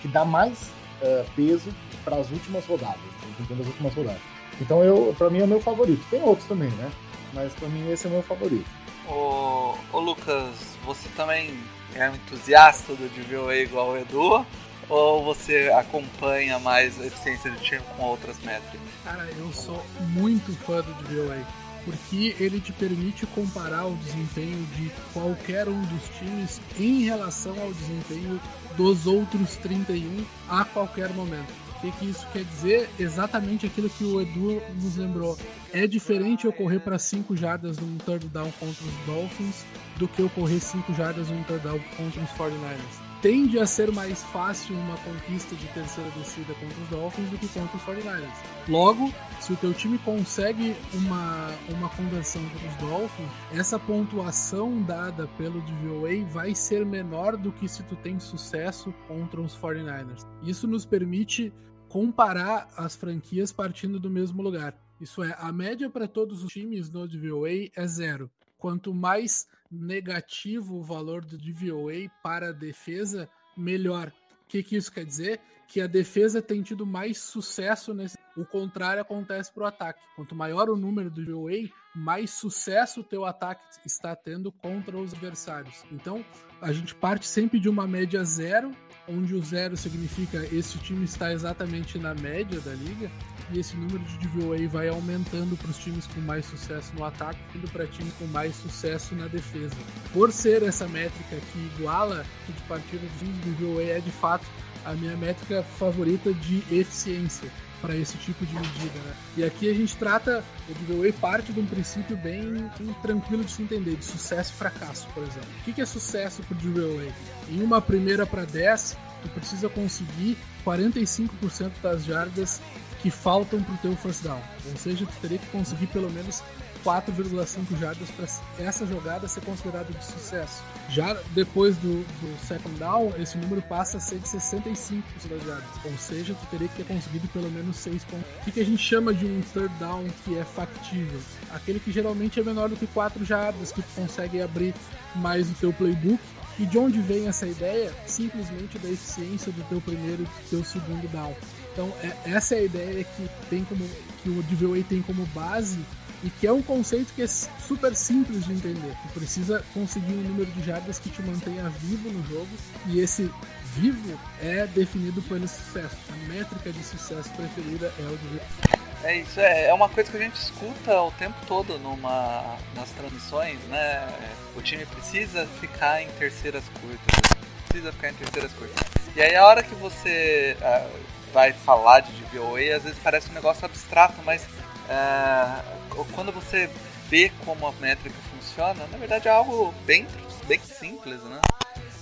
que 0.00 0.08
dá 0.08 0.24
mais 0.24 0.70
uh, 1.02 1.24
peso 1.34 1.72
para 2.04 2.16
as 2.16 2.30
últimas 2.30 2.64
rodadas, 2.66 3.00
das 3.48 3.66
últimas 3.66 3.94
rodadas. 3.94 4.20
Então, 4.60 4.82
eu, 4.84 5.14
para 5.18 5.28
mim 5.28 5.40
é 5.40 5.44
o 5.44 5.48
meu 5.48 5.60
favorito. 5.60 6.04
Tem 6.08 6.22
outros 6.22 6.46
também, 6.46 6.70
né? 6.70 6.90
Mas 7.32 7.52
para 7.54 7.68
mim 7.68 7.90
esse 7.90 8.06
é 8.06 8.10
o 8.10 8.12
meu 8.12 8.22
favorito. 8.22 8.68
Ô, 9.08 9.76
ô 9.92 9.98
Lucas, 9.98 10.54
você 10.84 11.08
também 11.16 11.58
é 11.94 12.08
um 12.08 12.14
entusiasta 12.14 12.94
do 12.94 13.08
DVOA 13.08 13.56
igual 13.56 13.90
o 13.90 13.98
Edu? 13.98 14.46
Ou 14.88 15.24
você 15.24 15.72
acompanha 15.74 16.58
mais 16.58 17.00
a 17.00 17.06
eficiência 17.06 17.50
do 17.50 17.58
time 17.60 17.82
com 17.96 18.02
outras 18.02 18.38
métricas? 18.40 18.80
Cara, 19.04 19.26
eu 19.38 19.52
sou 19.52 19.82
muito 20.10 20.52
fã 20.64 20.82
do 20.82 20.92
DVOA 21.02 21.44
porque 21.84 22.36
ele 22.38 22.60
te 22.60 22.72
permite 22.72 23.26
comparar 23.26 23.86
o 23.86 23.96
desempenho 23.96 24.66
de 24.76 24.90
qualquer 25.12 25.68
um 25.68 25.80
dos 25.82 26.08
times 26.18 26.60
em 26.78 27.02
relação 27.02 27.58
ao 27.60 27.72
desempenho 27.72 28.40
dos 28.76 29.06
outros 29.06 29.56
31 29.56 30.24
a 30.48 30.64
qualquer 30.64 31.10
momento. 31.10 31.52
O 31.82 31.92
que, 31.92 32.04
isso 32.06 32.24
quer 32.32 32.44
dizer? 32.44 32.88
Exatamente 32.96 33.66
aquilo 33.66 33.90
que 33.90 34.04
o 34.04 34.20
Edu 34.20 34.62
nos 34.80 34.96
lembrou. 34.96 35.36
É 35.72 35.84
diferente 35.84 36.44
eu 36.44 36.52
correr 36.52 36.78
para 36.78 36.96
5 36.96 37.36
jardas 37.36 37.76
num 37.78 37.98
third 37.98 38.28
down 38.28 38.52
contra 38.60 38.84
os 38.84 39.06
Dolphins 39.06 39.64
do 39.96 40.06
que 40.06 40.22
eu 40.22 40.30
correr 40.30 40.60
5 40.60 40.94
jardas 40.94 41.28
num 41.28 41.42
third 41.42 41.64
down 41.64 41.80
contra 41.96 42.20
os 42.20 42.30
49ers 42.30 43.01
tende 43.22 43.56
a 43.60 43.66
ser 43.66 43.92
mais 43.92 44.20
fácil 44.24 44.76
uma 44.76 44.96
conquista 44.98 45.54
de 45.54 45.66
terceira 45.68 46.10
descida 46.10 46.52
contra 46.54 46.82
os 46.82 46.88
Dolphins 46.88 47.30
do 47.30 47.38
que 47.38 47.48
contra 47.48 47.76
os 47.76 47.82
49ers. 47.84 48.68
Logo, 48.68 49.14
se 49.40 49.52
o 49.52 49.56
teu 49.56 49.72
time 49.72 49.96
consegue 49.98 50.74
uma, 50.92 51.48
uma 51.68 51.88
conversão 51.90 52.42
contra 52.48 52.68
os 52.68 52.76
Dolphins, 52.76 53.30
essa 53.52 53.78
pontuação 53.78 54.82
dada 54.82 55.28
pelo 55.38 55.60
DVOA 55.62 56.26
vai 56.32 56.52
ser 56.52 56.84
menor 56.84 57.36
do 57.36 57.52
que 57.52 57.68
se 57.68 57.84
tu 57.84 57.94
tem 57.94 58.18
sucesso 58.18 58.92
contra 59.06 59.40
os 59.40 59.56
49ers. 59.56 60.26
Isso 60.42 60.66
nos 60.66 60.84
permite 60.84 61.52
comparar 61.88 62.68
as 62.76 62.96
franquias 62.96 63.52
partindo 63.52 64.00
do 64.00 64.10
mesmo 64.10 64.42
lugar. 64.42 64.74
Isso 65.00 65.22
é, 65.22 65.36
a 65.38 65.52
média 65.52 65.88
para 65.88 66.08
todos 66.08 66.42
os 66.42 66.52
times 66.52 66.90
no 66.90 67.06
DVOA 67.06 67.70
é 67.76 67.86
zero. 67.86 68.28
Quanto 68.58 68.92
mais 68.92 69.46
negativo 69.72 70.76
o 70.76 70.82
valor 70.82 71.24
do 71.24 71.38
DVOA 71.38 72.10
para 72.22 72.50
a 72.50 72.52
defesa, 72.52 73.28
melhor. 73.56 74.12
O 74.42 74.46
que, 74.48 74.62
que 74.62 74.76
isso 74.76 74.92
quer 74.92 75.04
dizer? 75.04 75.40
Que 75.66 75.80
a 75.80 75.86
defesa 75.86 76.42
tem 76.42 76.62
tido 76.62 76.84
mais 76.84 77.18
sucesso 77.18 77.94
nesse. 77.94 78.18
O 78.36 78.44
contrário 78.44 79.00
acontece 79.00 79.52
para 79.52 79.62
o 79.62 79.66
ataque. 79.66 80.00
Quanto 80.14 80.34
maior 80.34 80.68
o 80.68 80.76
número 80.76 81.10
do 81.10 81.24
DVOA, 81.24 81.70
mais 81.94 82.30
sucesso 82.30 83.00
o 83.00 83.04
teu 83.04 83.24
ataque 83.24 83.62
está 83.84 84.14
tendo 84.14 84.52
contra 84.52 84.96
os 84.96 85.12
adversários. 85.12 85.84
Então, 85.90 86.24
a 86.60 86.72
gente 86.72 86.94
parte 86.94 87.26
sempre 87.26 87.58
de 87.58 87.68
uma 87.68 87.86
média 87.86 88.22
zero, 88.24 88.70
onde 89.08 89.34
o 89.34 89.42
zero 89.42 89.76
significa 89.76 90.46
esse 90.52 90.78
time 90.78 91.04
está 91.04 91.32
exatamente 91.32 91.98
na 91.98 92.14
média 92.14 92.60
da 92.60 92.72
liga, 92.74 93.10
e 93.50 93.58
esse 93.58 93.76
número 93.76 94.02
de 94.04 94.18
DVOA 94.18 94.68
vai 94.68 94.88
aumentando 94.88 95.56
para 95.56 95.70
os 95.70 95.78
times 95.78 96.06
com 96.06 96.20
mais 96.20 96.46
sucesso 96.46 96.92
no 96.94 97.04
ataque, 97.04 97.38
indo 97.54 97.68
para 97.70 97.86
times 97.86 98.12
com 98.14 98.26
mais 98.26 98.54
sucesso 98.56 99.14
na 99.14 99.26
defesa. 99.26 99.76
Por 100.12 100.32
ser 100.32 100.62
essa 100.62 100.86
métrica 100.88 101.36
que 101.36 101.58
iguala 101.76 102.24
de 102.48 102.62
partida 102.62 103.06
de 103.18 103.24
DVOA, 103.50 103.82
é 103.82 104.00
de 104.00 104.10
fato 104.10 104.46
a 104.84 104.94
minha 104.94 105.16
métrica 105.16 105.62
favorita 105.62 106.32
de 106.32 106.58
eficiência 106.70 107.50
para 107.82 107.96
esse 107.96 108.16
tipo 108.18 108.46
de 108.46 108.54
medida. 108.54 108.98
Né? 109.04 109.14
E 109.36 109.44
aqui 109.44 109.68
a 109.68 109.74
gente 109.74 109.96
trata, 109.96 110.42
o 110.68 110.74
DVOA 110.74 111.12
parte 111.12 111.52
de 111.52 111.60
um 111.60 111.66
princípio 111.66 112.16
bem, 112.16 112.70
bem, 112.78 112.96
tranquilo 113.02 113.44
de 113.44 113.50
se 113.50 113.62
entender, 113.62 113.96
de 113.96 114.04
sucesso 114.04 114.52
e 114.54 114.56
fracasso, 114.56 115.08
por 115.12 115.24
exemplo. 115.24 115.48
O 115.58 115.72
que 115.72 115.80
é 115.80 115.84
sucesso 115.84 116.42
para 116.44 116.56
o 116.56 116.60
DVOA? 116.60 117.12
Em 117.50 117.60
uma 117.60 117.82
primeira 117.82 118.24
para 118.24 118.44
10, 118.44 118.96
tu 119.22 119.28
precisa 119.30 119.68
conseguir 119.68 120.38
45% 120.64 121.72
das 121.82 122.04
jardas 122.04 122.60
que 123.02 123.10
faltam 123.10 123.60
pro 123.60 123.76
teu 123.78 123.96
first 123.96 124.22
down. 124.22 124.40
Ou 124.70 124.76
seja, 124.76 125.04
tu 125.04 125.12
teria 125.20 125.38
que 125.38 125.46
conseguir 125.46 125.88
pelo 125.88 126.10
menos 126.10 126.42
4,5 126.84 127.78
jardas 127.78 128.10
para 128.10 128.26
essa 128.64 128.86
jogada 128.86 129.28
ser 129.28 129.40
considerada 129.42 129.92
de 129.92 130.04
sucesso. 130.04 130.62
Já 130.88 131.16
depois 131.34 131.76
do, 131.76 132.04
do, 132.04 132.46
second 132.46 132.78
down, 132.78 133.12
esse 133.18 133.38
número 133.38 133.62
passa 133.62 133.98
a 133.98 134.00
ser 134.00 134.18
de 134.18 134.28
65% 134.28 135.02
das 135.28 135.42
jardas. 135.44 135.84
Ou 135.84 135.96
seja, 135.96 136.34
tu 136.34 136.46
teria 136.46 136.68
que 136.68 136.76
ter 136.76 136.84
conseguido 136.84 137.28
pelo 137.28 137.50
menos 137.50 137.76
6 137.76 138.04
pontos. 138.04 138.26
O 138.40 138.44
que, 138.44 138.52
que 138.52 138.60
a 138.60 138.64
gente 138.64 138.82
chama 138.82 139.14
de 139.14 139.24
um 139.24 139.40
third 139.52 139.72
down 139.78 140.06
que 140.24 140.36
é 140.36 140.44
factível? 140.44 141.20
Aquele 141.52 141.80
que 141.80 141.92
geralmente 141.92 142.40
é 142.40 142.42
menor 142.42 142.68
do 142.68 142.76
que 142.76 142.86
4 142.86 143.24
jardas, 143.24 143.72
que 143.72 143.82
tu 143.82 143.88
consegue 143.94 144.42
abrir 144.42 144.74
mais 145.14 145.50
o 145.50 145.54
teu 145.54 145.72
playbook. 145.72 146.20
E 146.58 146.66
de 146.66 146.76
onde 146.76 147.00
vem 147.00 147.28
essa 147.28 147.46
ideia? 147.46 147.90
Simplesmente 148.06 148.78
da 148.78 148.88
eficiência 148.90 149.50
do 149.52 149.62
teu 149.64 149.80
primeiro 149.80 150.22
e 150.22 150.26
do 150.26 150.50
teu 150.50 150.64
segundo 150.64 151.10
down. 151.10 151.34
Então, 151.72 151.90
é, 152.02 152.30
essa 152.30 152.54
é 152.54 152.58
a 152.58 152.62
ideia 152.64 153.04
que 153.04 153.28
tem 153.48 153.64
como 153.64 153.88
que 154.22 154.28
o 154.28 154.42
DVOA 154.42 154.82
tem 154.84 155.00
como 155.00 155.24
base 155.26 155.78
e 156.22 156.30
que 156.30 156.46
é 156.46 156.52
um 156.52 156.62
conceito 156.62 157.12
que 157.14 157.22
é 157.22 157.26
super 157.26 157.94
simples 157.94 158.44
de 158.44 158.52
entender. 158.52 158.96
Tu 159.02 159.08
precisa 159.14 159.64
conseguir 159.74 160.12
um 160.12 160.22
número 160.22 160.50
de 160.50 160.62
jardas 160.62 160.98
que 160.98 161.10
te 161.10 161.22
mantenha 161.22 161.68
vivo 161.68 162.10
no 162.10 162.24
jogo 162.28 162.50
e 162.86 163.00
esse 163.00 163.30
vivo 163.74 164.18
é 164.40 164.66
definido 164.66 165.20
pelo 165.22 165.48
sucesso. 165.48 165.96
A 166.10 166.32
métrica 166.32 166.72
de 166.72 166.82
sucesso 166.84 167.30
preferida 167.30 167.92
é 167.98 168.02
o 168.02 168.16
DVOA. 168.16 168.82
É 169.04 169.16
isso, 169.16 169.40
é, 169.40 169.66
é 169.66 169.74
uma 169.74 169.88
coisa 169.88 170.10
que 170.10 170.16
a 170.16 170.20
gente 170.20 170.36
escuta 170.36 171.02
o 171.02 171.10
tempo 171.12 171.34
todo 171.48 171.76
numa, 171.78 172.56
nas 172.76 172.88
transmissões, 172.90 173.58
né? 173.64 174.06
O 174.54 174.62
time 174.62 174.86
precisa 174.86 175.44
ficar 175.60 176.02
em 176.02 176.08
terceiras 176.10 176.62
curtas. 176.80 177.30
Precisa 177.66 177.92
ficar 177.92 178.10
em 178.10 178.14
terceiras 178.14 178.52
curtas. 178.52 178.86
E 179.16 179.20
aí 179.20 179.34
a 179.34 179.44
hora 179.44 179.62
que 179.62 179.74
você 179.74 180.56
uh, 180.60 181.00
vai 181.32 181.52
falar 181.52 182.00
de 182.00 182.12
DVOA, 182.12 182.76
às 182.76 182.84
vezes 182.84 182.98
parece 183.02 183.28
um 183.30 183.34
negócio 183.34 183.64
abstrato, 183.64 184.22
mas 184.24 184.46
uh, 184.92 186.04
quando 186.12 186.32
você 186.32 186.68
vê 187.08 187.30
como 187.44 187.66
a 187.66 187.72
métrica 187.72 188.16
funciona, 188.34 188.86
na 188.90 188.98
verdade 188.98 189.28
é 189.28 189.30
algo 189.30 189.74
bem, 189.84 190.06
bem 190.46 190.60
simples, 190.60 191.22
né? 191.24 191.40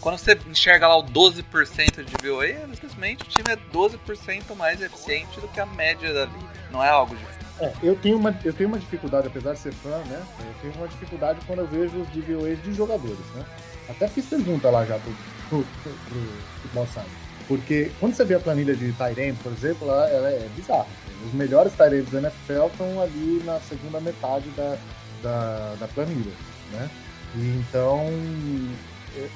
Quando 0.00 0.16
você 0.16 0.38
enxerga 0.48 0.88
lá 0.88 0.96
o 0.96 1.04
12% 1.04 2.04
de 2.04 2.12
DVOA, 2.14 2.46
é 2.46 2.66
simplesmente 2.72 3.22
o 3.22 3.26
time 3.26 3.50
é 3.50 3.56
12% 3.56 4.54
mais 4.56 4.80
eficiente 4.80 5.38
do 5.40 5.48
que 5.48 5.60
a 5.60 5.66
média 5.66 6.12
dali. 6.14 6.32
Não 6.70 6.82
é 6.82 6.88
algo 6.88 7.14
difícil. 7.14 7.40
É, 7.60 7.72
eu 7.82 7.94
tenho, 7.94 8.16
uma, 8.16 8.34
eu 8.42 8.52
tenho 8.54 8.70
uma 8.70 8.78
dificuldade, 8.78 9.26
apesar 9.26 9.52
de 9.52 9.58
ser 9.58 9.72
fã, 9.74 9.98
né? 10.06 10.24
Eu 10.38 10.54
tenho 10.62 10.74
uma 10.74 10.88
dificuldade 10.88 11.38
quando 11.46 11.58
eu 11.58 11.66
vejo 11.66 11.98
os 11.98 12.08
DVOAs 12.08 12.62
de 12.62 12.72
jogadores, 12.72 13.26
né? 13.34 13.44
Até 13.86 14.08
fiz 14.08 14.24
pergunta 14.24 14.70
lá 14.70 14.86
já 14.86 14.98
pro, 14.98 15.12
pro, 15.50 15.66
pro, 15.82 15.92
pro 15.92 16.20
Futebol 16.62 16.88
Porque 17.46 17.90
quando 18.00 18.14
você 18.14 18.24
vê 18.24 18.34
a 18.34 18.40
planilha 18.40 18.74
de 18.74 18.92
Tyrant, 18.92 19.36
por 19.42 19.52
exemplo, 19.52 19.90
ela, 19.90 20.08
ela 20.08 20.30
é 20.30 20.48
bizarra. 20.56 20.86
Os 21.26 21.32
melhores 21.34 21.72
Tyrants 21.74 22.10
do 22.10 22.18
NFL 22.18 22.66
estão 22.72 23.00
ali 23.02 23.42
na 23.44 23.60
segunda 23.60 24.00
metade 24.00 24.48
da, 24.50 24.78
da, 25.22 25.74
da 25.80 25.88
planilha, 25.88 26.32
né? 26.72 26.90
E 27.36 27.60
então 27.60 28.06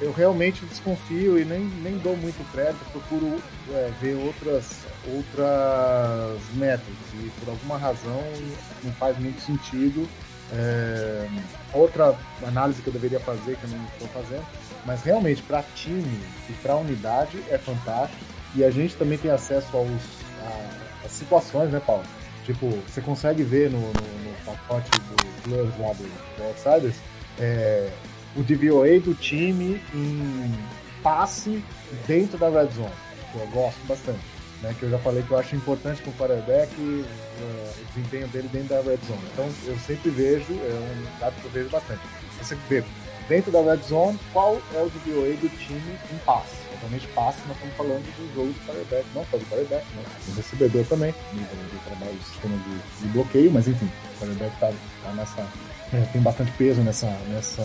eu, 0.00 0.12
realmente 0.12 0.64
desconfio 0.66 1.38
e 1.38 1.44
nem, 1.44 1.60
nem 1.82 1.98
dou 1.98 2.16
muito 2.16 2.44
crédito, 2.52 2.84
procuro 2.92 3.40
é, 3.70 3.90
ver 4.00 4.14
outras, 4.14 4.84
outras 5.12 6.40
métricas 6.54 6.94
e 7.14 7.30
por 7.40 7.50
alguma 7.50 7.76
razão 7.76 8.22
não 8.82 8.92
faz 8.92 9.18
muito 9.18 9.40
sentido. 9.40 10.08
É, 10.52 11.28
outra 11.72 12.16
análise 12.46 12.82
que 12.82 12.88
eu 12.88 12.92
deveria 12.92 13.18
fazer, 13.18 13.56
que 13.56 13.64
eu 13.64 13.70
não 13.70 13.84
estou 13.86 14.08
fazendo, 14.08 14.44
mas 14.84 15.02
realmente 15.02 15.42
para 15.42 15.62
time 15.74 16.20
e 16.48 16.52
para 16.54 16.76
unidade 16.76 17.42
é 17.50 17.58
fantástico 17.58 18.22
e 18.54 18.62
a 18.62 18.70
gente 18.70 18.94
também 18.94 19.18
tem 19.18 19.30
acesso 19.30 19.76
aos, 19.76 19.88
a, 20.42 20.83
às 21.04 21.12
situações, 21.12 21.70
né, 21.70 21.80
Paulo? 21.84 22.04
Tipo, 22.44 22.68
você 22.86 23.00
consegue 23.00 23.42
ver 23.42 23.70
no, 23.70 23.80
no, 23.80 23.86
no 23.86 24.34
pacote 24.44 24.90
do 24.90 25.48
Gloves 25.48 25.78
lá 25.78 25.92
do, 25.92 26.36
do 26.36 26.44
Outsiders 26.44 26.96
é, 27.38 27.90
o 28.36 28.42
DVOA 28.42 29.00
do 29.00 29.14
time 29.14 29.80
em 29.94 30.54
passe 31.02 31.62
dentro 32.06 32.38
da 32.38 32.48
red 32.48 32.68
zone, 32.72 32.90
que 33.32 33.38
eu 33.38 33.46
gosto 33.48 33.78
bastante. 33.86 34.34
Né, 34.62 34.74
que 34.78 34.84
eu 34.84 34.90
já 34.90 34.98
falei 34.98 35.22
que 35.22 35.30
eu 35.30 35.38
acho 35.38 35.54
importante 35.54 36.00
para 36.00 36.10
o 36.10 36.14
quarterback 36.14 36.72
uh, 36.80 37.04
o 37.82 37.84
desempenho 37.92 38.26
dele 38.28 38.48
dentro 38.50 38.68
da 38.68 38.80
red 38.80 38.98
zone. 39.06 39.20
Então 39.32 39.46
eu 39.66 39.76
sempre 39.78 40.10
vejo, 40.10 40.54
é 40.54 40.72
um 40.72 41.20
dado 41.20 41.34
que 41.34 41.44
eu 41.44 41.50
vejo 41.50 41.68
bastante. 41.68 42.00
Você 42.40 42.56
vê 42.68 42.82
dentro 43.28 43.52
da 43.52 43.60
red 43.60 43.82
zone 43.82 44.18
qual 44.32 44.54
é 44.72 44.80
o 44.80 44.88
DVOA 44.88 45.36
do 45.36 45.48
time 45.58 45.98
em 46.10 46.16
passe. 46.24 46.63
Obviamente 46.84 47.08
passe, 47.14 47.38
nós 47.48 47.56
estamos 47.56 47.74
falando 47.76 48.02
do 48.02 48.34
jogo 48.34 48.52
do 48.52 48.66
quarterback, 48.66 49.06
não 49.14 49.24
só 49.24 49.36
do 49.38 49.44
quarterback, 49.46 49.84
né? 49.96 50.04
do 50.26 50.36
recebedor 50.36 50.84
também, 50.84 51.12
do, 51.12 51.84
trabalho 51.84 52.12
do 52.12 52.24
sistema 52.24 52.56
de, 52.58 53.06
de, 53.06 53.12
bloqueio, 53.12 53.50
mas 53.50 53.66
enfim, 53.66 53.86
o 53.86 54.20
quarterback 54.20 54.54
está 54.54 54.72
tá 55.02 55.12
nessa 55.12 55.46
é, 55.94 56.00
tem 56.12 56.20
bastante 56.20 56.50
peso 56.52 56.82
nessa, 56.82 57.06
nessa, 57.28 57.62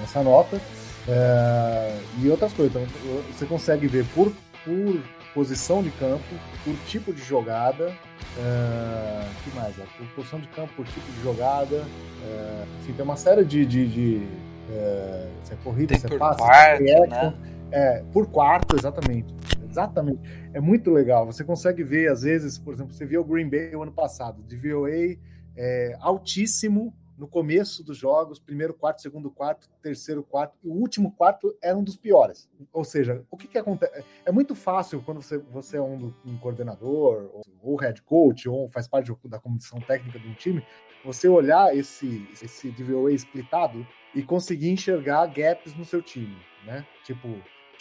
nessa 0.00 0.22
nota. 0.22 0.60
É, 1.06 1.98
e 2.20 2.28
outras 2.28 2.52
coisas. 2.52 2.74
Então, 2.74 3.22
você 3.32 3.46
consegue 3.46 3.86
ver 3.86 4.04
por, 4.14 4.32
por 4.64 5.02
posição 5.32 5.82
de 5.82 5.90
campo, 5.92 6.24
por 6.64 6.74
tipo 6.86 7.12
de 7.12 7.22
jogada. 7.22 7.94
É, 8.36 9.28
que 9.44 9.56
mais? 9.56 9.74
Por 9.76 10.06
posição 10.16 10.40
de 10.40 10.48
campo, 10.48 10.72
por 10.74 10.86
tipo 10.86 11.10
de 11.12 11.22
jogada. 11.22 11.86
É, 12.24 12.64
enfim, 12.82 12.92
tem 12.92 13.04
uma 13.04 13.16
série 13.16 13.44
de. 13.44 13.64
de, 13.64 13.86
de 13.86 14.28
é, 14.70 15.28
se 15.44 15.52
é 15.54 15.56
corrida, 15.62 15.88
tem 15.88 15.98
se 15.98 16.14
é 16.14 16.18
passe, 16.18 16.38
quarto, 16.38 16.82
se 16.82 16.90
é 16.90 17.06
né? 17.06 17.34
É, 17.70 18.02
por 18.12 18.26
quarto, 18.30 18.76
exatamente. 18.76 19.34
Exatamente. 19.68 20.20
É 20.52 20.60
muito 20.60 20.90
legal. 20.90 21.26
Você 21.26 21.44
consegue 21.44 21.82
ver, 21.82 22.10
às 22.10 22.22
vezes, 22.22 22.58
por 22.58 22.72
exemplo, 22.72 22.92
você 22.92 23.04
viu 23.04 23.20
o 23.20 23.24
Green 23.24 23.48
Bay 23.48 23.74
o 23.74 23.82
ano 23.82 23.92
passado, 23.92 24.42
de 24.42 24.56
VOA 24.56 25.16
é, 25.56 25.96
altíssimo 26.00 26.94
no 27.18 27.26
começo 27.26 27.82
dos 27.82 27.98
jogos, 27.98 28.38
primeiro 28.38 28.72
quarto, 28.72 29.02
segundo 29.02 29.28
quarto, 29.28 29.68
terceiro 29.82 30.22
quarto, 30.22 30.56
e 30.62 30.68
o 30.68 30.72
último 30.72 31.10
quarto 31.10 31.52
era 31.60 31.76
um 31.76 31.82
dos 31.82 31.96
piores. 31.96 32.48
Ou 32.72 32.84
seja, 32.84 33.24
o 33.28 33.36
que, 33.36 33.48
que 33.48 33.58
acontece? 33.58 34.04
É 34.24 34.30
muito 34.30 34.54
fácil 34.54 35.02
quando 35.02 35.20
você, 35.20 35.36
você 35.36 35.76
é 35.78 35.82
um, 35.82 36.14
um 36.24 36.38
coordenador, 36.38 37.28
ou, 37.34 37.42
ou 37.60 37.76
head 37.76 38.00
coach, 38.02 38.48
ou 38.48 38.68
faz 38.68 38.86
parte 38.86 39.12
da 39.24 39.40
comissão 39.40 39.80
técnica 39.80 40.18
de 40.18 40.28
um 40.28 40.34
time, 40.34 40.64
você 41.04 41.28
olhar 41.28 41.76
esse, 41.76 42.28
esse 42.40 42.70
DVOA 42.70 43.12
splitado 43.12 43.84
e 44.14 44.22
conseguir 44.22 44.70
enxergar 44.70 45.26
gaps 45.26 45.74
no 45.74 45.84
seu 45.84 46.00
time, 46.00 46.38
né? 46.64 46.86
Tipo, 47.04 47.28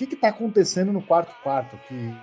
o 0.06 0.08
que 0.08 0.14
está 0.14 0.28
acontecendo 0.28 0.94
no 0.94 1.02
quarto 1.02 1.34
quarto 1.42 1.76
que 1.88 2.14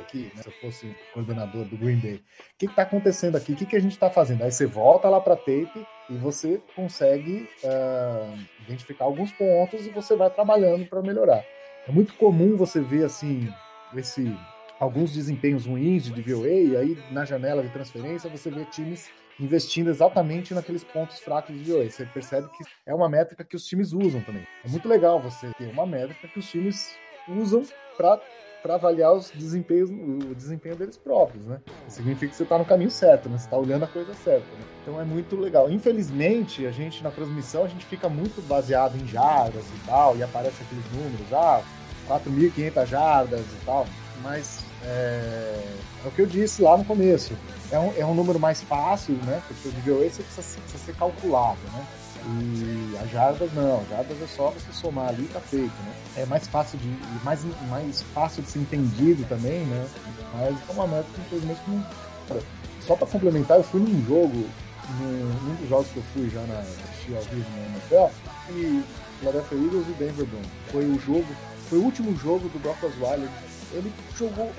aqui, 0.00 0.32
né, 0.34 0.42
se 0.42 0.48
eu 0.48 0.52
fosse 0.60 0.96
coordenador 1.14 1.64
do 1.64 1.76
Green 1.76 1.98
Bay, 1.98 2.14
o 2.14 2.58
que 2.58 2.66
está 2.66 2.82
acontecendo 2.82 3.36
aqui? 3.36 3.52
O 3.52 3.56
que, 3.56 3.66
que 3.66 3.76
a 3.76 3.80
gente 3.80 3.92
está 3.92 4.10
fazendo? 4.10 4.42
Aí 4.42 4.50
você 4.50 4.66
volta 4.66 5.08
lá 5.08 5.20
para 5.20 5.36
tape 5.36 5.86
e 6.10 6.16
você 6.16 6.60
consegue 6.74 7.48
uh, 7.62 8.38
identificar 8.66 9.04
alguns 9.04 9.30
pontos 9.32 9.86
e 9.86 9.90
você 9.90 10.16
vai 10.16 10.30
trabalhando 10.30 10.86
para 10.86 11.00
melhorar. 11.00 11.44
É 11.86 11.92
muito 11.92 12.14
comum 12.14 12.56
você 12.56 12.80
ver 12.80 13.04
assim 13.04 13.48
esse 13.94 14.36
alguns 14.80 15.12
desempenhos 15.12 15.66
ruins 15.66 16.04
de 16.04 16.12
DVOA 16.12 16.48
e 16.48 16.76
aí 16.76 16.98
na 17.10 17.24
janela 17.24 17.62
de 17.62 17.68
transferência 17.70 18.28
você 18.28 18.50
vê 18.50 18.64
times 18.66 19.08
investindo 19.40 19.88
exatamente 19.88 20.54
naqueles 20.54 20.84
pontos 20.84 21.18
fracos 21.20 21.54
de 21.54 21.62
DVOA. 21.62 21.90
Você 21.90 22.04
percebe 22.06 22.48
que 22.48 22.64
é 22.86 22.94
uma 22.94 23.08
métrica 23.08 23.44
que 23.44 23.56
os 23.56 23.64
times 23.64 23.92
usam 23.92 24.20
também. 24.20 24.46
É 24.64 24.68
muito 24.68 24.88
legal 24.88 25.20
você 25.20 25.50
ter 25.56 25.70
uma 25.70 25.86
métrica 25.86 26.28
que 26.28 26.38
os 26.38 26.48
times 26.48 26.94
usam 27.28 27.62
para 27.96 28.20
para 28.62 28.74
avaliar 28.74 29.12
os 29.12 29.30
desempenhos, 29.30 29.88
o 29.88 30.34
desempenho 30.34 30.74
deles 30.74 30.96
próprios, 30.96 31.46
né? 31.46 31.60
significa 31.86 32.30
que 32.30 32.36
você 32.36 32.42
está 32.42 32.58
no 32.58 32.64
caminho 32.64 32.90
certo, 32.90 33.28
né? 33.28 33.38
Você 33.38 33.44
está 33.44 33.56
olhando 33.56 33.84
a 33.84 33.88
coisa 33.88 34.12
certa. 34.14 34.46
Né? 34.46 34.64
Então 34.82 35.00
é 35.00 35.04
muito 35.04 35.36
legal. 35.36 35.70
Infelizmente, 35.70 36.66
a 36.66 36.70
gente 36.70 37.02
na 37.02 37.10
transmissão 37.10 37.64
a 37.64 37.68
gente 37.68 37.86
fica 37.86 38.08
muito 38.08 38.42
baseado 38.46 38.96
em 38.96 39.06
jardas 39.06 39.64
e 39.64 39.86
tal, 39.86 40.16
e 40.16 40.22
aparece 40.22 40.60
aqueles 40.62 40.84
números, 40.92 41.32
ah, 41.32 41.62
4.500 42.08 42.86
jardas 42.86 43.40
e 43.40 43.64
tal. 43.64 43.86
Mas 44.22 44.60
é, 44.82 45.62
é, 46.04 46.08
o 46.08 46.10
que 46.10 46.22
eu 46.22 46.26
disse 46.26 46.62
lá 46.62 46.76
no 46.76 46.84
começo. 46.84 47.34
É 47.70 47.78
um, 47.78 47.92
é 47.98 48.06
um 48.06 48.14
número 48.14 48.40
mais 48.40 48.62
fácil, 48.62 49.14
né? 49.24 49.42
Porque 49.46 49.68
o 49.68 49.72
DVOA 49.72 50.08
precisa, 50.10 50.60
precisa 50.60 50.84
ser 50.84 50.94
calculado, 50.96 51.58
né? 51.72 51.86
E 52.26 52.96
as 53.02 53.10
jardas 53.10 53.52
não, 53.52 53.80
as 53.80 53.88
jardas 53.88 54.22
é 54.22 54.26
só 54.26 54.50
você 54.50 54.72
somar 54.72 55.08
ali 55.08 55.24
e 55.24 55.28
tá 55.28 55.40
feito, 55.40 55.72
né? 55.82 55.92
É 56.16 56.26
mais 56.26 56.46
fácil 56.46 56.78
de. 56.78 56.88
mais, 57.24 57.40
mais 57.68 58.02
fácil 58.14 58.42
de 58.42 58.50
ser 58.50 58.58
entendido 58.58 59.24
também, 59.28 59.64
né? 59.64 59.86
Mas 60.34 60.56
é 60.68 60.72
uma 60.72 60.86
meta 60.86 61.06
que 61.14 61.20
infelizmente 61.20 61.60
não. 61.68 61.84
Só 62.80 62.96
para 62.96 63.06
complementar, 63.06 63.58
eu 63.58 63.64
fui 63.64 63.80
num 63.80 64.04
jogo, 64.06 64.46
num, 64.98 65.24
num, 65.44 65.54
dos 65.56 65.68
jogos 65.68 65.88
que 65.88 65.98
eu 65.98 66.02
fui 66.14 66.28
já 66.30 66.40
na 66.42 66.58
assistir 66.58 67.16
ao 67.16 67.22
vivo 67.22 67.46
na 67.56 67.66
NFL, 67.66 68.14
e 68.50 68.84
Philadelphia 69.20 69.58
Eagles 69.58 69.86
e 69.88 69.92
Denver 69.92 70.26
Broncos. 70.26 70.50
Foi 70.70 70.84
o 70.84 70.98
jogo, 70.98 71.26
foi 71.68 71.78
o 71.78 71.82
último 71.82 72.16
jogo 72.16 72.48
do 72.48 72.58
Brock 72.58 72.82
Osweiler. 72.84 73.28
Ele 73.72 73.92
jogou 74.16 74.50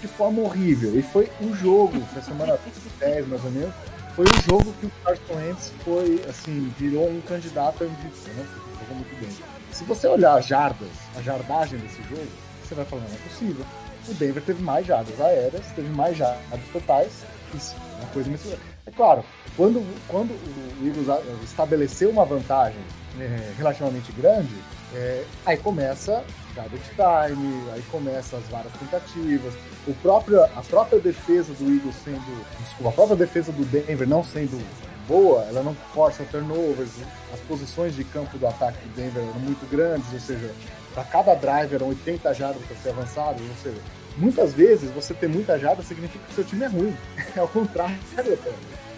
de 0.00 0.08
forma 0.08 0.42
horrível. 0.42 0.98
E 0.98 1.02
foi 1.02 1.30
um 1.40 1.54
jogo, 1.54 2.00
foi 2.12 2.22
semana 2.22 2.58
10 2.98 3.28
mais 3.28 3.44
ou 3.44 3.50
menos 3.50 3.74
foi 4.16 4.24
um 4.24 4.42
jogo 4.50 4.72
que 4.80 4.86
o 4.86 4.92
Carson 5.04 5.34
Wentz 5.34 5.72
foi, 5.84 6.24
assim, 6.26 6.72
virou 6.78 7.06
um 7.06 7.20
candidato 7.20 7.84
a 7.84 7.86
MVP, 7.86 8.30
né? 8.30 8.46
Jogou 8.80 8.96
muito 8.96 9.20
bem. 9.20 9.28
Se 9.70 9.84
você 9.84 10.06
olhar 10.08 10.38
as 10.38 10.46
jardas, 10.46 10.88
a 11.14 11.20
jardagem 11.20 11.78
desse 11.78 12.02
jogo, 12.04 12.26
você 12.64 12.74
vai 12.74 12.86
falar, 12.86 13.02
não 13.02 13.14
é 13.14 13.28
possível. 13.28 13.62
O 14.08 14.14
Denver 14.14 14.42
teve 14.42 14.62
mais 14.62 14.86
jardas 14.86 15.20
aéreas, 15.20 15.66
teve 15.74 15.90
mais 15.90 16.16
jardas 16.16 16.60
totais, 16.72 17.12
isso 17.54 17.76
é 17.76 18.04
uma 18.04 18.08
coisa 18.08 18.30
muito... 18.30 18.58
É 18.86 18.90
claro, 18.90 19.22
quando, 19.54 19.84
quando 20.08 20.30
o 20.30 20.86
Eagles 20.86 21.08
estabeleceu 21.44 22.08
uma 22.08 22.24
vantagem 22.24 22.80
é, 23.20 23.52
relativamente 23.58 24.10
grande, 24.12 24.54
é, 24.94 25.24
aí 25.44 25.58
começa 25.58 26.24
garbage 26.56 26.82
time, 26.90 27.70
aí 27.72 27.82
começa 27.90 28.36
as 28.36 28.44
várias 28.48 28.72
tentativas. 28.72 29.54
O 29.86 29.94
próprio, 29.94 30.42
a 30.42 30.62
própria 30.68 30.98
defesa 30.98 31.52
do 31.52 31.72
Eagles 31.72 31.94
sendo. 32.02 32.44
Desculpa, 32.60 32.88
a 32.88 32.92
própria 32.92 33.16
defesa 33.16 33.52
do 33.52 33.64
Denver 33.64 34.08
não 34.08 34.24
sendo 34.24 34.60
boa, 35.06 35.44
ela 35.44 35.62
não 35.62 35.74
força 35.94 36.24
turnovers, 36.24 36.90
as 37.32 37.40
posições 37.40 37.94
de 37.94 38.02
campo 38.02 38.36
do 38.38 38.46
ataque 38.46 38.78
do 38.88 38.94
Denver 38.96 39.22
eram 39.22 39.38
muito 39.40 39.64
grandes, 39.70 40.12
ou 40.12 40.18
seja, 40.18 40.52
para 40.92 41.04
cada 41.04 41.34
drive 41.34 41.74
eram 41.74 41.88
80 41.88 42.34
jardas 42.34 42.62
para 42.64 42.76
ser 42.76 42.88
avançado, 42.88 43.40
ou 43.40 43.56
seja, 43.62 43.80
muitas 44.16 44.52
vezes 44.52 44.90
você 44.90 45.14
ter 45.14 45.28
muita 45.28 45.58
jarda 45.58 45.82
significa 45.82 46.24
que 46.26 46.34
seu 46.34 46.44
time 46.44 46.64
é 46.64 46.68
ruim. 46.68 46.96
É 47.36 47.42
o 47.42 47.48
contrário. 47.48 47.98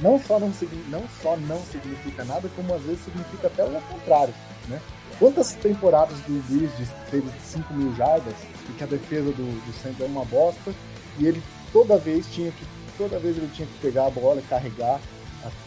Não 0.01 0.17
só 0.21 0.39
não, 0.39 0.53
não 0.89 1.03
só 1.21 1.37
não 1.37 1.61
significa 1.65 2.25
nada, 2.25 2.49
como 2.55 2.73
às 2.73 2.83
vezes 2.83 3.01
significa 3.01 3.49
até 3.49 3.65
o 3.65 3.81
contrário, 3.83 4.33
né? 4.69 4.81
Quantas 5.19 5.53
temporadas 5.55 6.19
do 6.21 6.43
Bridge 6.47 6.89
teve 7.11 7.29
5 7.45 7.75
mil 7.75 7.95
jardas 7.97 8.35
e 8.69 8.73
que 8.73 8.85
a 8.85 8.87
defesa 8.87 9.33
do, 9.33 9.67
do 9.67 9.73
centro 9.83 10.05
é 10.05 10.07
uma 10.07 10.25
bosta 10.25 10.73
e 11.19 11.27
ele 11.27 11.43
toda 11.73 11.99
vez 11.99 12.27
tinha 12.33 12.51
que 12.53 12.65
toda 12.97 13.19
vez 13.19 13.37
ele 13.37 13.51
tinha 13.55 13.67
que 13.67 13.79
pegar 13.81 14.07
a 14.07 14.11
bola 14.11 14.43
carregar 14.49 15.01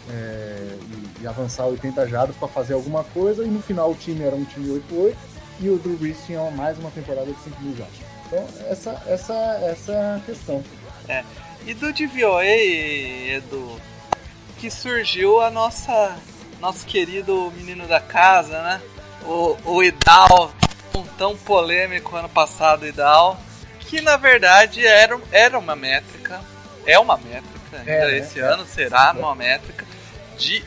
é, 0.09 0.77
e, 0.81 1.23
e, 1.23 1.27
avançar 1.27 1.65
80 1.65 2.07
jardas 2.07 2.35
para 2.35 2.47
fazer 2.47 2.73
alguma 2.73 3.03
coisa 3.05 3.43
e 3.43 3.47
no 3.47 3.61
final 3.61 3.91
o 3.91 3.95
time 3.95 4.23
era 4.23 4.35
um 4.35 4.43
time 4.43 4.81
8-8 4.91 5.15
e 5.61 5.69
o 5.69 5.77
Drew 5.77 5.95
Brees 5.95 6.17
tinha 6.25 6.49
mais 6.51 6.77
uma 6.77 6.91
temporada 6.91 7.31
de 7.31 7.39
5 7.39 7.61
mil 7.61 7.75
jardas. 7.77 7.95
Então, 8.25 8.47
essa, 8.69 9.03
essa, 9.07 9.33
essa 9.63 9.91
é 9.91 10.21
questão. 10.25 10.63
É. 11.07 11.23
E 11.65 11.73
do 11.73 11.93
DVOA, 11.93 12.45
Edu, 12.45 13.79
que 14.57 14.71
surgiu 14.71 15.39
a 15.39 15.51
nossa 15.51 16.17
nosso 16.59 16.85
querido 16.85 17.51
menino 17.55 17.87
da 17.87 17.99
casa, 17.99 18.61
né? 18.61 18.81
O, 19.25 19.57
o 19.65 19.83
Idal, 19.83 20.51
tão, 20.91 21.05
tão 21.17 21.37
polêmico 21.37 22.15
ano 22.15 22.29
passado, 22.29 22.87
Idal, 22.87 23.39
que 23.79 24.01
na 24.01 24.17
verdade 24.17 24.85
era, 24.85 25.19
era 25.31 25.57
uma 25.57 25.75
métrica, 25.75 26.41
é 26.85 26.97
uma 26.97 27.17
métrica, 27.17 27.77
ainda 27.77 28.11
é, 28.11 28.17
esse 28.17 28.39
é, 28.39 28.43
ano 28.43 28.65
será 28.65 29.13
é. 29.15 29.19
uma 29.19 29.35
métrica 29.35 29.85
de 30.37 30.63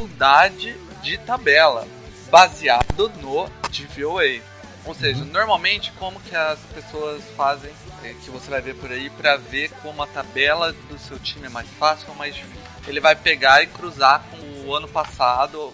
dificuldade 0.00 0.74
de 1.02 1.18
tabela, 1.18 1.86
baseado 2.30 3.10
no 3.20 3.48
DVOA. 3.68 4.40
Ou 4.86 4.94
seja, 4.94 5.20
uhum. 5.20 5.26
normalmente 5.26 5.92
como 5.98 6.18
que 6.20 6.34
as 6.34 6.58
pessoas 6.74 7.22
fazem, 7.36 7.70
é, 8.02 8.14
que 8.14 8.30
você 8.30 8.48
vai 8.50 8.62
ver 8.62 8.74
por 8.76 8.90
aí, 8.90 9.10
para 9.10 9.36
ver 9.36 9.70
como 9.82 10.02
a 10.02 10.06
tabela 10.06 10.72
do 10.72 10.98
seu 10.98 11.18
time 11.18 11.46
é 11.46 11.50
mais 11.50 11.68
fácil 11.78 12.08
ou 12.08 12.14
mais 12.14 12.34
difícil. 12.34 12.60
Ele 12.86 13.00
vai 13.00 13.14
pegar 13.14 13.62
e 13.62 13.66
cruzar 13.66 14.22
com 14.30 14.66
o 14.66 14.74
ano 14.74 14.88
passado. 14.88 15.72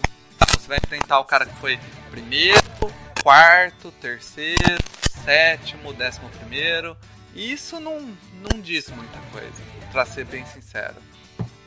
Você 0.51 0.67
vai 0.67 0.77
enfrentar 0.77 1.19
o 1.19 1.25
cara 1.25 1.45
que 1.45 1.55
foi 1.55 1.79
primeiro, 2.17 2.57
quarto, 3.21 3.91
terceiro, 4.01 4.77
sétimo, 5.23 5.93
décimo 5.93 6.29
primeiro. 6.29 6.97
E 7.35 7.51
isso 7.51 7.79
não, 7.79 7.99
não 8.41 8.59
diz 8.59 8.89
muita 8.89 9.19
coisa, 9.31 9.63
para 9.91 10.03
ser 10.05 10.25
bem 10.25 10.43
sincero. 10.47 10.95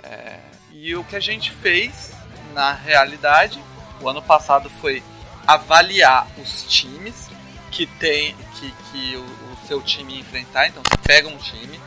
É, 0.02 0.40
e 0.72 0.96
o 0.96 1.04
que 1.04 1.14
a 1.14 1.20
gente 1.20 1.52
fez, 1.52 2.10
na 2.52 2.72
realidade, 2.72 3.62
o 4.00 4.08
ano 4.08 4.20
passado 4.20 4.68
foi 4.80 5.02
avaliar 5.46 6.26
os 6.36 6.64
times 6.64 7.28
que 7.70 7.86
tem 7.86 8.34
que, 8.58 8.72
que 8.90 9.16
o, 9.16 9.22
o 9.22 9.66
seu 9.68 9.80
time 9.80 10.18
enfrentar. 10.18 10.66
Então 10.66 10.82
você 10.82 10.98
pega 10.98 11.28
um 11.28 11.36
time, 11.36 11.80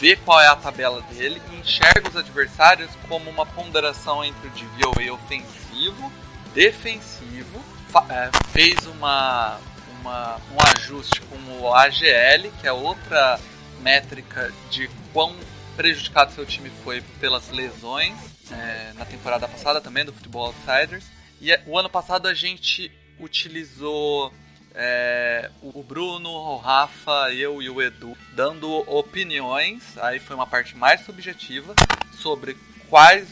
vê 0.00 0.16
qual 0.16 0.40
é 0.40 0.48
a 0.48 0.56
tabela 0.56 1.00
dele 1.02 1.40
e 1.52 1.60
enxerga 1.60 2.08
os 2.08 2.16
adversários 2.16 2.90
como 3.08 3.30
uma 3.30 3.46
ponderação 3.46 4.24
entre 4.24 4.48
o 4.48 4.50
DVOA 4.50 5.14
ofensivo, 5.14 6.12
defensivo, 6.52 7.77
é, 8.10 8.30
fez 8.50 8.86
uma, 8.86 9.58
uma, 10.00 10.36
um 10.36 10.76
ajuste 10.76 11.20
com 11.22 11.36
o 11.60 11.74
AGL, 11.74 12.50
que 12.60 12.66
é 12.66 12.72
outra 12.72 13.40
métrica 13.80 14.52
de 14.70 14.88
quão 15.12 15.34
prejudicado 15.76 16.32
seu 16.32 16.44
time 16.44 16.70
foi 16.82 17.00
pelas 17.20 17.50
lesões 17.50 18.14
é, 18.50 18.92
na 18.94 19.04
temporada 19.04 19.46
passada 19.46 19.80
também 19.80 20.04
do 20.04 20.12
Futebol 20.12 20.46
Outsiders. 20.46 21.04
E 21.40 21.52
é, 21.52 21.62
o 21.66 21.78
ano 21.78 21.88
passado 21.88 22.26
a 22.26 22.34
gente 22.34 22.90
utilizou 23.18 24.32
é, 24.74 25.50
o 25.62 25.82
Bruno, 25.82 26.30
o 26.30 26.56
Rafa, 26.56 27.32
eu 27.32 27.62
e 27.62 27.70
o 27.70 27.80
Edu 27.80 28.16
dando 28.34 28.68
opiniões, 28.90 29.96
aí 29.98 30.18
foi 30.18 30.36
uma 30.36 30.46
parte 30.46 30.76
mais 30.76 31.00
subjetiva, 31.02 31.74
sobre 32.12 32.56
quais, 32.88 33.28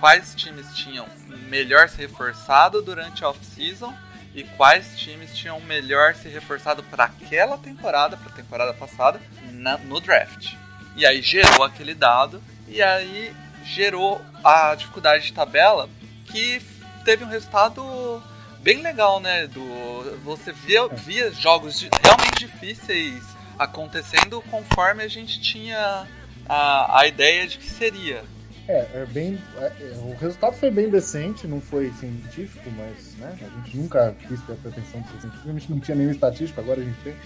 quais 0.00 0.34
times 0.34 0.74
tinham 0.74 1.06
melhor 1.48 1.88
se 1.88 1.98
reforçado 1.98 2.82
durante 2.82 3.24
a 3.24 3.30
off-season 3.30 3.94
e 4.34 4.44
quais 4.44 4.98
times 4.98 5.34
tinham 5.34 5.60
melhor 5.60 6.14
se 6.14 6.28
reforçado 6.28 6.82
para 6.82 7.04
aquela 7.04 7.56
temporada, 7.56 8.16
para 8.16 8.30
a 8.30 8.36
temporada 8.36 8.74
passada, 8.74 9.20
na, 9.50 9.78
no 9.78 10.00
draft. 10.00 10.54
E 10.94 11.06
aí 11.06 11.22
gerou 11.22 11.64
aquele 11.64 11.94
dado, 11.94 12.42
e 12.68 12.82
aí 12.82 13.34
gerou 13.64 14.20
a 14.44 14.74
dificuldade 14.74 15.26
de 15.26 15.32
tabela 15.32 15.88
que 16.26 16.60
teve 17.04 17.24
um 17.24 17.28
resultado 17.28 18.22
bem 18.60 18.82
legal, 18.82 19.20
né? 19.20 19.46
Do, 19.46 20.18
você 20.24 20.52
via, 20.52 20.86
via 20.88 21.32
jogos 21.32 21.78
de, 21.78 21.88
realmente 22.02 22.46
difíceis 22.46 23.24
acontecendo 23.58 24.42
conforme 24.50 25.02
a 25.02 25.08
gente 25.08 25.40
tinha 25.40 26.06
a, 26.48 27.00
a 27.00 27.06
ideia 27.06 27.46
de 27.46 27.58
que 27.58 27.70
seria. 27.70 28.22
É, 28.68 28.86
é 28.94 29.06
bem. 29.06 29.38
É, 29.58 29.66
é, 29.66 29.96
o 30.02 30.16
resultado 30.16 30.56
foi 30.56 30.70
bem 30.70 30.90
decente, 30.90 31.46
não 31.46 31.60
foi 31.60 31.92
científico, 31.92 32.68
mas 32.76 33.14
né, 33.18 33.38
a 33.40 33.48
gente 33.60 33.76
nunca 33.76 34.12
quis 34.26 34.42
ter 34.42 34.54
a 34.54 34.56
pretensão 34.56 35.00
de 35.02 35.08
ser 35.08 35.20
científico, 35.20 35.48
a 35.48 35.52
gente 35.52 35.70
não 35.70 35.78
tinha 35.80 35.96
nenhum 35.96 36.10
estatístico, 36.10 36.60
agora 36.60 36.80
a 36.80 36.84
gente 36.84 36.98
tem. 37.02 37.14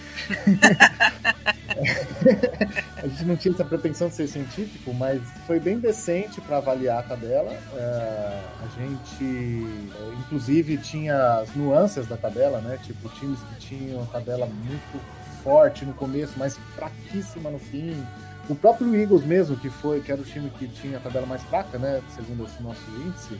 a 2.97 3.07
gente 3.07 3.25
não 3.25 3.35
tinha 3.35 3.53
essa 3.53 3.65
pretensão 3.65 4.09
de 4.09 4.15
ser 4.15 4.27
científico, 4.27 4.93
mas 4.93 5.19
foi 5.47 5.59
bem 5.59 5.79
decente 5.79 6.39
para 6.41 6.57
avaliar 6.57 6.99
a 6.99 7.03
tabela. 7.03 7.51
É, 7.51 8.39
a 8.61 8.67
gente, 8.79 9.23
é, 9.23 10.13
inclusive, 10.19 10.77
tinha 10.77 11.39
as 11.39 11.55
nuances 11.55 12.05
da 12.05 12.17
tabela, 12.17 12.61
né? 12.61 12.77
Tipo, 12.83 13.09
times 13.09 13.39
que 13.39 13.55
tinham 13.55 14.03
a 14.03 14.05
tabela 14.05 14.45
muito 14.45 15.01
forte 15.43 15.85
no 15.85 15.93
começo, 15.95 16.33
mas 16.37 16.55
fraquíssima 16.75 17.49
no 17.49 17.57
fim 17.57 18.05
o 18.51 18.55
próprio 18.55 18.95
Eagles 18.95 19.23
mesmo, 19.23 19.55
que 19.55 19.69
foi, 19.69 20.01
que 20.01 20.11
era 20.11 20.21
o 20.21 20.25
time 20.25 20.49
que 20.51 20.67
tinha 20.67 20.97
a 20.97 20.99
tabela 20.99 21.25
mais 21.25 21.41
fraca, 21.43 21.77
né, 21.77 22.01
segundo 22.15 22.45
esse 22.45 22.61
nosso 22.61 22.83
índice, 23.05 23.37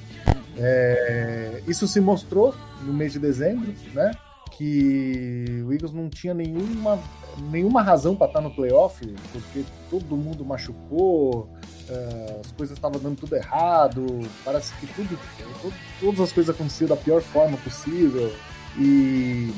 é, 0.57 1.61
isso 1.67 1.87
se 1.87 1.99
mostrou 1.99 2.55
no 2.83 2.93
mês 2.93 3.13
de 3.13 3.19
dezembro, 3.19 3.73
né, 3.93 4.11
que 4.51 5.63
o 5.65 5.71
Eagles 5.71 5.93
não 5.93 6.09
tinha 6.09 6.33
nenhuma, 6.33 6.99
nenhuma 7.49 7.81
razão 7.81 8.15
para 8.15 8.27
estar 8.27 8.41
no 8.41 8.51
playoff, 8.51 9.05
porque 9.31 9.63
todo 9.89 10.15
mundo 10.15 10.45
machucou, 10.45 11.49
é, 11.89 12.39
as 12.43 12.51
coisas 12.51 12.77
estavam 12.77 12.99
dando 12.99 13.17
tudo 13.17 13.35
errado, 13.35 14.05
parece 14.45 14.73
que 14.75 14.87
tudo, 14.87 15.17
todas 15.99 16.21
as 16.21 16.31
coisas 16.31 16.53
aconteciam 16.53 16.87
da 16.87 16.95
pior 16.95 17.21
forma 17.21 17.57
possível, 17.57 18.33
e 18.77 19.53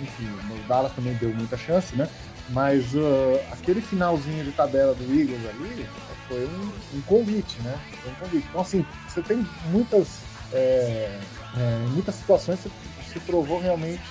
enfim, 0.00 0.26
o 0.26 0.68
Dallas 0.68 0.92
também 0.92 1.14
deu 1.14 1.32
muita 1.34 1.56
chance, 1.56 1.94
né? 1.94 2.08
Mas 2.50 2.94
uh, 2.94 3.40
aquele 3.52 3.80
finalzinho 3.80 4.44
de 4.44 4.52
tabela 4.52 4.94
do 4.94 5.04
Eagles 5.04 5.40
ali 5.48 5.86
foi 6.28 6.44
um, 6.46 6.98
um, 6.98 7.00
convite, 7.02 7.58
né? 7.62 7.78
Foi 8.02 8.12
um 8.12 8.14
convite. 8.16 8.46
Então, 8.48 8.60
assim, 8.60 8.86
você 9.08 9.22
tem 9.22 9.46
muitas, 9.70 10.18
é, 10.52 11.18
é, 11.56 11.86
muitas 11.90 12.14
situações 12.14 12.60
que 12.60 13.12
se 13.12 13.20
provou 13.20 13.60
realmente 13.60 14.02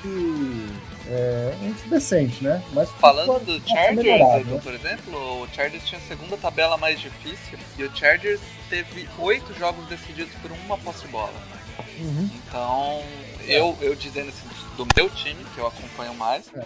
é, 1.08 1.56
muito 1.62 1.88
decente, 1.90 2.44
né? 2.44 2.64
Mas 2.72 2.90
Falando 2.92 3.46
do 3.46 3.70
Chargers, 3.70 4.48
né? 4.48 4.60
por 4.64 4.74
exemplo, 4.74 5.44
o 5.44 5.48
Chargers 5.54 5.86
tinha 5.86 6.00
a 6.00 6.08
segunda 6.08 6.38
tabela 6.38 6.78
mais 6.78 7.00
difícil 7.00 7.60
e 7.78 7.84
o 7.84 7.96
Chargers 7.96 8.42
teve 8.70 9.08
oito 9.20 9.54
jogos 9.60 9.86
decididos 9.88 10.34
por 10.42 10.52
uma 10.52 10.78
posse 10.78 11.02
de 11.02 11.08
bola. 11.10 11.34
Uhum. 12.00 12.30
Então, 12.36 13.04
eu, 13.46 13.78
eu 13.82 13.96
dizendo 13.96 14.30
assim, 14.30 14.48
do 14.78 14.88
meu 14.96 15.10
time, 15.10 15.44
que 15.54 15.58
eu 15.60 15.68
acompanho 15.68 16.14
mais, 16.16 16.46
é, 16.56 16.64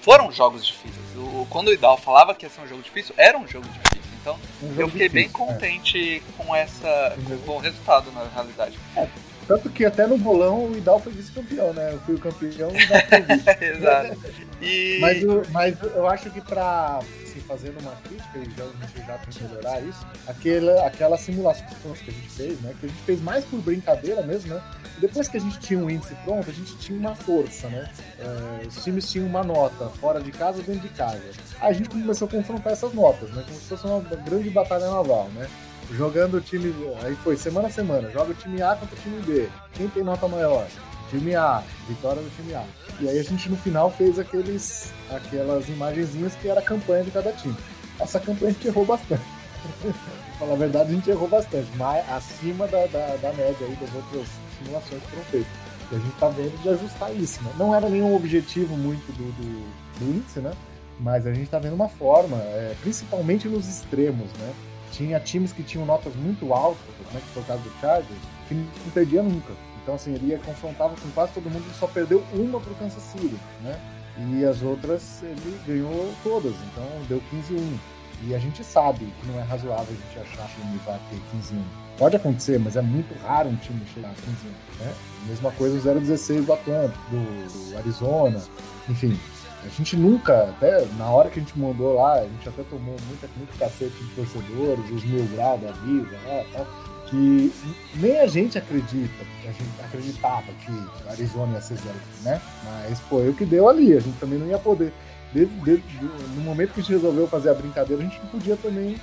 foram 0.00 0.30
jogos 0.32 0.66
difíceis. 0.66 1.16
O, 1.16 1.46
quando 1.48 1.68
o 1.68 1.72
Idal 1.72 1.96
falava 1.96 2.34
que 2.34 2.46
ia 2.46 2.50
ser 2.50 2.60
um 2.60 2.66
jogo 2.66 2.82
difícil, 2.82 3.14
era 3.16 3.38
um 3.38 3.46
jogo 3.46 3.66
difícil. 3.68 4.12
Então 4.20 4.38
um 4.62 4.74
eu 4.78 4.88
fiquei 4.88 5.08
difícil, 5.08 5.10
bem 5.10 5.26
é. 5.26 5.28
contente 5.28 6.16
é. 6.16 6.42
com 6.42 6.54
essa 6.54 7.16
com 7.44 7.52
o 7.52 7.58
resultado 7.58 8.10
na 8.12 8.24
realidade. 8.28 8.78
É, 8.96 9.08
tanto 9.46 9.70
que 9.70 9.84
até 9.84 10.06
no 10.06 10.18
bolão 10.18 10.66
o 10.66 10.76
Idal 10.76 11.00
foi 11.00 11.12
vice-campeão, 11.12 11.72
né? 11.72 11.92
Eu 11.92 12.00
fui 12.00 12.14
o 12.14 12.18
campeão 12.18 12.70
e 12.70 12.74
o 12.74 12.80
Idal 12.80 13.00
foi 13.08 13.20
vice. 13.20 13.64
Exato. 13.64 14.18
E... 14.60 14.98
Mas, 15.00 15.24
mas 15.50 15.76
eu 15.94 16.06
acho 16.06 16.30
que 16.30 16.40
pra 16.40 17.00
assim, 17.32 17.40
fazendo 17.40 17.80
uma 17.80 17.92
crítica, 17.96 18.38
e 18.38 18.50
já, 18.56 18.64
a 18.64 18.86
gente 18.86 19.06
já 19.06 19.18
tem 19.18 19.30
que 19.30 19.44
melhorar 19.44 19.80
isso, 19.80 20.06
aquela, 20.26 21.16
simulação 21.16 21.66
que 21.94 22.10
a 22.10 22.12
gente 22.12 22.28
fez, 22.28 22.60
né? 22.60 22.74
Que 22.78 22.86
a 22.86 22.88
gente 22.88 23.02
fez 23.02 23.20
mais 23.20 23.44
por 23.44 23.60
brincadeira 23.60 24.22
mesmo, 24.22 24.54
né? 24.54 24.62
Depois 24.98 25.26
que 25.28 25.36
a 25.36 25.40
gente 25.40 25.58
tinha 25.58 25.78
um 25.78 25.90
índice 25.90 26.14
pronto, 26.24 26.48
a 26.48 26.52
gente 26.52 26.76
tinha 26.76 26.98
uma 26.98 27.14
força, 27.14 27.68
né? 27.68 27.90
É, 28.18 28.66
os 28.66 28.84
times 28.84 29.10
tinham 29.10 29.26
uma 29.26 29.42
nota, 29.42 29.88
fora 29.88 30.20
de 30.20 30.30
casa 30.30 30.62
dentro 30.62 30.82
de 30.82 30.90
casa. 30.90 31.22
Aí 31.60 31.70
a 31.70 31.72
gente 31.72 31.88
começou 31.88 32.28
a 32.28 32.30
confrontar 32.30 32.72
essas 32.72 32.92
notas, 32.92 33.30
né? 33.30 33.42
Como 33.46 33.58
se 33.58 33.68
fosse 33.68 33.86
uma 33.86 34.00
grande 34.00 34.50
batalha 34.50 34.90
naval, 34.90 35.28
né? 35.34 35.48
Jogando 35.90 36.36
o 36.36 36.40
time. 36.40 36.74
Aí 37.02 37.14
foi 37.16 37.36
semana 37.36 37.68
a 37.68 37.70
semana, 37.70 38.10
joga 38.10 38.30
o 38.30 38.34
time 38.34 38.62
A 38.62 38.74
contra 38.76 38.96
o 38.96 39.00
time 39.00 39.20
B. 39.22 39.48
Quem 39.74 39.88
tem 39.88 40.02
nota 40.02 40.26
maior? 40.28 40.66
Time 41.10 41.34
A, 41.34 41.62
vitória 41.86 42.22
do 42.22 42.30
time 42.36 42.54
A. 42.54 42.64
E 43.00 43.08
aí 43.08 43.18
a 43.18 43.22
gente 43.22 43.48
no 43.48 43.56
final 43.56 43.90
fez 43.90 44.18
aqueles, 44.18 44.92
aquelas 45.10 45.68
imagenzinhas 45.68 46.34
que 46.36 46.48
era 46.48 46.60
a 46.60 46.62
campanha 46.62 47.04
de 47.04 47.10
cada 47.10 47.32
time. 47.32 47.56
Essa 48.00 48.18
campanha 48.18 48.50
a 48.50 48.54
gente 48.54 48.68
errou 48.68 48.84
bastante. 48.86 49.22
falar 50.42 50.54
a 50.54 50.56
verdade, 50.56 50.90
a 50.90 50.94
gente 50.94 51.10
errou 51.10 51.28
bastante, 51.28 51.68
mas 51.76 52.08
acima 52.10 52.66
da, 52.66 52.86
da, 52.86 53.16
da 53.16 53.32
média 53.32 53.66
aí 53.66 53.76
das 53.76 53.94
outras 53.94 54.26
simulações 54.58 55.02
que 55.02 55.10
foram 55.10 55.24
feitas. 55.24 55.52
E 55.90 55.94
a 55.94 55.98
gente 55.98 56.14
está 56.14 56.28
vendo 56.28 56.62
de 56.62 56.68
ajustar 56.68 57.14
isso, 57.14 57.42
né? 57.42 57.52
Não 57.58 57.74
era 57.74 57.88
nenhum 57.88 58.14
objetivo 58.16 58.76
muito 58.76 59.12
do, 59.12 59.32
do, 59.32 59.98
do 59.98 60.16
índice, 60.16 60.40
né? 60.40 60.52
Mas 60.98 61.26
a 61.26 61.32
gente 61.32 61.44
está 61.44 61.58
vendo 61.58 61.74
uma 61.74 61.88
forma, 61.88 62.38
é, 62.38 62.74
principalmente 62.80 63.48
nos 63.48 63.68
extremos, 63.68 64.32
né? 64.38 64.52
Tinha 64.92 65.18
times 65.18 65.52
que 65.52 65.62
tinham 65.62 65.84
notas 65.84 66.14
muito 66.14 66.54
altas, 66.54 66.80
né? 67.12 67.20
Que 67.20 67.32
foi 67.34 67.42
o 67.42 67.46
caso 67.46 67.62
do 67.62 67.80
Chargers, 67.80 68.20
que 68.48 68.54
não 68.54 68.90
perdia 68.94 69.22
nunca. 69.22 69.52
Então, 69.82 69.96
assim, 69.96 70.14
ele 70.14 70.38
confrontava 70.44 70.94
com 70.94 71.10
quase 71.10 71.32
todo 71.32 71.50
mundo 71.50 71.64
e 71.68 71.74
só 71.74 71.88
perdeu 71.88 72.22
uma 72.32 72.60
para 72.60 72.72
o 72.72 72.76
Kansas 72.76 73.02
City, 73.02 73.36
né? 73.62 73.80
E 74.18 74.44
as 74.44 74.62
outras 74.62 75.22
ele 75.22 75.60
ganhou 75.66 76.14
todas, 76.22 76.52
então 76.52 76.84
deu 77.08 77.20
15-1. 77.32 77.78
E 78.24 78.34
a 78.34 78.38
gente 78.38 78.62
sabe 78.62 79.12
que 79.20 79.26
não 79.26 79.40
é 79.40 79.42
razoável 79.42 79.88
a 79.88 80.16
gente 80.16 80.30
achar 80.30 80.46
que 80.48 80.60
time 80.60 80.78
vai 80.86 81.00
ter 81.10 81.16
15-1 81.36 81.82
Pode 81.98 82.16
acontecer, 82.16 82.58
mas 82.58 82.76
é 82.76 82.82
muito 82.82 83.14
raro 83.22 83.48
um 83.48 83.56
time 83.56 83.80
chegar 83.92 84.10
a 84.10 84.14
15 84.14 84.30
né? 84.78 84.94
Mesma 85.26 85.50
coisa 85.52 85.90
o 85.90 86.00
016 86.00 86.46
do 86.46 86.52
Atlanta, 86.52 86.94
do 87.10 87.76
Arizona, 87.78 88.42
enfim. 88.88 89.18
A 89.64 89.68
gente 89.68 89.96
nunca, 89.96 90.44
até 90.44 90.84
na 90.98 91.08
hora 91.08 91.30
que 91.30 91.38
a 91.38 91.42
gente 91.42 91.56
mandou 91.58 91.94
lá, 91.94 92.14
a 92.14 92.24
gente 92.24 92.48
até 92.48 92.62
tomou 92.64 92.96
muita, 93.06 93.28
muito 93.36 93.56
cacete 93.58 93.94
de 93.96 94.14
torcedores, 94.14 94.90
os 94.90 95.04
mil 95.04 95.24
graus 95.26 95.60
da 95.60 95.70
vida, 95.70 96.16
né, 96.24 96.44
tal, 96.52 96.66
que 97.06 97.52
nem 97.96 98.18
a 98.20 98.26
gente 98.26 98.58
acredita, 98.58 99.24
a 99.42 99.52
gente 99.52 99.70
acreditava 99.84 100.46
que 100.64 101.10
Arizona 101.10 101.52
ia 101.52 101.60
ser 101.60 101.76
zero, 101.76 101.94
né? 102.22 102.40
Mas 102.64 102.98
foi 103.00 103.28
o 103.28 103.34
que 103.34 103.44
deu 103.44 103.68
ali, 103.68 103.94
a 103.94 104.00
gente 104.00 104.18
também 104.18 104.38
não 104.38 104.46
ia 104.46 104.58
poder. 104.58 104.92
Desde, 105.32 105.54
desde, 105.56 105.84
no 106.34 106.40
momento 106.40 106.72
que 106.72 106.80
a 106.80 106.82
gente 106.82 106.92
resolveu 106.92 107.28
fazer 107.28 107.50
a 107.50 107.54
brincadeira, 107.54 108.02
a 108.02 108.06
gente 108.06 108.18
não 108.18 108.30
podia 108.30 108.56
também 108.56 108.96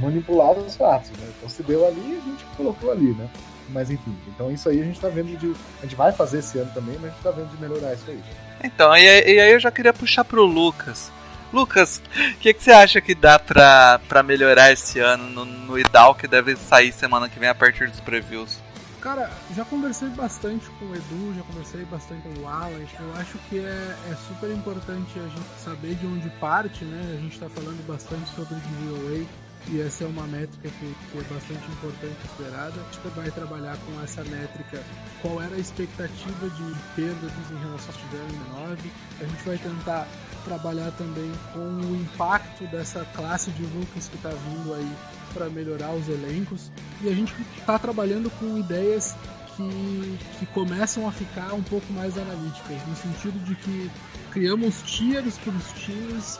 manipular 0.00 0.52
os 0.52 0.76
fatos, 0.76 1.10
né? 1.10 1.26
Então 1.36 1.48
se 1.48 1.62
deu 1.62 1.86
ali, 1.86 2.20
a 2.22 2.28
gente 2.28 2.44
colocou 2.56 2.90
ali, 2.90 3.12
né? 3.14 3.28
Mas 3.68 3.90
enfim, 3.90 4.16
então 4.28 4.50
isso 4.50 4.68
aí 4.68 4.80
a 4.80 4.84
gente 4.84 5.00
tá 5.00 5.08
vendo 5.08 5.36
de. 5.36 5.54
A 5.80 5.82
gente 5.82 5.96
vai 5.96 6.12
fazer 6.12 6.38
esse 6.38 6.58
ano 6.58 6.70
também, 6.72 6.96
mas 7.00 7.10
a 7.10 7.14
gente 7.14 7.22
tá 7.22 7.30
vendo 7.30 7.50
de 7.50 7.60
melhorar 7.60 7.94
isso 7.94 8.04
aí. 8.08 8.22
Então, 8.62 8.96
e, 8.96 9.02
e 9.02 9.40
aí 9.40 9.52
eu 9.52 9.60
já 9.60 9.70
queria 9.70 9.92
puxar 9.92 10.24
pro 10.24 10.44
Lucas. 10.44 11.10
Lucas, 11.52 12.02
o 12.34 12.38
que, 12.38 12.52
que, 12.52 12.62
você 12.62 12.72
acha 12.72 13.00
que 13.00 13.14
dá 13.14 13.38
pra, 13.38 14.00
pra 14.08 14.22
melhorar 14.22 14.72
esse 14.72 14.98
ano 14.98 15.30
no, 15.30 15.44
no 15.44 15.78
IDAL 15.78 16.14
que 16.14 16.26
deve 16.26 16.56
sair 16.56 16.92
semana 16.92 17.28
que 17.28 17.38
vem 17.38 17.48
a 17.48 17.54
partir 17.54 17.88
dos 17.88 18.00
previews? 18.00 18.58
Cara, 19.00 19.30
já 19.54 19.64
conversei 19.64 20.08
bastante 20.08 20.66
com 20.78 20.86
o 20.86 20.94
Edu, 20.94 21.34
já 21.36 21.42
conversei 21.42 21.84
bastante 21.84 22.22
com 22.22 22.40
o 22.40 22.48
Alan. 22.48 22.72
Eu 22.98 23.14
acho 23.20 23.38
que 23.48 23.58
é, 23.58 23.96
é 24.10 24.16
super 24.26 24.50
importante 24.50 25.12
a 25.16 25.28
gente 25.28 25.60
saber 25.62 25.94
de 25.94 26.06
onde 26.06 26.28
parte, 26.40 26.84
né? 26.84 27.16
A 27.16 27.20
gente 27.20 27.38
tá 27.38 27.48
falando 27.48 27.86
bastante 27.86 28.28
sobre 28.34 28.56
DVOA 28.56 29.24
e 29.68 29.80
essa 29.80 30.04
é 30.04 30.06
uma 30.06 30.26
métrica 30.26 30.68
que, 30.68 30.94
que, 31.10 31.18
é 31.18 31.22
bastante 31.22 31.66
importante 31.72 32.16
esperada. 32.24 32.74
A 32.80 32.92
gente 32.92 33.16
vai 33.16 33.30
trabalhar 33.30 33.76
com 33.78 34.02
essa 34.02 34.22
métrica, 34.24 34.82
qual 35.20 35.42
era 35.42 35.56
a 35.56 35.58
expectativa 35.58 36.48
de 36.50 36.74
perda 36.94 37.26
em 37.50 37.58
relação 37.64 37.94
ao 37.94 38.00
tiveram 38.00 38.28
em 38.28 38.68
9. 38.68 38.90
A 39.20 39.24
gente 39.24 39.44
vai 39.44 39.58
tentar 39.58 40.08
trabalhar 40.44 40.92
também 40.92 41.32
com 41.52 41.58
o 41.58 41.96
impacto 41.96 42.64
dessa 42.68 43.04
classe 43.14 43.50
de 43.50 43.64
rookies 43.64 44.08
que 44.08 44.16
está 44.16 44.30
vindo 44.30 44.74
aí 44.74 44.92
para 45.34 45.50
melhorar 45.50 45.92
os 45.92 46.08
elencos. 46.08 46.70
E 47.02 47.08
a 47.08 47.12
gente 47.12 47.34
está 47.58 47.78
trabalhando 47.78 48.30
com 48.38 48.58
ideias 48.58 49.16
que, 49.56 50.18
que 50.38 50.46
começam 50.46 51.08
a 51.08 51.12
ficar 51.12 51.54
um 51.54 51.62
pouco 51.62 51.92
mais 51.92 52.16
analíticas, 52.16 52.86
no 52.86 52.96
sentido 52.96 53.44
de 53.44 53.54
que 53.56 53.90
criamos 54.30 54.82
tiers 54.82 55.38
para 55.38 55.52
os 55.54 55.72
times 55.72 56.38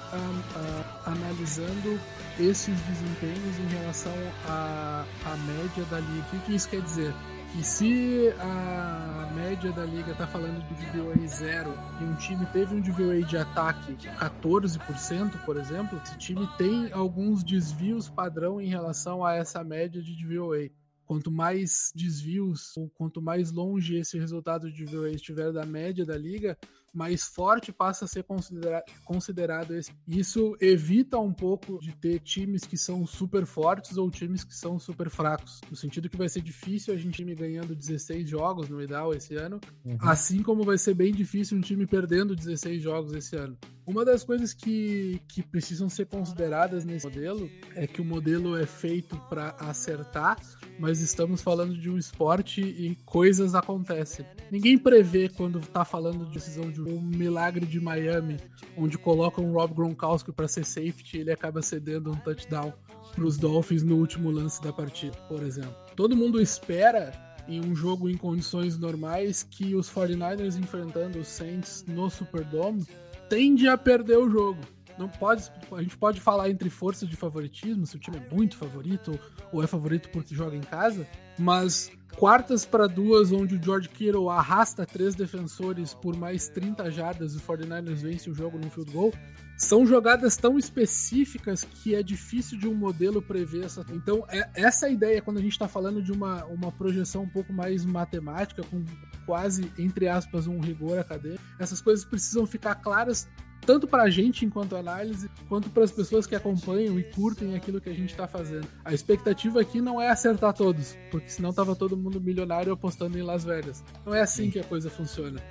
analisando 1.07 1.99
esses 2.39 2.79
desempenhos 2.81 3.59
em 3.59 3.77
relação 3.79 4.13
à, 4.47 5.05
à 5.25 5.37
média 5.37 5.85
da 5.91 6.01
liga. 6.01 6.27
O 6.33 6.41
que, 6.41 6.55
isso 6.55 6.69
quer 6.69 6.83
dizer? 6.83 7.15
que 7.53 7.65
se 7.65 8.35
a 8.39 9.33
média 9.35 9.73
da 9.73 9.85
liga 9.85 10.15
tá 10.15 10.27
falando 10.27 10.61
do 10.69 10.75
DVOA 10.75 11.27
zero 11.27 11.73
e 12.01 12.05
um 12.05 12.15
time 12.17 12.45
teve 12.47 12.75
um 12.75 12.81
DVOA 12.81 13.23
de 13.23 13.37
ataque 13.39 13.97
14%, 13.97 15.45
por 15.45 15.57
exemplo, 15.57 15.99
esse 16.05 16.19
time 16.19 16.47
tem 16.59 16.93
alguns 16.93 17.43
desvios 17.43 18.11
padrão 18.11 18.61
em 18.61 18.69
relação 18.69 19.25
a 19.25 19.35
essa 19.35 19.65
média 19.65 20.03
de 20.03 20.15
DVOA. 20.17 20.69
Quanto 21.07 21.31
mais 21.31 21.93
desvios 21.95 22.77
ou 22.77 22.91
quanto 22.91 23.23
mais 23.23 23.53
longe 23.53 23.97
esse 23.97 24.19
resultado 24.19 24.71
de 24.71 24.85
DVOA 24.85 25.11
estiver 25.11 25.53
da 25.53 25.65
média 25.65 26.05
da 26.05 26.19
liga, 26.19 26.59
mais 26.97 27.25
forte 27.25 27.71
passa 27.71 28.07
a 28.07 28.09
ser 28.09 28.25
considera 28.25 28.83
considerado 29.05 29.75
esse. 29.75 29.93
Isso 30.09 30.57
evita 30.61 31.19
um 31.19 31.33
pouco 31.33 31.79
de 31.79 31.95
ter 31.95 32.21
times 32.21 32.65
que 32.65 32.79
são 32.79 33.07
super 33.07 33.45
fortes 33.45 33.99
ou 33.99 34.11
times 34.11 34.43
que 34.43 34.55
são 34.55 34.79
super 34.79 35.11
fracos. 35.11 35.61
No 35.71 35.77
sentido 35.77 36.09
que 36.09 36.17
vai 36.17 36.29
ser 36.29 36.41
difícil 36.41 36.95
a 36.95 36.97
gente 36.97 37.23
ir 37.23 37.35
ganhando 37.35 37.75
16 37.75 38.29
jogos 38.29 38.69
no 38.69 38.81
ideal 38.81 39.13
esse 39.13 39.35
ano, 39.37 39.61
uhum. 39.85 39.99
assim 40.01 40.43
como 40.43 40.65
vai 40.65 40.79
ser 40.79 40.95
bem 40.95 41.13
difícil 41.13 41.59
um 41.59 41.61
time 41.61 41.87
perdendo 41.87 42.35
16 42.35 42.83
jogos 42.83 43.13
esse 43.13 43.37
ano. 43.37 43.59
Uma 43.87 44.05
das 44.05 44.25
coisas 44.25 44.53
que, 44.53 45.23
que 45.29 45.43
precisam 45.45 45.89
ser 45.89 46.07
consideradas 46.07 46.85
nesse 46.85 47.07
modelo 47.07 47.49
é 47.77 47.87
que 47.87 48.01
o 48.01 48.05
modelo 48.05 48.57
é 48.57 48.67
feito 48.67 49.17
para 49.29 49.51
acertar, 49.61 50.37
mas 50.79 51.01
estamos 51.01 51.43
falando 51.43 51.77
de 51.77 51.91
um 51.91 51.97
esporte 51.97 52.61
e 52.61 52.97
coisas 53.05 53.55
acontecem. 53.55 54.27
Ninguém 54.51 54.77
prevê 54.79 55.29
quando 55.29 55.59
está 55.59 55.85
falando 55.85 56.27
de 56.27 56.35
decisão 56.35 56.71
de 56.71 56.81
um 56.81 57.01
milagre 57.01 57.67
de 57.67 57.81
Miami, 57.81 58.37
onde 58.77 58.99
colocam 58.99 59.45
o 59.45 59.53
Rob 59.53 59.75
Gronkowski 59.75 60.33
para 60.33 60.49
ser 60.49 60.65
safety 60.65 61.17
e 61.17 61.21
ele 61.21 61.33
acaba 61.33 61.63
cedendo 61.63 62.11
um 62.11 62.17
touchdown 62.17 62.73
para 63.15 63.25
os 63.25 63.39
Dolphins 63.39 63.83
no 63.83 63.97
último 63.97 64.31
lance 64.31 64.63
da 64.63 64.73
partida, 64.73 65.17
por 65.29 65.43
exemplo. 65.43 65.75
Todo 65.95 66.17
mundo 66.17 66.41
espera 66.41 67.13
em 67.49 67.65
um 67.65 67.75
jogo 67.75 68.09
em 68.09 68.17
condições 68.17 68.77
normais 68.77 69.43
que 69.43 69.75
os 69.75 69.89
49ers 69.91 70.59
enfrentando 70.59 71.19
os 71.19 71.29
Saints 71.29 71.85
no 71.87 72.11
Superdome 72.11 72.85
tende 73.29 73.69
a 73.69 73.79
perder 73.79 74.19
o 74.19 74.31
jogo. 74.31 74.61
Não 74.99 75.09
pode, 75.09 75.51
a 75.73 75.83
gente 75.83 75.97
pode 75.97 76.21
falar 76.21 76.51
entre 76.51 76.71
forças 76.71 77.09
de 77.09 77.17
favoritismo, 77.17 77.87
se 77.87 77.97
o 77.97 77.99
time 77.99 78.17
é 78.17 78.35
muito 78.35 78.57
favorito 78.57 79.19
ou 79.53 79.63
é 79.63 79.67
favorito 79.67 80.09
porque 80.11 80.35
joga 80.35 80.57
em 80.57 80.61
casa, 80.61 81.07
mas 81.39 81.91
quartas 82.17 82.65
para 82.65 82.87
duas, 82.87 83.31
onde 83.31 83.57
o 83.57 83.63
George 83.63 83.89
Kittle 83.89 84.31
arrasta 84.31 84.87
três 84.87 85.15
defensores 85.15 85.93
por 85.93 86.17
mais 86.17 86.49
30 86.49 86.91
jardas 86.91 87.35
e 87.35 87.37
o 87.37 87.41
49ers 87.41 87.97
vence 87.97 88.31
o 88.31 88.35
jogo 88.35 88.59
no 88.59 88.71
field 88.71 88.91
goal, 88.91 89.13
são 89.57 89.87
jogadas 89.87 90.37
tão 90.37 90.59
específicas 90.59 91.65
que 91.65 91.95
é 91.95 92.03
difícil 92.03 92.59
de 92.59 92.69
um 92.69 92.75
modelo 92.75 93.23
prever 93.23 93.65
essa. 93.65 93.85
Então, 93.91 94.25
é, 94.29 94.49
essa 94.55 94.89
ideia, 94.89 95.23
quando 95.23 95.39
a 95.39 95.41
gente 95.41 95.53
está 95.53 95.67
falando 95.67 96.03
de 96.03 96.13
uma, 96.13 96.45
uma 96.47 96.71
projeção 96.71 97.23
um 97.23 97.29
pouco 97.29 97.53
mais 97.53 97.85
matemática, 97.85 98.63
com 98.63 98.85
quase, 99.25 99.73
entre 99.79 100.09
aspas, 100.09 100.47
um 100.47 100.61
rigor 100.61 100.99
acadêmico, 100.99 101.43
essas 101.59 101.81
coisas 101.81 102.05
precisam 102.05 102.47
ficar 102.47 102.75
claras 102.77 103.29
tanto 103.67 103.87
para 103.87 104.05
a 104.05 104.11
gente 104.11 104.47
enquanto 104.47 104.77
análise, 104.77 105.29
quanto 105.49 105.69
para 105.69 105.83
as 105.83 105.91
pessoas 105.91 106.27
que 106.27 106.37
acompanham 106.37 106.99
e 106.99 107.03
curtem 107.03 107.57
aquilo 107.57 107.81
que 107.81 107.91
a 107.91 107.95
gente 107.95 108.11
está 108.11 108.29
fazendo. 108.29 108.67
A 108.85 108.95
expectativa 108.95 109.61
aqui 109.61 109.81
não 109.81 110.01
é 110.01 110.09
acertar 110.09 110.55
todos, 110.55 110.97
porque 111.11 111.29
senão 111.29 111.53
tava 111.53 111.75
todo 111.75 111.97
mundo 111.97 112.21
milionário 112.21 112.73
apostando 112.73 113.19
em 113.19 113.23
Las 113.23 113.45
Vegas. 113.45 113.83
Não 114.05 114.15
é 114.15 114.21
assim 114.21 114.51
que 114.51 114.61
a 114.61 114.65
coisa 114.65 114.89
funciona. 114.89 115.43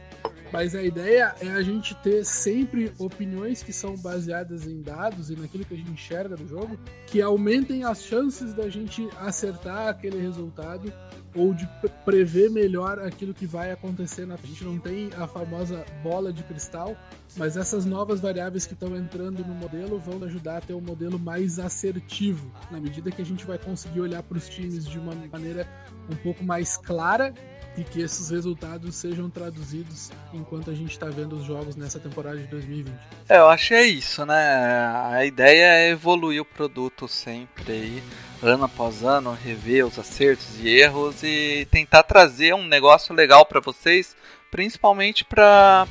Mas 0.54 0.74
a 0.74 0.82
ideia 0.82 1.36
é 1.42 1.50
a 1.50 1.62
gente 1.62 1.94
ter 1.96 2.24
sempre 2.24 2.94
opiniões 2.98 3.62
que 3.62 3.74
são 3.74 3.98
baseadas 3.98 4.66
em 4.66 4.82
dados 4.82 5.30
e 5.30 5.36
naquilo 5.36 5.66
que 5.66 5.74
a 5.74 5.78
gente 5.78 5.92
enxerga 5.92 6.38
do 6.38 6.48
jogo, 6.48 6.80
que 7.08 7.22
aumentem 7.22 7.84
as 7.84 8.04
chances 8.04 8.54
da 8.54 8.70
gente 8.70 9.08
acertar 9.18 9.90
aquele 9.90 10.22
resultado 10.22 10.94
ou 11.36 11.54
de 11.54 11.68
prever 12.06 12.50
melhor 12.50 13.00
aquilo 13.00 13.34
que 13.34 13.46
vai 13.46 13.72
acontecer. 13.72 14.26
Na... 14.26 14.36
A 14.36 14.48
gente 14.48 14.64
não 14.64 14.80
tem 14.80 15.10
a 15.18 15.28
famosa 15.28 15.86
bola 16.02 16.32
de 16.32 16.44
cristal, 16.44 16.96
mas 17.36 17.58
essas 17.58 17.86
novas 17.86 18.20
variáveis 18.20 18.66
que 18.66 18.74
estão 18.74 18.96
entrando 18.96 19.46
no 19.46 19.54
modelo 19.54 20.00
vão 20.00 20.24
ajudar 20.24 20.58
a 20.58 20.62
ter 20.62 20.74
um 20.74 20.82
modelo 20.82 21.20
mais 21.20 21.60
assertivo, 21.60 22.52
na 22.72 22.80
medida 22.80 23.12
que 23.12 23.22
a 23.22 23.26
gente 23.26 23.46
vai 23.46 23.58
conseguir 23.58 24.00
olhar 24.00 24.24
para 24.24 24.38
os 24.38 24.48
times 24.48 24.86
de 24.86 24.98
uma 24.98 25.14
maneira 25.32 25.68
um 26.10 26.16
pouco 26.16 26.44
mais 26.44 26.78
clara 26.78 27.34
e 27.78 27.84
que 27.84 28.02
esses 28.02 28.30
resultados 28.30 28.96
sejam 28.96 29.30
traduzidos 29.30 30.12
enquanto 30.34 30.72
a 30.72 30.74
gente 30.74 30.92
está 30.92 31.08
vendo 31.08 31.36
os 31.36 31.44
jogos 31.44 31.76
nessa 31.76 32.00
temporada 32.00 32.38
de 32.38 32.48
2020. 32.48 32.96
É, 33.28 33.38
eu 33.38 33.50
acho 33.50 33.70
que 33.70 33.74
é 33.74 33.84
isso, 33.84 34.26
né? 34.26 34.88
A 35.12 35.26
ideia 35.26 35.66
é 35.66 35.90
evoluir 35.90 36.42
o 36.42 36.46
produto 36.46 37.08
sempre 37.08 37.72
aí, 37.72 38.04
ano 38.42 38.66
após 38.66 39.04
ano, 39.04 39.34
rever 39.34 39.86
os 39.86 40.00
acertos 40.00 40.60
e 40.60 40.70
erros 40.70 41.24
e 41.24 41.68
tentar 41.70 42.04
trazer 42.04 42.54
um 42.54 42.66
negócio 42.66 43.14
legal 43.14 43.46
para 43.46 43.60
vocês, 43.60 44.16
principalmente 44.50 45.26
para 45.26 45.88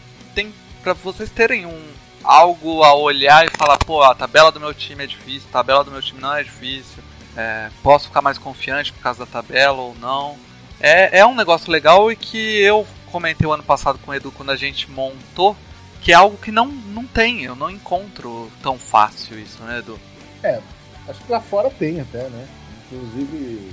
para 0.83 0.93
vocês 0.93 1.31
terem 1.31 1.65
um 1.65 1.83
algo 2.23 2.83
a 2.83 2.95
olhar 2.95 3.47
e 3.47 3.57
falar, 3.57 3.79
pô, 3.79 4.03
a 4.03 4.15
tabela 4.15 4.51
do 4.51 4.61
meu 4.61 4.75
time 4.75 5.05
é 5.05 5.07
difícil, 5.07 5.49
a 5.49 5.53
tabela 5.53 5.85
do 5.85 5.91
meu 5.91 6.03
time 6.03 6.21
não 6.21 6.35
é 6.35 6.43
difícil, 6.43 7.03
é, 7.37 7.71
posso 7.83 8.09
ficar 8.09 8.23
mais 8.23 8.39
confiante 8.39 8.93
por 8.93 9.03
causa 9.03 9.21
da 9.21 9.31
tabela 9.31 9.81
ou 9.81 9.95
não. 9.95 10.37
É, 10.81 11.21
é 11.21 11.27
um 11.27 11.35
negócio 11.35 11.71
legal 11.71 12.11
e 12.11 12.17
que 12.17 12.61
eu 12.61 12.87
comentei 13.11 13.47
o 13.47 13.53
ano 13.53 13.63
passado 13.63 13.99
com 13.99 14.11
o 14.11 14.15
Edu 14.15 14.33
quando 14.33 14.51
a 14.51 14.57
gente 14.57 14.91
montou, 14.91 15.57
que 16.01 16.13
é 16.13 16.15
algo 16.15 16.37
que 16.37 16.51
não, 16.51 16.67
não 16.67 17.07
tem, 17.07 17.45
eu 17.45 17.55
não 17.55 17.71
encontro 17.71 18.51
tão 18.63 18.79
fácil 18.79 19.39
isso, 19.39 19.63
né, 19.63 19.79
Edu? 19.79 19.99
É, 20.43 20.61
acho 21.09 21.21
que 21.21 21.33
lá 21.33 21.41
fora 21.41 21.71
tem 21.71 22.01
até, 22.01 22.29
né? 22.29 22.47
Inclusive, 22.87 23.73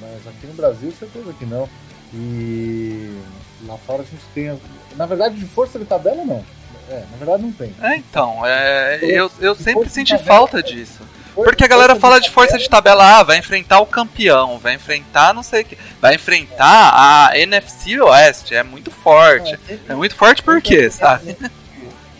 mas 0.00 0.26
aqui 0.26 0.46
no 0.46 0.54
Brasil 0.54 0.92
certeza 0.92 1.32
que 1.32 1.44
não. 1.44 1.68
E 2.12 3.18
lá 3.66 3.76
fora 3.78 4.02
a 4.02 4.04
gente 4.04 4.22
tem. 4.32 4.58
Na 4.96 5.06
verdade, 5.06 5.34
de 5.34 5.46
força 5.46 5.78
de 5.78 5.84
tabela, 5.84 6.24
não. 6.24 6.44
É, 6.88 7.04
na 7.10 7.16
verdade 7.16 7.42
não 7.42 7.52
tem. 7.52 7.74
É, 7.80 7.96
então, 7.96 8.44
é, 8.44 8.98
eu, 9.02 9.30
eu 9.40 9.54
sempre 9.54 9.88
senti 9.88 10.16
falta 10.18 10.62
disso. 10.62 11.00
Porque 11.34 11.64
a 11.64 11.68
galera 11.68 11.96
fala 11.96 12.20
de 12.20 12.30
força 12.30 12.56
de 12.56 12.68
tabela, 12.68 13.20
ah, 13.20 13.22
vai 13.22 13.38
enfrentar 13.38 13.80
o 13.80 13.86
campeão, 13.86 14.58
vai 14.58 14.74
enfrentar 14.74 15.34
não 15.34 15.42
sei 15.42 15.62
o 15.62 15.64
que, 15.64 15.78
vai 16.00 16.14
enfrentar 16.14 16.92
a 16.94 17.38
NFC 17.38 18.00
Oeste, 18.00 18.54
é 18.54 18.62
muito 18.62 18.90
forte. 18.90 19.58
É, 19.68 19.78
é 19.88 19.94
muito 19.94 20.14
forte 20.14 20.42
por 20.42 20.62
quê, 20.62 20.88
sabe? 20.90 21.36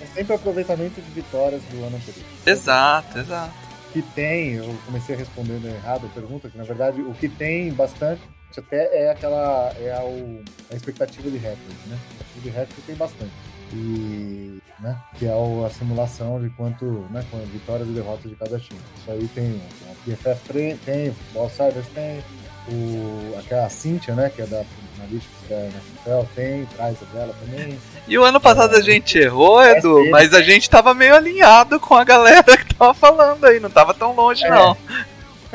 É 0.01 0.07
sempre 0.15 0.35
aproveitamento 0.35 1.01
de 1.01 1.11
vitórias 1.11 1.63
do 1.71 1.85
ano 1.85 1.97
anterior. 1.97 2.25
Exato, 2.45 3.19
exato. 3.19 3.53
O 3.89 3.93
que 3.93 4.03
tem, 4.03 4.55
eu 4.55 4.77
comecei 4.87 5.15
respondendo 5.15 5.67
errado 5.67 6.07
a 6.07 6.09
pergunta, 6.09 6.49
que 6.49 6.59
na 6.59 6.65
verdade 6.65 7.01
o 7.01 7.15
que 7.15 7.29
tem 7.29 7.73
bastante 7.73 8.21
até 8.57 9.05
é 9.05 9.11
aquela, 9.11 9.73
é 9.79 9.93
a, 9.93 10.73
a 10.73 10.77
expectativa 10.77 11.31
de 11.31 11.39
recorde, 11.39 11.77
né? 11.87 11.97
A 11.97 11.97
expectativa 11.97 12.43
de 12.43 12.51
recorde 12.51 12.83
tem 12.87 12.95
bastante. 12.95 13.33
E 13.75 14.63
né, 14.81 14.97
que 15.19 15.27
é 15.27 15.31
a 15.31 15.71
simulação 15.71 16.41
de 16.41 16.49
quanto, 16.51 16.85
né, 17.11 17.25
com 17.31 17.39
vitórias 17.47 17.89
e 17.89 17.93
derrotas 17.93 18.31
de 18.31 18.37
cada 18.37 18.59
time. 18.59 18.81
Isso 18.99 19.11
aí 19.11 19.29
tem 19.29 19.61
o 19.91 20.11
PFF 20.11 20.79
tem, 20.85 21.09
o 21.09 21.15
Football 21.15 21.43
Outsiders 21.43 21.87
tem, 21.95 22.25
o, 22.69 23.39
aquela 23.39 23.69
Cynthia, 23.69 24.15
né, 24.15 24.31
que 24.35 24.43
é 24.43 24.47
da 24.47 24.65
Analytics 24.99 25.49
da 25.49 25.57
NFL, 25.57 26.31
tem, 26.35 26.67
traz 26.77 26.97
a 27.03 27.17
dela 27.17 27.35
também. 27.41 27.79
E 28.07 28.17
o 28.17 28.25
ano 28.25 28.41
passado 28.41 28.75
é, 28.75 28.79
a 28.79 28.83
gente 28.83 29.19
errou, 29.19 29.63
Edu, 29.63 30.11
mas 30.11 30.33
a 30.33 30.41
gente 30.41 30.71
tava 30.71 30.95
meio 30.95 31.15
alinhado 31.15 31.81
com 31.81 31.95
a 31.95 32.05
galera 32.05 32.43
que 32.57 32.75
tava 32.75 32.95
falando 32.95 33.45
aí, 33.45 33.59
não 33.59 33.71
tava 33.71 33.93
tão 33.93 34.15
longe 34.15 34.45
é. 34.45 34.51
não 34.51 34.77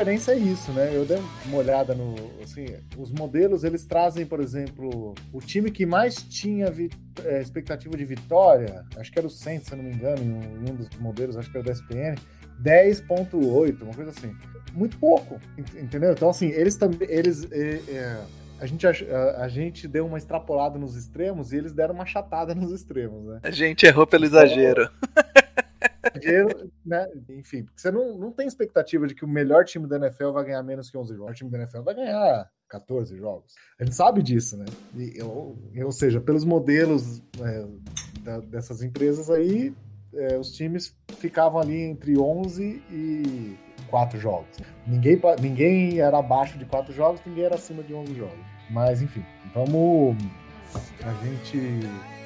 diferença 0.00 0.32
é 0.32 0.36
isso, 0.36 0.72
né? 0.72 0.90
Eu 0.92 1.04
dei 1.04 1.22
uma 1.46 1.58
olhada 1.58 1.94
no. 1.94 2.14
Assim, 2.50 2.66
os 2.98 3.12
modelos 3.12 3.62
eles 3.62 3.86
trazem, 3.86 4.26
por 4.26 4.40
exemplo, 4.40 5.14
o 5.32 5.40
time 5.40 5.70
que 5.70 5.86
mais 5.86 6.16
tinha 6.16 6.66
é, 7.24 7.40
expectativa 7.40 7.96
de 7.96 8.04
vitória, 8.04 8.84
acho 8.96 9.12
que 9.12 9.18
era 9.18 9.26
o 9.26 9.30
Saints, 9.30 9.68
se 9.68 9.72
eu 9.72 9.78
não 9.78 9.84
me 9.84 9.94
engano, 9.94 10.20
em 10.20 10.70
um, 10.70 10.74
dos 10.74 10.88
modelos, 10.98 11.36
acho 11.36 11.48
que 11.48 11.56
era 11.56 11.64
o 11.64 11.66
da 11.66 11.72
SPN, 11.72 12.16
10.8, 12.60 13.82
uma 13.82 13.94
coisa 13.94 14.10
assim. 14.10 14.34
Muito 14.72 14.98
pouco, 14.98 15.40
entendeu? 15.58 16.12
Então, 16.12 16.28
assim, 16.28 16.48
eles 16.48 16.76
também. 16.76 17.08
Eles, 17.08 17.50
é, 17.52 17.80
é, 17.88 18.20
a 18.60 18.66
gente, 18.66 18.86
a, 18.86 19.44
a, 19.44 19.48
gente 19.48 19.88
deu 19.88 20.06
uma 20.06 20.18
extrapolada 20.18 20.78
nos 20.78 20.96
extremos 20.96 21.52
e 21.52 21.56
eles 21.56 21.72
deram 21.72 21.94
uma 21.94 22.06
chatada 22.06 22.54
nos 22.54 22.72
extremos, 22.72 23.24
né? 23.26 23.40
A 23.42 23.50
gente 23.50 23.86
errou 23.86 24.06
pelo 24.06 24.24
exagero. 24.24 24.90
né? 26.84 27.06
Enfim, 27.30 27.64
porque 27.64 27.80
você 27.80 27.90
não, 27.90 28.16
não 28.16 28.32
tem 28.32 28.46
expectativa 28.46 29.06
de 29.06 29.14
que 29.14 29.24
o 29.24 29.28
melhor 29.28 29.64
time 29.64 29.86
da 29.86 29.96
NFL 29.96 30.32
vai 30.32 30.44
ganhar 30.44 30.62
menos 30.62 30.90
que 30.90 30.96
11 30.96 31.14
jogos. 31.14 31.32
O 31.32 31.34
time 31.34 31.50
da 31.50 31.58
NFL 31.58 31.82
vai 31.82 31.94
ganhar 31.94 32.50
14 32.68 33.16
jogos. 33.16 33.54
A 33.78 33.84
gente 33.84 33.94
sabe 33.94 34.22
disso, 34.22 34.56
né? 34.56 34.64
E, 34.96 35.22
ou, 35.22 35.58
ou 35.84 35.92
seja, 35.92 36.20
pelos 36.20 36.44
modelos 36.44 37.22
é, 37.40 37.66
da, 38.22 38.40
dessas 38.40 38.82
empresas 38.82 39.30
aí, 39.30 39.74
é, 40.14 40.38
os 40.38 40.52
times 40.52 40.96
ficavam 41.18 41.60
ali 41.60 41.80
entre 41.82 42.18
11 42.18 42.82
e 42.90 43.56
4 43.88 44.18
jogos. 44.18 44.56
Ninguém, 44.86 45.20
ninguém 45.40 46.00
era 46.00 46.18
abaixo 46.18 46.58
de 46.58 46.64
4 46.64 46.92
jogos, 46.92 47.20
ninguém 47.26 47.44
era 47.44 47.56
acima 47.56 47.82
de 47.82 47.92
11 47.92 48.14
jogos. 48.14 48.38
Mas, 48.70 49.02
enfim, 49.02 49.24
vamos. 49.54 50.16
A 51.02 51.12
gente 51.24 51.80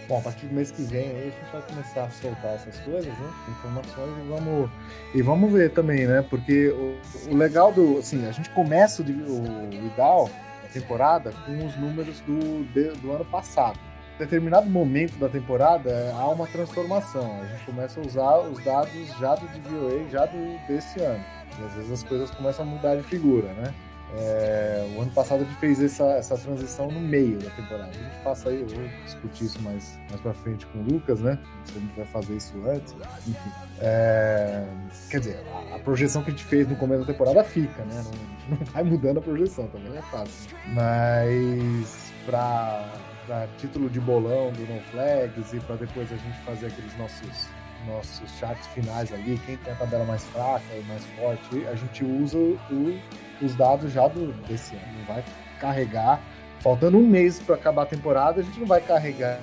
Bom, 0.07 0.19
a 0.19 0.23
partir 0.23 0.47
do 0.47 0.55
mês 0.55 0.71
que 0.71 0.83
vem 0.83 1.09
aí 1.11 1.35
a 1.35 1.41
gente 1.41 1.53
vai 1.53 1.63
começar 1.63 2.05
a 2.05 2.11
soltar 2.11 2.55
essas 2.55 2.79
coisas, 2.81 3.07
né? 3.07 3.33
Informações 3.49 4.11
e 4.19 4.29
vamos, 4.29 4.71
e 5.15 5.23
vamos 5.23 5.53
ver 5.53 5.71
também, 5.71 6.07
né? 6.07 6.23
Porque 6.29 6.69
o, 6.69 6.99
o 7.31 7.37
legal 7.37 7.73
do. 7.73 7.99
Assim, 7.99 8.27
a 8.29 8.33
gente 8.33 8.51
começa 8.51 9.03
o, 9.03 9.07
o 9.07 10.31
a 10.65 10.69
temporada, 10.73 11.33
com 11.47 11.67
os 11.67 11.77
números 11.77 12.21
do, 12.21 12.65
do 13.01 13.13
ano 13.13 13.25
passado. 13.25 13.79
Em 14.17 14.19
determinado 14.19 14.69
momento 14.69 15.19
da 15.19 15.29
temporada 15.29 16.13
há 16.15 16.29
uma 16.29 16.47
transformação. 16.47 17.41
A 17.41 17.47
gente 17.47 17.65
começa 17.65 17.99
a 17.99 18.03
usar 18.03 18.39
os 18.41 18.63
dados 18.63 19.09
já 19.19 19.35
do 19.35 19.47
DVOA, 19.49 20.09
já 20.11 20.27
do, 20.27 20.67
desse 20.69 21.01
ano. 21.01 21.25
E 21.59 21.65
às 21.65 21.73
vezes 21.75 21.91
as 21.91 22.03
coisas 22.03 22.31
começam 22.31 22.65
a 22.65 22.69
mudar 22.69 22.97
de 22.97 23.03
figura, 23.05 23.53
né? 23.55 23.75
É, 24.17 24.95
o 24.97 25.01
ano 25.01 25.11
passado 25.11 25.43
a 25.43 25.45
gente 25.45 25.57
fez 25.57 25.83
essa, 25.83 26.05
essa 26.13 26.39
transição 26.39 26.89
no 26.89 27.01
meio 27.01 27.39
da 27.39 27.51
temporada. 27.51 27.91
A 27.91 27.93
gente 27.93 28.23
passa 28.23 28.49
aí, 28.49 28.61
eu 28.61 28.69
vou 28.69 28.89
discutir 29.05 29.45
isso 29.45 29.61
mais, 29.61 29.99
mais 30.09 30.21
pra 30.21 30.33
frente 30.33 30.67
com 30.67 30.79
o 30.79 30.83
Lucas, 30.83 31.21
né? 31.21 31.39
Se 31.65 31.77
a 31.77 31.81
gente 31.81 31.97
vai 31.97 32.07
fazer 32.07 32.37
isso 32.37 32.55
antes, 32.67 32.95
enfim. 33.27 33.51
É, 33.81 34.65
quer 35.11 35.19
dizer, 35.19 35.45
a, 35.53 35.77
a, 35.77 35.79
projeção 35.81 36.23
que 36.23 36.31
a 36.31 36.33
gente 36.33 36.45
fez 36.45 36.69
no 36.69 36.77
começo 36.77 37.05
da 37.05 37.13
temporada 37.13 37.43
fica, 37.43 37.85
né? 37.85 38.05
Não, 38.49 38.57
não 38.57 38.67
vai 38.67 38.85
mudando 38.85 39.19
a 39.19 39.23
projeção, 39.23 39.67
também 39.69 39.97
é 39.97 40.03
fácil. 40.03 40.57
Mas 40.69 42.13
pra, 42.25 42.93
pra 43.27 43.49
título 43.59 43.91
de 43.91 43.99
bolão 43.99 44.53
do 44.53 44.61
No 44.61 44.81
Flags 44.93 45.53
e 45.53 45.61
para 45.61 45.77
depois 45.77 46.11
a 46.13 46.17
gente 46.17 46.39
fazer 46.45 46.67
aqueles 46.67 46.97
nossos 46.97 47.49
nossos 47.87 48.31
charts 48.39 48.67
finais 48.69 49.13
ali, 49.13 49.39
quem 49.45 49.59
tem 49.59 49.73
a 49.73 49.77
tabela 49.77 50.07
mais 50.07 50.25
fraca 50.25 50.65
e 50.75 50.83
mais 50.85 51.05
forte, 51.19 51.67
a 51.67 51.75
gente 51.75 52.03
usa 52.03 52.39
o 52.39 52.99
os 53.41 53.55
dados 53.55 53.93
já 53.93 54.09
do, 54.09 54.33
desse 54.47 54.75
ano. 54.75 54.99
Não 54.99 55.15
vai 55.15 55.25
carregar. 55.61 56.21
Faltando 56.61 56.97
um 56.99 57.07
mês 57.07 57.39
para 57.41 57.57
acabar 57.57 57.83
a 57.83 57.87
temporada, 57.87 58.41
a 58.41 58.45
gente 58.45 58.59
não 58.59 58.67
vai 58.67 58.81
carregar 58.81 59.39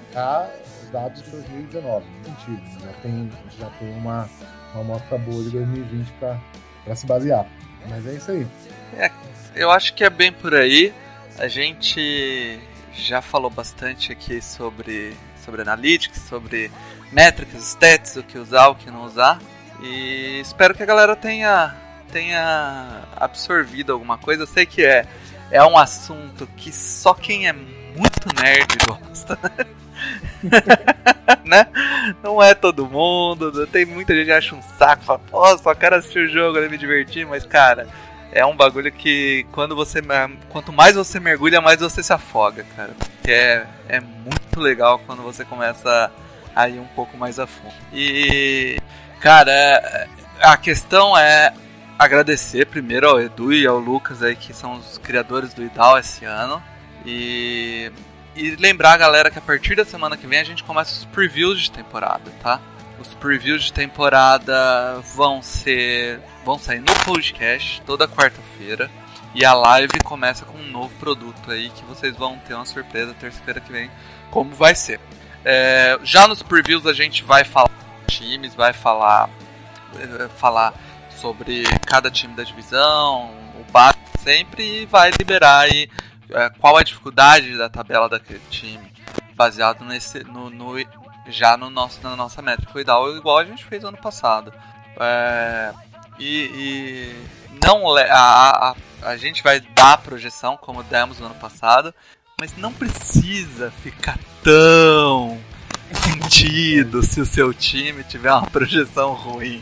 os 0.84 0.90
dados 0.90 1.22
de 1.22 1.30
2019. 1.30 2.06
No 2.06 2.26
sentido. 2.26 2.82
Já 2.82 2.94
tem, 3.02 3.32
já 3.60 3.70
tem 3.80 3.92
uma, 3.92 4.30
uma 4.74 4.82
amostra 4.82 5.18
boa 5.18 5.44
de 5.44 5.52
2020 5.52 6.12
para 6.20 6.96
se 6.96 7.06
basear. 7.06 7.46
Mas 7.90 8.08
é 8.08 8.14
isso 8.14 8.32
aí. 8.32 8.48
É, 8.98 9.12
eu 9.56 9.70
acho 9.70 9.94
que 9.94 10.04
é 10.04 10.10
bem 10.10 10.32
por 10.32 10.56
aí. 10.56 10.94
A 11.38 11.48
gente 11.48 12.60
já 12.94 13.22
falou 13.22 13.50
bastante 13.50 14.12
aqui 14.12 14.42
sobre, 14.42 15.16
sobre 15.44 15.62
analytics, 15.62 16.22
sobre 16.22 16.72
métricas, 17.12 17.64
stats, 17.64 18.16
o 18.16 18.24
que 18.24 18.38
usar, 18.38 18.70
o 18.70 18.76
que 18.76 18.90
não 18.90 19.06
usar. 19.06 19.40
E 19.82 20.40
espero 20.40 20.76
que 20.76 20.84
a 20.84 20.86
galera 20.86 21.16
tenha 21.16 21.76
tenha 22.12 23.04
absorvido 23.16 23.94
alguma 23.94 24.18
coisa. 24.18 24.44
Eu 24.44 24.48
sei 24.48 24.66
que 24.66 24.84
é, 24.84 25.06
é 25.50 25.64
um 25.64 25.78
assunto 25.78 26.48
que 26.58 26.72
só 26.72 27.14
quem 27.14 27.48
é 27.48 27.54
muito 27.54 28.42
nerd 28.42 28.78
gosta. 28.88 29.38
né? 31.46 31.68
Não 32.24 32.42
é 32.42 32.54
todo 32.54 32.88
mundo. 32.88 33.68
Tem 33.68 33.86
muita 33.86 34.14
gente 34.14 34.26
que 34.26 34.32
acha 34.32 34.56
um 34.56 34.62
saco, 34.78 35.04
fala, 35.04 35.20
pô, 35.20 35.58
só 35.58 35.74
quero 35.74 35.96
assistir 35.96 36.26
o 36.26 36.30
jogo 36.30 36.60
e 36.60 36.70
me 36.70 36.78
divertir, 36.78 37.26
mas 37.26 37.46
cara, 37.46 37.88
é 38.32 38.46
um 38.46 38.56
bagulho 38.56 38.92
que 38.92 39.46
quando 39.52 39.76
você. 39.76 40.02
Quanto 40.50 40.72
mais 40.72 40.96
você 40.96 41.20
mergulha, 41.20 41.62
mais 41.62 41.80
você 41.80 42.02
se 42.02 42.14
afoga, 42.14 42.66
cara. 42.76 42.94
Porque 42.98 43.32
é, 43.32 43.68
é 43.90 44.00
muito 44.00 44.60
legal 44.60 45.00
quando 45.06 45.22
você 45.22 45.44
começa 45.44 46.12
a 46.56 46.70
ir 46.70 46.80
um 46.80 46.88
pouco 46.88 47.18
mais 47.18 47.40
a 47.40 47.48
fundo. 47.48 47.74
E. 47.94 48.80
Cara, 49.20 50.08
a 50.42 50.58
questão 50.58 51.16
é 51.16 51.54
agradecer 52.04 52.66
primeiro 52.66 53.08
ao 53.08 53.22
Edu 53.22 53.54
e 53.54 53.66
ao 53.66 53.78
Lucas 53.78 54.24
aí, 54.24 54.36
que 54.36 54.54
são 54.54 54.74
os 54.74 54.98
criadores 54.98 55.54
do 55.54 55.64
IDAL 55.64 56.00
esse 56.00 56.26
ano. 56.26 56.62
E, 57.06 57.92
e 58.36 58.56
lembrar 58.56 58.94
a 58.94 58.98
galera 58.98 59.30
que 59.30 59.38
a 59.38 59.42
partir 59.42 59.76
da 59.76 59.86
semana 59.86 60.18
que 60.18 60.26
vem 60.26 60.40
a 60.40 60.44
gente 60.44 60.64
começa 60.64 60.94
os 60.94 61.06
previews 61.06 61.62
de 61.62 61.72
temporada, 61.72 62.32
tá? 62.42 62.60
Os 63.00 63.14
previews 63.16 63.64
de 63.64 63.74
temporada 63.74 65.00
vão 65.16 65.42
ser. 65.42 66.20
vão 66.44 66.58
sair 66.58 66.80
no 66.80 66.94
podcast 67.06 67.82
toda 67.86 68.08
quarta-feira. 68.08 68.90
E 69.34 69.46
a 69.46 69.54
live 69.54 70.00
começa 70.04 70.44
com 70.44 70.58
um 70.58 70.72
novo 70.72 70.94
produto 71.00 71.52
aí 71.52 71.70
que 71.70 71.86
vocês 71.86 72.16
vão 72.18 72.38
ter 72.40 72.54
uma 72.54 72.66
surpresa 72.66 73.14
terça-feira 73.14 73.62
que 73.62 73.72
vem, 73.72 73.90
como 74.30 74.54
vai 74.54 74.76
ser. 74.76 75.00
É, 75.46 75.98
já 76.04 76.28
nos 76.28 76.44
previews 76.44 76.86
a 76.86 76.94
gente 76.94 77.24
vai 77.24 77.44
falar 77.44 77.72
times, 78.08 78.54
vai 78.54 78.74
falar. 78.74 79.30
Eh, 80.00 80.30
falar 80.38 80.74
sobre 81.22 81.64
cada 81.86 82.10
time 82.10 82.34
da 82.34 82.44
divisão, 82.44 83.30
o 83.60 83.72
básico 83.72 84.02
sempre, 84.24 84.88
vai 84.88 85.12
liberar 85.12 85.60
aí 85.60 85.88
é, 86.32 86.50
qual 86.50 86.76
a 86.76 86.84
dificuldade 86.84 87.56
da 87.58 87.70
tabela 87.70 88.10
daquele 88.10 88.42
time, 88.50 88.92
baseado 89.36 89.86
nesse, 89.86 90.24
no, 90.24 90.50
no 90.50 90.76
já 91.28 91.56
no 91.56 91.70
nosso, 91.70 92.02
na 92.02 92.16
nossa 92.16 92.42
métrica 92.42 92.82
ideal, 92.82 93.16
igual 93.16 93.38
a 93.38 93.46
gente 93.46 93.64
fez 93.64 93.84
ano 93.84 93.98
passado. 93.98 94.52
É, 95.00 95.72
e, 96.18 96.50
e, 96.56 97.26
não 97.64 97.96
a, 97.96 98.72
a, 98.72 98.76
a 99.04 99.18
gente 99.18 99.44
vai 99.44 99.60
dar 99.60 100.00
projeção 100.00 100.58
como 100.58 100.82
demos 100.84 101.20
no 101.20 101.28
ano 101.28 101.36
passado, 101.36 101.94
mas 102.40 102.58
não 102.58 102.74
precisa 102.74 103.70
ficar 103.84 104.18
tão 104.44 105.40
sentido 105.96 107.04
se 107.04 107.22
o 107.22 107.26
seu 107.26 107.54
time 107.54 108.04
tiver 108.04 108.32
uma 108.32 108.48
projeção 108.48 109.14
ruim. 109.14 109.62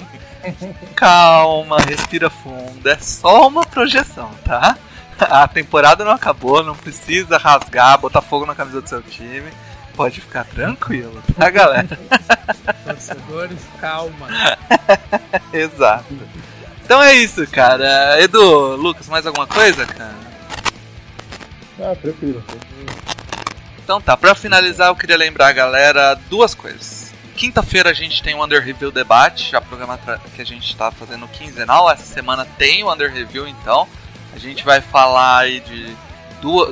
Calma, 0.95 1.77
respira 1.79 2.29
fundo. 2.29 2.87
É 2.87 2.97
só 2.97 3.47
uma 3.47 3.65
projeção, 3.65 4.31
tá? 4.45 4.77
A 5.19 5.47
temporada 5.47 6.05
não 6.05 6.11
acabou, 6.11 6.63
não 6.63 6.75
precisa 6.75 7.37
rasgar, 7.37 7.99
botar 7.99 8.21
fogo 8.21 8.45
na 8.45 8.55
camisa 8.55 8.81
do 8.81 8.87
seu 8.87 9.01
time. 9.01 9.51
Pode 9.95 10.21
ficar 10.21 10.45
tranquilo, 10.45 11.21
tá, 11.37 11.49
galera? 11.49 11.99
Torcedores, 12.85 13.59
calma. 13.81 14.27
Exato. 15.51 16.05
Então 16.85 17.03
é 17.03 17.15
isso, 17.15 17.45
cara. 17.47 18.21
Edu, 18.21 18.77
Lucas, 18.77 19.09
mais 19.09 19.27
alguma 19.27 19.45
coisa, 19.45 19.85
cara? 19.85 20.15
Ah, 21.81 21.95
tranquilo, 22.01 22.41
tranquilo. 22.47 23.18
Então 23.89 23.99
tá, 23.99 24.15
pra 24.15 24.35
finalizar 24.35 24.89
eu 24.89 24.95
queria 24.95 25.17
lembrar 25.17 25.47
a 25.47 25.51
galera 25.51 26.13
duas 26.29 26.53
coisas. 26.53 27.11
Quinta-feira 27.35 27.89
a 27.89 27.93
gente 27.93 28.21
tem 28.21 28.35
o 28.35 28.45
Under 28.45 28.63
Review 28.63 28.91
debate, 28.91 29.49
já 29.49 29.59
programa 29.59 29.99
que 30.35 30.43
a 30.43 30.45
gente 30.45 30.69
está 30.69 30.91
fazendo 30.91 31.27
quinzenal. 31.27 31.89
Essa 31.89 32.03
semana 32.03 32.45
tem 32.45 32.83
o 32.83 32.93
Under 32.93 33.11
Review, 33.11 33.47
então. 33.47 33.87
A 34.31 34.37
gente 34.37 34.63
vai 34.63 34.79
falar 34.79 35.39
aí 35.39 35.59
de 35.61 35.91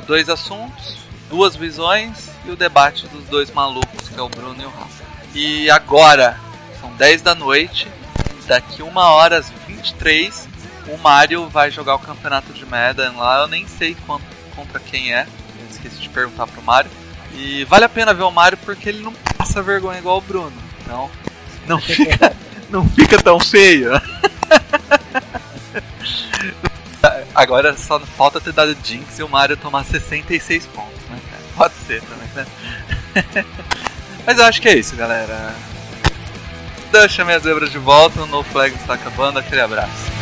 dois 0.06 0.28
assuntos, 0.28 0.98
duas 1.28 1.56
visões 1.56 2.30
e 2.46 2.52
o 2.52 2.56
debate 2.56 3.08
dos 3.08 3.24
dois 3.24 3.50
malucos, 3.50 4.08
que 4.08 4.16
é 4.16 4.22
o 4.22 4.28
Bruno 4.28 4.62
e 4.62 4.66
o 4.66 4.70
Rafa. 4.70 5.04
E 5.34 5.68
agora, 5.70 6.38
são 6.80 6.92
10 6.92 7.22
da 7.22 7.34
noite, 7.34 7.88
daqui 8.46 8.80
uma 8.80 9.08
hora 9.08 9.38
às 9.38 9.50
23, 9.66 10.48
o 10.86 10.96
Mario 10.96 11.48
vai 11.48 11.68
jogar 11.72 11.96
o 11.96 11.98
campeonato 11.98 12.52
de 12.52 12.64
Madden 12.64 13.16
lá. 13.16 13.40
Eu 13.40 13.48
nem 13.48 13.66
sei 13.66 13.96
contra 14.54 14.78
quem 14.78 15.12
é, 15.12 15.26
esqueci 15.68 15.96
de 15.96 16.08
perguntar 16.10 16.46
pro 16.46 16.62
Mario. 16.62 17.07
E 17.34 17.64
vale 17.64 17.84
a 17.84 17.88
pena 17.88 18.14
ver 18.14 18.22
o 18.22 18.30
Mario 18.30 18.58
porque 18.64 18.88
ele 18.88 19.02
não 19.02 19.12
passa 19.36 19.62
vergonha 19.62 19.98
igual 19.98 20.18
o 20.18 20.22
Bruno. 20.22 20.52
Então, 20.82 21.10
não 21.66 21.80
fica, 21.80 22.34
não 22.70 22.88
fica 22.88 23.22
tão 23.22 23.38
feio. 23.38 23.90
Agora 27.34 27.76
só 27.76 28.00
falta 28.00 28.40
ter 28.40 28.52
dado 28.52 28.76
Jinx 28.82 29.18
e 29.18 29.22
o 29.22 29.28
Mario 29.28 29.56
tomar 29.56 29.84
66 29.84 30.66
pontos, 30.66 31.00
né, 31.08 31.20
cara? 31.30 31.42
Pode 31.56 31.74
ser 31.86 32.02
também, 32.02 32.28
né? 32.34 32.46
Mas 34.26 34.38
eu 34.38 34.44
acho 34.44 34.60
que 34.60 34.68
é 34.68 34.76
isso, 34.76 34.96
galera. 34.96 35.54
Deixa 36.90 37.24
minhas 37.24 37.42
zebras 37.42 37.70
de 37.70 37.78
volta, 37.78 38.22
o 38.22 38.26
No 38.26 38.42
Flag 38.42 38.74
está 38.74 38.94
acabando. 38.94 39.38
Aquele 39.38 39.60
abraço. 39.60 40.17